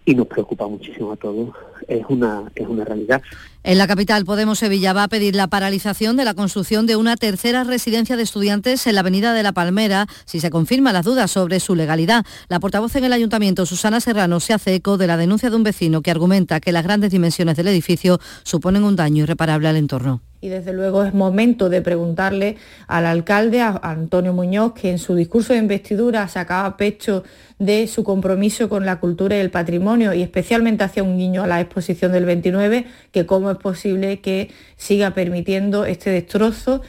y 0.04 0.14
nos 0.14 0.28
preocupa 0.28 0.68
muchísimo 0.68 1.12
a 1.12 1.16
todos, 1.16 1.50
es 1.88 2.04
una, 2.08 2.44
es 2.54 2.66
una 2.68 2.84
realidad. 2.84 3.22
En 3.64 3.76
la 3.76 3.88
capital, 3.88 4.24
Podemos 4.24 4.60
Sevilla 4.60 4.92
va 4.92 5.02
a 5.02 5.08
pedir 5.08 5.34
la 5.34 5.48
paralización 5.48 6.16
de 6.16 6.24
la 6.24 6.34
construcción 6.34 6.86
de 6.86 6.94
una 6.94 7.16
tercera 7.16 7.64
residencia 7.64 8.16
de 8.16 8.22
estudiantes 8.22 8.86
en 8.86 8.94
la 8.94 9.00
Avenida 9.00 9.34
de 9.34 9.42
la 9.42 9.50
Palmera, 9.50 10.06
si 10.24 10.38
se 10.38 10.50
confirman 10.50 10.94
las 10.94 11.04
dudas 11.04 11.32
sobre 11.32 11.58
su 11.58 11.74
legalidad. 11.74 12.24
La 12.48 12.60
portavoz 12.60 12.94
en 12.94 13.04
el 13.04 13.12
ayuntamiento, 13.12 13.66
Susana 13.66 14.00
Serrano, 14.00 14.38
se 14.38 14.54
hace 14.54 14.76
eco 14.76 14.96
de 14.96 15.08
la 15.08 15.16
denuncia 15.16 15.50
de 15.50 15.56
un 15.56 15.64
vecino 15.64 16.02
que 16.02 16.12
argumenta 16.12 16.60
que 16.60 16.70
las 16.70 16.84
grandes 16.84 17.10
dimensiones 17.10 17.56
del 17.56 17.66
edificio 17.66 18.20
suponen 18.44 18.84
un 18.84 18.94
daño 18.94 19.24
irreparable 19.24 19.66
al 19.66 19.76
entorno 19.76 20.22
y 20.46 20.48
desde 20.48 20.72
luego 20.72 21.02
es 21.04 21.12
momento 21.12 21.68
de 21.68 21.82
preguntarle 21.82 22.56
al 22.86 23.04
alcalde, 23.04 23.60
a 23.60 23.80
Antonio 23.82 24.32
Muñoz, 24.32 24.74
que 24.74 24.90
en 24.90 24.98
su 24.98 25.16
discurso 25.16 25.52
de 25.52 25.58
investidura 25.58 26.28
sacaba 26.28 26.76
pecho 26.76 27.24
de 27.58 27.88
su 27.88 28.04
compromiso 28.04 28.68
con 28.68 28.86
la 28.86 29.00
cultura 29.00 29.36
y 29.36 29.40
el 29.40 29.50
patrimonio 29.50 30.14
y 30.14 30.22
especialmente 30.22 30.84
hacia 30.84 31.02
un 31.02 31.18
guiño 31.18 31.42
a 31.42 31.48
la 31.48 31.60
exposición 31.60 32.12
del 32.12 32.26
29, 32.26 32.86
que 33.10 33.26
cómo 33.26 33.50
es 33.50 33.58
posible 33.58 34.20
que 34.20 34.50
siga 34.76 35.14
permitiendo 35.14 35.84
este 35.84 36.10
destrozo. 36.10 36.82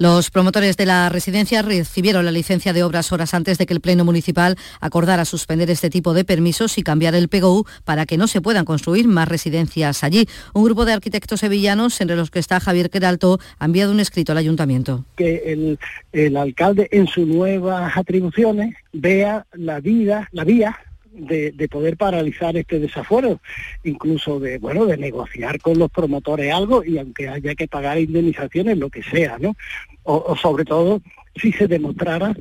Los 0.00 0.30
promotores 0.30 0.76
de 0.76 0.86
la 0.86 1.08
residencia 1.08 1.60
recibieron 1.60 2.24
la 2.24 2.30
licencia 2.30 2.72
de 2.72 2.84
obras 2.84 3.10
horas 3.10 3.34
antes 3.34 3.58
de 3.58 3.66
que 3.66 3.74
el 3.74 3.80
Pleno 3.80 4.04
Municipal 4.04 4.56
acordara 4.80 5.24
suspender 5.24 5.70
este 5.70 5.90
tipo 5.90 6.14
de 6.14 6.24
permisos 6.24 6.78
y 6.78 6.84
cambiar 6.84 7.16
el 7.16 7.28
PGU 7.28 7.66
para 7.84 8.06
que 8.06 8.16
no 8.16 8.28
se 8.28 8.40
puedan 8.40 8.64
construir 8.64 9.08
más 9.08 9.26
residencias 9.26 10.04
allí. 10.04 10.28
Un 10.54 10.62
grupo 10.62 10.84
de 10.84 10.92
arquitectos 10.92 11.40
sevillanos, 11.40 12.00
entre 12.00 12.14
los 12.14 12.30
que 12.30 12.38
está 12.38 12.60
Javier 12.60 12.90
Queralto, 12.90 13.40
ha 13.58 13.64
enviado 13.64 13.90
un 13.90 13.98
escrito 13.98 14.30
al 14.30 14.38
ayuntamiento. 14.38 15.04
Que 15.16 15.76
el, 16.12 16.36
alcalde 16.36 16.86
en 16.92 17.08
sus 17.08 17.26
nuevas 17.26 17.96
atribuciones 17.96 18.76
vea 18.92 19.46
la 19.52 19.80
vida, 19.80 20.28
la 20.30 20.44
vía 20.44 20.78
de, 21.18 21.68
poder 21.68 21.96
paralizar 21.96 22.56
este 22.56 22.78
desafuero, 22.78 23.40
incluso 23.84 24.40
de 24.40 24.58
bueno 24.58 24.86
de 24.86 24.96
negociar 24.96 25.60
con 25.60 25.78
los 25.78 25.90
promotores 25.90 26.52
algo 26.52 26.84
y 26.84 26.98
aunque 26.98 27.28
haya 27.28 27.54
que 27.54 27.68
pagar 27.68 27.98
indemnizaciones, 27.98 28.78
lo 28.78 28.90
que 28.90 29.02
sea, 29.02 29.38
¿no? 29.38 29.56
O, 30.04 30.34
sobre 30.36 30.64
todo 30.64 31.02
si 31.40 31.52
se 31.52 31.66
demostrara 31.66 32.34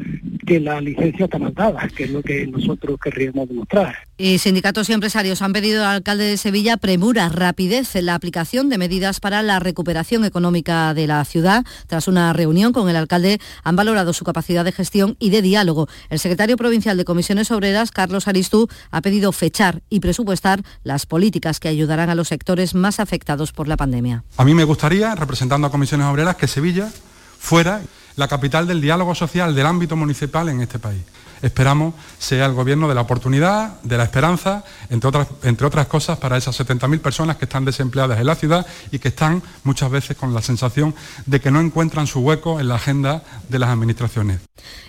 que 0.45 0.60
la 0.60 0.80
licencia 0.80 1.26
está 1.26 1.38
mandada, 1.38 1.88
que 1.89 2.06
es 2.06 2.10
lo 2.10 2.24
que 2.24 2.48
nosotros 2.48 2.98
querríamos 3.04 3.50
demostrar. 3.50 3.95
Y 4.18 4.38
sindicatos 4.39 4.89
y 4.89 4.93
empresarios 4.93 5.41
han 5.41 5.54
pedido 5.54 5.84
al 5.84 5.98
alcalde 5.98 6.24
de 6.24 6.38
Sevilla 6.38 6.78
premura, 6.78 7.30
rapidez 7.30 7.95
en 7.95 8.06
la 8.08 8.16
aplicación 8.16 8.70
de 8.70 8.78
medidas 8.78 9.20
para 9.20 9.43
la 9.43 9.60
recuperación 9.60 10.24
económica 10.24 10.93
de 10.93 11.06
la 11.06 11.24
ciudad. 11.26 11.66
Tras 11.88 12.08
una 12.08 12.32
reunión 12.34 12.72
con 12.72 12.89
el 12.89 12.95
alcalde 12.95 13.39
han 13.64 13.76
valorado 13.76 14.14
su 14.14 14.24
capacidad 14.24 14.64
de 14.64 14.72
gestión 14.72 15.18
y 15.20 15.30
de 15.30 15.41
diálogo. 15.41 15.88
El 16.10 16.20
secretario 16.20 16.56
provincial 16.56 16.98
de 16.98 17.06
Comisiones 17.06 17.52
Obreras, 17.52 17.91
Carlos 17.91 18.28
Aristú, 18.28 18.68
ha 18.89 19.02
pedido 19.02 19.32
fechar 19.34 19.82
y 19.89 20.00
presupuestar 20.00 20.64
las 20.84 21.06
políticas 21.06 21.60
que 21.60 21.68
ayudarán 21.68 22.10
a 22.10 22.16
los 22.16 22.30
sectores 22.30 22.74
más 22.74 23.00
afectados 23.00 23.52
por 23.52 23.68
la 23.68 23.76
pandemia. 23.76 24.24
A 24.38 24.45
mí 24.45 24.54
me 24.54 24.64
gustaría, 24.64 25.14
representando 25.14 25.68
a 25.68 25.72
Comisiones 25.72 26.08
Obreras, 26.08 26.38
que 26.38 26.48
Sevilla 26.48 26.89
fuera 27.38 27.82
la 28.18 28.28
capital 28.28 28.68
del 28.68 28.82
diálogo 28.82 29.15
social 29.15 29.55
del 29.55 29.65
ámbito 29.65 29.95
municipal 29.95 30.49
en 30.49 30.59
este 30.59 30.80
país 30.80 31.01
esperamos 31.42 31.94
sea 32.20 32.46
el 32.46 32.54
gobierno 32.54 32.88
de 32.88 32.96
la 32.96 33.02
oportunidad, 33.02 33.80
de 33.82 33.98
la 33.98 34.04
esperanza, 34.04 34.64
entre 34.90 35.10
otras, 35.10 35.28
entre 35.44 35.68
otras 35.68 35.88
cosas, 35.88 36.18
para 36.18 36.38
esas 36.38 36.60
70.000 36.60 37.00
personas 37.00 37.38
que 37.38 37.46
están 37.46 37.66
desempleadas 37.66 38.20
en 38.20 38.26
la 38.26 38.36
ciudad 38.36 38.66
y 38.92 39.00
que 39.00 39.10
están 39.10 39.44
muchas 39.64 39.90
veces 39.92 40.18
con 40.18 40.34
la 40.34 40.42
sensación 40.42 40.96
de 41.26 41.40
que 41.40 41.52
no 41.52 41.60
encuentran 41.60 42.08
su 42.08 42.20
hueco 42.20 42.60
en 42.60 42.68
la 42.68 42.76
agenda 42.76 43.24
de 43.50 43.60
las 43.60 43.70
administraciones. 43.70 44.40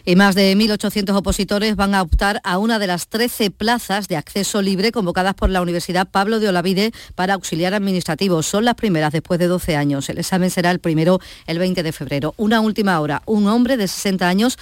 Y 0.04 0.16
más 0.16 0.34
de 0.34 0.56
1.800 0.56 1.14
opositores 1.14 1.76
van 1.76 1.94
a 1.94 2.02
optar 2.02 2.40
a 2.44 2.58
una 2.58 2.78
de 2.78 2.86
las 2.86 3.08
13 3.08 3.50
plazas 3.50 4.08
de 4.08 4.16
acceso 4.16 4.62
libre 4.62 4.92
convocadas 4.92 5.34
por 5.34 5.50
la 5.50 5.60
Universidad 5.60 6.08
Pablo 6.08 6.40
de 6.40 6.48
Olavide 6.48 6.92
para 7.14 7.34
auxiliar 7.34 7.74
administrativo. 7.74 8.42
Son 8.42 8.64
las 8.64 8.74
primeras 8.74 9.12
después 9.12 9.38
de 9.38 9.48
12 9.48 9.76
años. 9.76 10.08
El 10.08 10.18
examen 10.18 10.50
será 10.50 10.70
el 10.70 10.80
primero 10.80 11.20
el 11.46 11.58
20 11.58 11.82
de 11.82 11.92
febrero. 11.92 12.34
Una 12.36 12.60
última 12.60 12.98
hora. 13.00 13.22
Un 13.26 13.46
hombre 13.46 13.76
de 13.76 13.88
60 13.88 14.26
años 14.26 14.58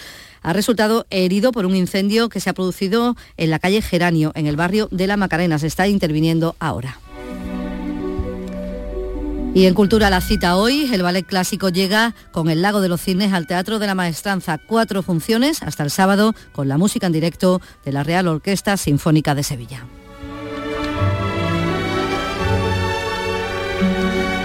ha 0.46 0.52
resultado 0.52 1.06
herido 1.10 1.50
por 1.50 1.66
un 1.66 1.74
incendio 1.74 2.28
que 2.28 2.38
se 2.38 2.48
ha 2.48 2.54
producido 2.54 3.16
en 3.36 3.50
la 3.50 3.58
calle 3.58 3.82
Geranio, 3.82 4.30
en 4.36 4.46
el 4.46 4.54
barrio 4.54 4.86
de 4.92 5.08
La 5.08 5.16
Macarena. 5.16 5.58
Se 5.58 5.66
está 5.66 5.88
interviniendo 5.88 6.54
ahora. 6.60 7.00
Y 9.54 9.66
en 9.66 9.74
Cultura 9.74 10.08
la 10.08 10.20
cita 10.20 10.54
hoy, 10.54 10.88
el 10.92 11.02
ballet 11.02 11.26
clásico 11.26 11.68
llega 11.68 12.14
con 12.30 12.48
el 12.48 12.62
Lago 12.62 12.80
de 12.80 12.88
los 12.88 13.00
Cines 13.00 13.32
al 13.32 13.48
Teatro 13.48 13.80
de 13.80 13.88
la 13.88 13.96
Maestranza. 13.96 14.58
Cuatro 14.58 15.02
funciones 15.02 15.64
hasta 15.64 15.82
el 15.82 15.90
sábado 15.90 16.32
con 16.52 16.68
la 16.68 16.78
música 16.78 17.08
en 17.08 17.12
directo 17.12 17.60
de 17.84 17.90
la 17.90 18.04
Real 18.04 18.28
Orquesta 18.28 18.76
Sinfónica 18.76 19.34
de 19.34 19.42
Sevilla. 19.42 19.84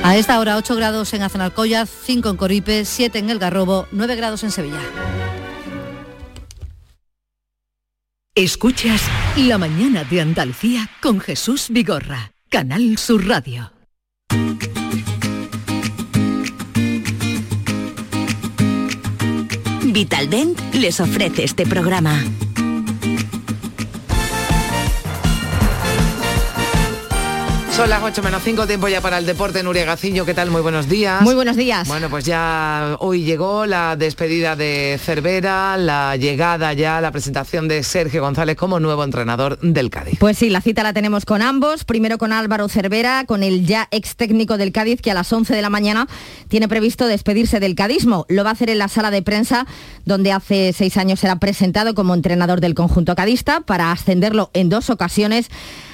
A 0.04 0.18
esta 0.18 0.40
hora 0.40 0.58
8 0.58 0.76
grados 0.76 1.14
en 1.14 1.22
Azanalcoya, 1.22 1.86
5 1.86 2.28
en 2.28 2.38
Coripe, 2.38 2.86
7 2.86 3.20
en 3.20 3.30
El 3.30 3.38
Garrobo, 3.38 3.86
9 3.92 4.16
grados 4.16 4.44
en 4.44 4.50
Sevilla. 4.50 4.80
Escuchas 8.36 9.02
La 9.36 9.58
mañana 9.58 10.06
de 10.06 10.22
Andalucía 10.22 10.90
con 11.02 11.20
Jesús 11.20 11.68
Vigorra, 11.70 12.32
Canal 12.48 12.98
Sur 12.98 13.28
Radio. 13.28 13.74
Vitaldent 19.84 20.58
les 20.76 21.02
ofrece 21.02 21.44
este 21.44 21.66
programa. 21.66 22.24
Son 27.82 27.90
las 27.90 28.04
8 28.04 28.22
menos 28.22 28.44
5, 28.44 28.68
tiempo 28.68 28.88
ya 28.90 29.02
para 29.02 29.18
el 29.18 29.26
deporte. 29.26 29.64
Nuria 29.64 29.86
Gaciño, 29.86 30.24
¿qué 30.24 30.36
tal? 30.36 30.52
Muy 30.52 30.62
buenos 30.62 30.88
días. 30.88 31.24
Muy 31.24 31.34
buenos 31.34 31.56
días. 31.56 31.88
Bueno, 31.88 32.12
pues 32.12 32.26
ya 32.26 32.96
hoy 33.00 33.24
llegó 33.24 33.66
la 33.66 33.96
despedida 33.96 34.56
de 34.56 35.00
Cervera, 35.04 35.78
la 35.78 36.16
llegada 36.16 36.74
ya, 36.74 37.02
la 37.02 37.12
presentación 37.12 37.68
de 37.68 37.82
Sergio 37.82 38.22
González 38.22 38.56
como 38.56 38.80
nuevo 38.80 39.04
entrenador 39.04 39.58
del 39.62 39.90
Cádiz. 39.90 40.20
Pues 40.20 40.38
sí, 40.38 40.52
la 40.52 40.62
cita 40.62 40.84
la 40.84 40.94
tenemos 40.94 41.26
con 41.26 41.42
ambos. 41.42 41.84
Primero 41.84 42.20
con 42.20 42.34
Álvaro 42.34 42.70
Cervera, 42.70 43.26
con 43.26 43.42
el 43.42 43.66
ya 43.66 43.88
ex 43.90 44.16
técnico 44.16 44.60
del 44.60 44.72
Cádiz, 44.72 45.02
que 45.02 45.10
a 45.10 45.16
las 45.16 45.34
11 45.34 45.56
de 45.56 45.62
la 45.64 45.72
mañana 45.72 46.08
tiene 46.50 46.68
previsto 46.68 47.08
despedirse 47.08 47.60
del 47.60 47.74
cadismo. 47.74 48.28
Lo 48.30 48.44
va 48.44 48.52
a 48.52 48.54
hacer 48.54 48.70
en 48.70 48.78
la 48.78 48.90
sala 48.90 49.10
de 49.10 49.24
prensa, 49.24 49.66
donde 50.06 50.32
hace 50.32 50.72
seis 50.72 50.98
años 50.98 51.20
será 51.20 51.38
presentado 51.38 51.96
como 51.96 52.14
entrenador 52.14 52.62
del 52.62 52.76
conjunto 52.76 53.16
cadista, 53.16 53.62
para 53.62 53.92
ascenderlo 53.92 54.52
en 54.54 54.70
dos 54.70 54.92
ocasiones 54.92 55.50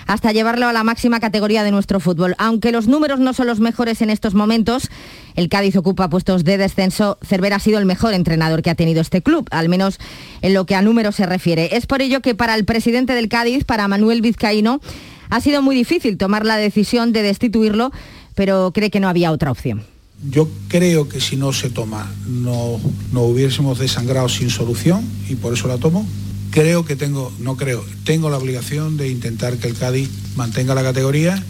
hasta 0.08 0.32
llevarlo 0.32 0.68
a 0.68 0.74
la 0.74 0.84
máxima 0.84 1.20
categoría 1.20 1.64
de 1.64 1.72
nuestro 1.72 2.00
fútbol. 2.00 2.34
Aunque 2.38 2.72
los 2.72 2.88
números 2.88 3.20
no 3.20 3.34
son 3.34 3.48
los 3.48 3.60
mejores 3.60 4.02
en 4.02 4.10
estos 4.10 4.34
momentos, 4.34 4.90
el 5.36 5.50
Cádiz 5.50 5.76
ocupa 5.76 6.10
puestos 6.10 6.44
de 6.44 6.58
descenso. 6.58 7.20
Cervera 7.22 7.58
ha 7.58 7.60
sido 7.60 7.78
el 7.78 7.86
mejor 7.86 8.14
entrenador 8.14 8.62
que 8.62 8.70
ha 8.70 8.76
tenido 8.76 9.02
este 9.02 9.22
club, 9.22 9.48
al 9.52 9.70
menos 9.70 10.00
en 10.42 10.54
lo 10.54 10.66
que 10.66 10.76
a 10.76 10.82
números 10.82 11.16
se 11.16 11.26
refiere. 11.26 11.76
Es 11.76 11.86
por 11.86 12.02
ello 12.02 12.22
que 12.22 12.36
para 12.36 12.56
el 12.56 12.66
presidente 12.66 13.14
del 13.14 13.30
Cádiz, 13.30 13.66
para 13.66 13.88
Manuel 13.88 14.22
Vizcaíno, 14.22 14.82
ha 15.30 15.42
sido 15.42 15.62
muy 15.62 15.76
difícil 15.76 16.18
tomar 16.18 16.46
la 16.46 16.58
decisión 16.58 17.12
de 17.12 17.22
destituirlo, 17.22 17.92
pero 18.34 18.72
cree 18.74 18.90
que 18.90 19.02
no 19.02 19.10
había 19.10 19.32
otra 19.32 19.52
opción. 19.52 19.84
Yo 20.32 20.50
creo 20.68 21.08
que 21.08 21.22
si 21.22 21.36
no 21.36 21.54
se 21.54 21.70
toma, 21.70 22.12
no, 22.26 22.80
no 23.12 23.22
hubiésemos 23.22 23.78
desangrado 23.78 24.30
sin 24.30 24.50
solución 24.50 25.06
y 25.30 25.36
por 25.36 25.54
eso 25.54 25.68
la 25.68 25.78
tomo 25.78 26.08
creo 26.58 26.86
que 26.86 26.96
tengo, 26.96 27.32
no 27.38 27.56
creo, 27.56 27.86
tengo 28.04 28.32
la 28.32 28.38
obligación 28.38 28.98
de 28.98 29.10
intentar 29.10 29.58
que 29.58 29.68
el 29.68 29.78
Cádiz 29.78 30.10
mantenga 30.36 30.74
la 30.74 30.82
categoría. 30.82 31.44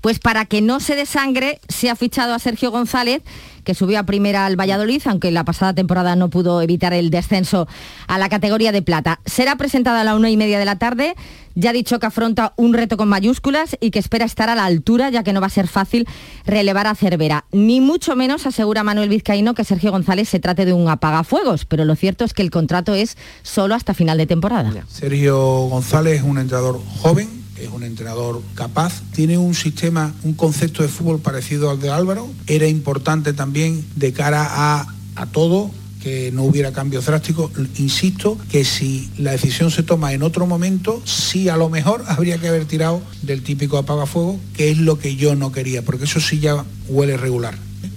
Pues 0.00 0.20
para 0.20 0.44
que 0.44 0.60
no 0.60 0.78
se 0.78 0.94
desangre, 0.94 1.60
se 1.68 1.90
ha 1.90 1.96
fichado 1.96 2.34
a 2.34 2.38
Sergio 2.38 2.70
González, 2.70 3.22
que 3.64 3.74
subió 3.74 3.98
a 3.98 4.04
primera 4.04 4.46
al 4.46 4.54
Valladolid, 4.54 5.02
aunque 5.06 5.32
la 5.32 5.44
pasada 5.44 5.74
temporada 5.74 6.14
no 6.14 6.30
pudo 6.30 6.62
evitar 6.62 6.92
el 6.92 7.10
descenso 7.10 7.66
a 8.06 8.16
la 8.18 8.28
categoría 8.28 8.70
de 8.70 8.82
plata. 8.82 9.18
Será 9.26 9.56
presentada 9.56 10.02
a 10.02 10.04
la 10.04 10.14
una 10.14 10.30
y 10.30 10.36
media 10.36 10.60
de 10.60 10.66
la 10.66 10.78
tarde. 10.78 11.16
Ya 11.54 11.70
ha 11.70 11.72
dicho 11.72 11.98
que 11.98 12.06
afronta 12.06 12.52
un 12.56 12.74
reto 12.74 12.96
con 12.96 13.08
mayúsculas 13.08 13.76
y 13.80 13.90
que 13.90 13.98
espera 13.98 14.24
estar 14.24 14.50
a 14.50 14.54
la 14.54 14.64
altura, 14.64 15.10
ya 15.10 15.22
que 15.22 15.32
no 15.32 15.40
va 15.40 15.46
a 15.46 15.50
ser 15.50 15.68
fácil 15.68 16.06
relevar 16.46 16.86
a 16.86 16.94
Cervera. 16.94 17.44
Ni 17.52 17.80
mucho 17.80 18.16
menos 18.16 18.46
asegura 18.46 18.82
Manuel 18.82 19.08
Vizcaíno 19.08 19.54
que 19.54 19.64
Sergio 19.64 19.92
González 19.92 20.28
se 20.28 20.40
trate 20.40 20.64
de 20.64 20.72
un 20.72 20.88
apagafuegos, 20.88 21.64
pero 21.64 21.84
lo 21.84 21.94
cierto 21.96 22.24
es 22.24 22.34
que 22.34 22.42
el 22.42 22.50
contrato 22.50 22.94
es 22.94 23.16
solo 23.42 23.74
hasta 23.74 23.94
final 23.94 24.18
de 24.18 24.26
temporada. 24.26 24.72
Sergio 24.88 25.38
González 25.68 26.20
es 26.20 26.22
un 26.22 26.38
entrenador 26.38 26.80
joven, 27.00 27.28
es 27.56 27.68
un 27.68 27.84
entrenador 27.84 28.42
capaz, 28.54 29.02
tiene 29.12 29.38
un 29.38 29.54
sistema, 29.54 30.12
un 30.24 30.34
concepto 30.34 30.82
de 30.82 30.88
fútbol 30.88 31.20
parecido 31.20 31.70
al 31.70 31.80
de 31.80 31.90
Álvaro. 31.90 32.28
Era 32.46 32.66
importante 32.66 33.32
también 33.32 33.84
de 33.94 34.12
cara 34.12 34.46
a, 34.50 34.86
a 35.14 35.26
todo 35.26 35.70
que 36.04 36.30
no 36.32 36.44
hubiera 36.44 36.70
cambios 36.72 37.06
drásticos. 37.06 37.50
Insisto 37.78 38.38
que 38.50 38.64
si 38.64 39.08
la 39.16 39.32
decisión 39.32 39.70
se 39.70 39.82
toma 39.82 40.12
en 40.12 40.22
otro 40.22 40.46
momento, 40.46 41.00
sí 41.06 41.48
a 41.48 41.56
lo 41.56 41.70
mejor 41.70 42.04
habría 42.08 42.38
que 42.38 42.48
haber 42.48 42.66
tirado 42.66 43.00
del 43.22 43.42
típico 43.42 43.78
apagafuego, 43.78 44.38
que 44.54 44.70
es 44.70 44.78
lo 44.78 44.98
que 44.98 45.16
yo 45.16 45.34
no 45.34 45.50
quería, 45.50 45.82
porque 45.82 46.04
eso 46.04 46.20
sí 46.20 46.38
ya 46.38 46.64
huele 46.88 47.16
regular 47.16 47.54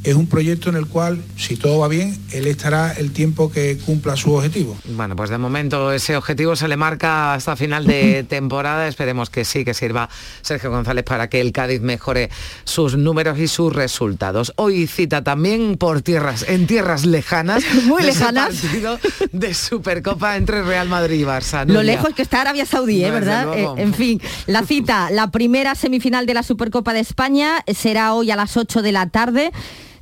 es 0.07 0.15
un 0.15 0.27
proyecto 0.27 0.69
en 0.69 0.77
el 0.77 0.87
cual, 0.87 1.21
si 1.35 1.57
todo 1.57 1.79
va 1.79 1.89
bien, 1.89 2.17
él 2.31 2.47
estará 2.47 2.93
el 2.93 3.11
tiempo 3.11 3.51
que 3.51 3.77
cumpla 3.77 4.15
su 4.15 4.33
objetivo. 4.33 4.77
Bueno, 4.85 5.17
pues 5.17 5.29
de 5.29 5.37
momento 5.37 5.91
ese 5.91 6.15
objetivo 6.15 6.55
se 6.55 6.69
le 6.69 6.77
marca 6.77 7.33
hasta 7.33 7.57
final 7.57 7.85
de 7.85 8.23
temporada. 8.29 8.87
Esperemos 8.87 9.29
que 9.29 9.43
sí, 9.43 9.65
que 9.65 9.73
sirva 9.73 10.07
Sergio 10.41 10.71
González 10.71 11.03
para 11.03 11.29
que 11.29 11.41
el 11.41 11.51
Cádiz 11.51 11.81
mejore 11.81 12.29
sus 12.63 12.95
números 12.95 13.37
y 13.37 13.49
sus 13.49 13.75
resultados. 13.75 14.53
Hoy 14.55 14.87
cita 14.87 15.25
también 15.25 15.75
por 15.75 16.01
tierras, 16.01 16.45
en 16.47 16.67
tierras 16.67 17.05
lejanas, 17.05 17.65
muy 17.83 18.01
lejanas, 18.01 18.55
partido 18.61 18.99
de 19.33 19.53
Supercopa 19.53 20.37
entre 20.37 20.63
Real 20.63 20.87
Madrid 20.87 21.19
y 21.19 21.23
Barça. 21.25 21.67
Lo 21.67 21.83
lejos 21.83 22.13
que 22.15 22.21
está 22.21 22.39
Arabia 22.39 22.65
Saudí, 22.65 23.03
¿eh? 23.03 23.11
¿verdad? 23.11 23.57
Eh, 23.57 23.67
en 23.75 23.93
fin, 23.93 24.21
la 24.45 24.63
cita, 24.63 25.09
la 25.11 25.31
primera 25.31 25.75
semifinal 25.75 26.25
de 26.25 26.33
la 26.33 26.43
Supercopa 26.43 26.93
de 26.93 27.01
España 27.01 27.65
será 27.75 28.13
hoy 28.13 28.31
a 28.31 28.37
las 28.37 28.55
8 28.55 28.81
de 28.81 28.91
la 28.93 29.09
tarde 29.09 29.51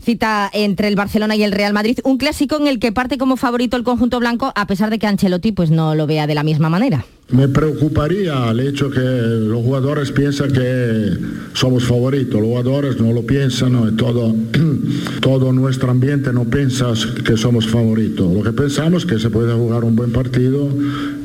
cita 0.06 0.50
entre 0.54 0.88
el 0.88 0.96
Barcelona 0.96 1.36
y 1.36 1.44
el 1.44 1.52
Real 1.52 1.74
Madrid, 1.74 2.00
un 2.04 2.18
clásico 2.18 2.56
en 2.58 2.68
el 2.68 2.80
que 2.80 2.92
parte 2.92 3.18
como 3.18 3.36
favorito 3.36 3.76
el 3.76 3.84
conjunto 3.84 4.20
blanco, 4.20 4.54
a 4.56 4.68
pesar 4.68 4.90
de 4.90 5.00
que 5.00 5.08
Ancelotti 5.08 5.52
pues, 5.52 5.72
no 5.72 5.96
lo 5.96 6.08
vea 6.08 6.28
de 6.28 6.36
la 6.36 6.44
misma 6.44 6.70
manera. 6.70 7.06
Me 7.30 7.48
preocuparía 7.48 8.52
el 8.52 8.60
hecho 8.60 8.92
que 8.92 9.00
los 9.00 9.64
jugadores 9.64 10.12
piensan 10.12 10.54
que 10.54 11.18
somos 11.54 11.84
favoritos, 11.84 12.36
los 12.36 12.44
jugadores 12.44 13.02
no 13.02 13.12
lo 13.14 13.26
piensan, 13.26 13.98
todo, 13.98 14.36
todo 15.22 15.52
nuestro 15.52 15.90
ambiente 15.90 16.32
no 16.32 16.46
piensa 16.46 16.94
que 17.26 17.36
somos 17.36 17.68
favoritos. 17.68 18.32
Lo 18.32 18.44
que 18.44 18.52
pensamos 18.52 19.04
es 19.04 19.10
que 19.10 19.20
se 19.20 19.32
puede 19.32 19.56
jugar 19.56 19.84
un 19.84 19.96
buen 19.96 20.12
partido 20.12 20.70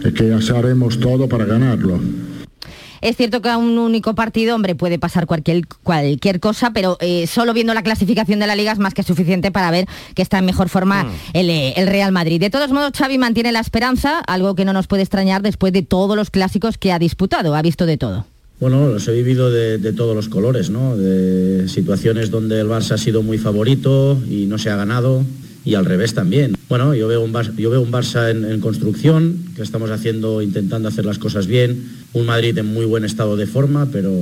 y 0.03 0.11
que 0.13 0.33
haremos 0.33 0.99
todo 0.99 1.29
para 1.29 1.45
ganarlo. 1.45 2.01
Es 3.01 3.17
cierto 3.17 3.41
que 3.41 3.49
a 3.49 3.57
un 3.57 3.79
único 3.79 4.15
partido, 4.15 4.55
hombre, 4.55 4.75
puede 4.75 4.99
pasar 4.99 5.27
cualquier, 5.27 5.67
cualquier 5.83 6.41
cosa, 6.41 6.73
pero 6.73 6.97
eh, 7.01 7.27
solo 7.27 7.55
viendo 7.55 7.75
la 7.75 7.83
clasificación 7.83 8.41
de 8.41 8.47
la 8.47 8.57
liga 8.57 8.73
es 8.73 8.79
más 8.79 8.95
que 8.95 9.03
suficiente 9.03 9.51
para 9.51 9.71
ver 9.71 9.87
que 10.15 10.23
está 10.23 10.39
en 10.39 10.47
mejor 10.47 10.69
forma 10.69 11.05
mm. 11.05 11.11
eh, 11.35 11.75
el, 11.77 11.87
Real 11.87 12.13
Madrid. 12.13 12.41
De 12.41 12.51
todos 12.51 12.71
modos, 12.71 12.93
Xavi 12.97 13.19
mantiene 13.19 13.53
la 13.53 13.61
esperanza, 13.61 14.19
algo 14.21 14.55
que 14.55 14.65
no 14.65 14.73
nos 14.73 14.87
puede 14.87 15.03
extrañar 15.03 15.43
después 15.43 15.73
de 15.73 15.83
todos 15.83 16.17
los 16.17 16.31
clásicos 16.31 16.79
que 16.79 16.93
ha 16.93 16.99
disputado, 16.99 17.55
ha 17.55 17.63
visto 17.63 17.87
de 17.87 17.97
todo. 17.97 18.27
Bueno, 18.61 18.89
los 18.89 19.09
he 19.09 19.13
vivido 19.13 19.51
de, 19.51 19.79
de, 19.79 19.93
todos 19.95 20.15
los 20.15 20.29
colores, 20.29 20.69
¿no? 20.69 20.95
De 20.95 21.67
situaciones 21.69 22.31
donde 22.31 22.61
el 22.61 22.69
Barça 22.69 22.93
ha 22.93 22.99
sido 22.99 23.23
muy 23.23 23.39
favorito 23.39 24.19
y 24.29 24.45
no 24.45 24.59
se 24.59 24.69
ha 24.69 24.77
ganado 24.77 25.25
y 25.65 25.75
al 25.75 25.85
revés 25.85 26.15
también. 26.15 26.57
Bueno, 26.69 26.95
yo 26.95 27.09
veo 27.09 27.21
un 27.23 27.33
Barça, 27.33 27.55
yo 27.57 27.71
veo 27.71 27.81
un 27.81 27.93
Barça 27.93 28.31
en, 28.31 28.45
en 28.45 28.61
construcción, 28.61 29.45
que 29.57 29.63
estamos 29.63 29.91
haciendo, 29.91 30.43
intentando 30.43 30.89
hacer 30.89 31.05
las 31.05 31.19
cosas 31.19 31.47
bien, 31.47 31.85
un 32.13 32.27
Madrid 32.27 32.57
en 32.59 32.67
muy 32.67 32.87
buen 32.87 33.05
estado 33.05 33.37
de 33.37 33.47
forma, 33.47 33.87
pero 33.93 34.13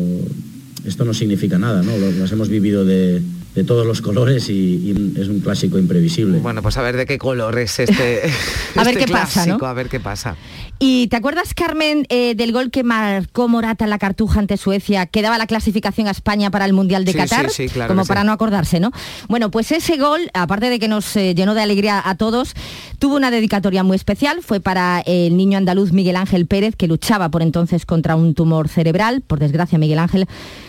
esto 0.84 1.05
no 1.05 1.14
significa 1.14 1.59
nada, 1.59 1.82
¿no? 1.82 1.93
Las 2.18 2.32
hemos 2.32 2.49
vivido 2.49 2.84
de, 2.84 3.22
de 3.55 3.64
todos 3.64 3.86
los 3.86 4.01
colores 4.01 4.49
y, 4.49 4.53
y 4.55 5.14
es 5.20 5.28
un 5.28 5.41
clásico 5.41 5.78
imprevisible. 5.78 6.39
Bueno, 6.39 6.62
pues 6.62 6.76
a 6.76 6.82
ver 6.82 6.97
de 6.97 7.07
qué 7.07 7.18
color 7.18 7.59
es 7.59 7.78
este, 7.78 8.22
A 8.76 8.84
ver 8.84 8.95
este 8.95 9.07
qué 9.07 9.12
pasa, 9.12 9.41
¿no? 9.41 9.45
clásico, 9.47 9.66
A 9.66 9.72
ver 9.74 9.89
qué 9.89 10.01
pasa. 10.01 10.36
¿Y 10.80 11.08
te 11.08 11.16
acuerdas, 11.16 11.54
Carmen, 11.54 12.06
eh, 12.08 12.36
del 12.36 12.52
gol 12.52 12.70
que 12.70 12.84
marcó 12.84 13.48
Morata 13.48 13.82
en 13.82 13.90
la 13.90 13.98
Cartuja 13.98 14.38
ante 14.38 14.56
Suecia, 14.56 15.06
que 15.06 15.22
daba 15.22 15.36
la 15.36 15.48
clasificación 15.48 16.06
a 16.06 16.12
España 16.12 16.52
para 16.52 16.66
el 16.66 16.72
Mundial 16.72 17.04
de 17.04 17.10
Sí, 17.12 17.18
Qatar? 17.18 17.50
sí, 17.50 17.66
sí, 17.66 17.74
claro 17.74 17.88
Como 17.92 18.06
para 18.06 18.22
no 18.22 18.30
acordarse, 18.30 18.78
¿no? 18.78 18.92
Bueno, 19.28 19.50
pues 19.50 19.72
ese 19.72 19.96
gol, 19.96 20.30
aparte 20.34 20.70
de 20.70 20.78
que 20.78 20.86
nos 20.86 21.16
eh, 21.16 21.34
llenó 21.34 21.54
de 21.54 21.62
alegría 21.62 22.00
a 22.04 22.14
todos, 22.14 22.54
tuvo 23.00 23.16
una 23.16 23.32
dedicatoria 23.32 23.82
muy 23.82 23.96
especial. 23.96 24.38
Fue 24.40 24.60
para 24.60 25.00
el 25.04 25.36
niño 25.36 25.58
andaluz 25.58 25.90
Miguel 25.92 26.14
Ángel 26.14 26.46
Pérez, 26.46 26.76
que 26.76 26.86
luchaba 26.86 27.28
por 27.28 27.42
entonces 27.42 27.84
contra 27.84 28.14
un 28.14 28.34
tumor 28.34 28.68
cerebral. 28.68 29.20
Por 29.22 29.40
desgracia, 29.40 29.78
Miguel 29.78 29.98
Ángel 29.98 30.26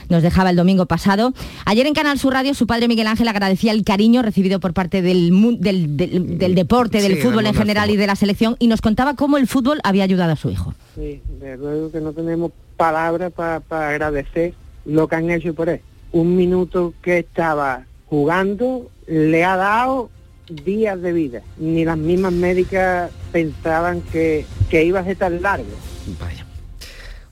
nos 0.10 0.24
dejaba 0.24 0.50
el 0.50 0.56
domingo 0.56 0.88
pasado. 0.88 1.34
Ayer 1.66 1.86
en 1.86 1.94
Canal 1.94 2.18
Sur 2.18 2.34
Radio, 2.34 2.56
su 2.56 2.66
padre 2.66 2.88
Miguel 2.88 3.06
Ángel 3.06 3.28
agradecía 3.28 3.74
el 3.74 3.84
cariño 3.84 4.24
recibido 4.24 4.60
por 4.60 4.74
parte 4.74 5.04
del, 5.04 5.32
mu- 5.32 5.56
del, 5.60 5.98
del- 5.98 6.40
del 6.40 6.56
deporte, 6.56 7.00
del 7.00 7.18
fútbol 7.20 7.46
en 7.46 7.54
general 7.54 7.92
y 7.92 7.96
de 7.96 8.08
la 8.08 8.16
selección 8.16 8.56
y 8.58 8.66
nos 8.70 8.82
contaba 8.82 9.14
cómo 9.16 9.38
el 9.38 9.46
fútbol 9.46 9.80
había 9.84 9.99
ayudado 10.02 10.34
a 10.34 10.36
su 10.36 10.50
hijo. 10.50 10.74
Sí, 10.96 11.22
de 11.40 11.58
luego 11.58 11.92
que 11.92 12.02
no 12.02 12.14
tenemos 12.14 12.52
palabras 12.78 13.32
para 13.32 13.90
agradecer 13.90 14.54
lo 14.86 15.08
que 15.08 15.16
han 15.16 15.30
hecho 15.30 15.54
por 15.54 15.70
él. 15.70 15.82
Un 16.12 16.36
minuto 16.36 16.94
que 17.02 17.20
estaba 17.20 17.86
jugando 18.08 18.90
le 19.08 19.44
ha 19.44 19.56
dado 19.56 20.10
días 20.50 21.00
de 21.02 21.14
vida. 21.14 21.42
Ni 21.58 21.86
las 21.86 21.98
mismas 21.98 22.34
médicas 22.34 23.12
pensaban 23.32 24.02
que, 24.02 24.46
que 24.70 24.84
iba 24.84 25.00
a 25.00 25.04
ser 25.04 25.18
tan 25.18 25.42
largo. 25.42 25.68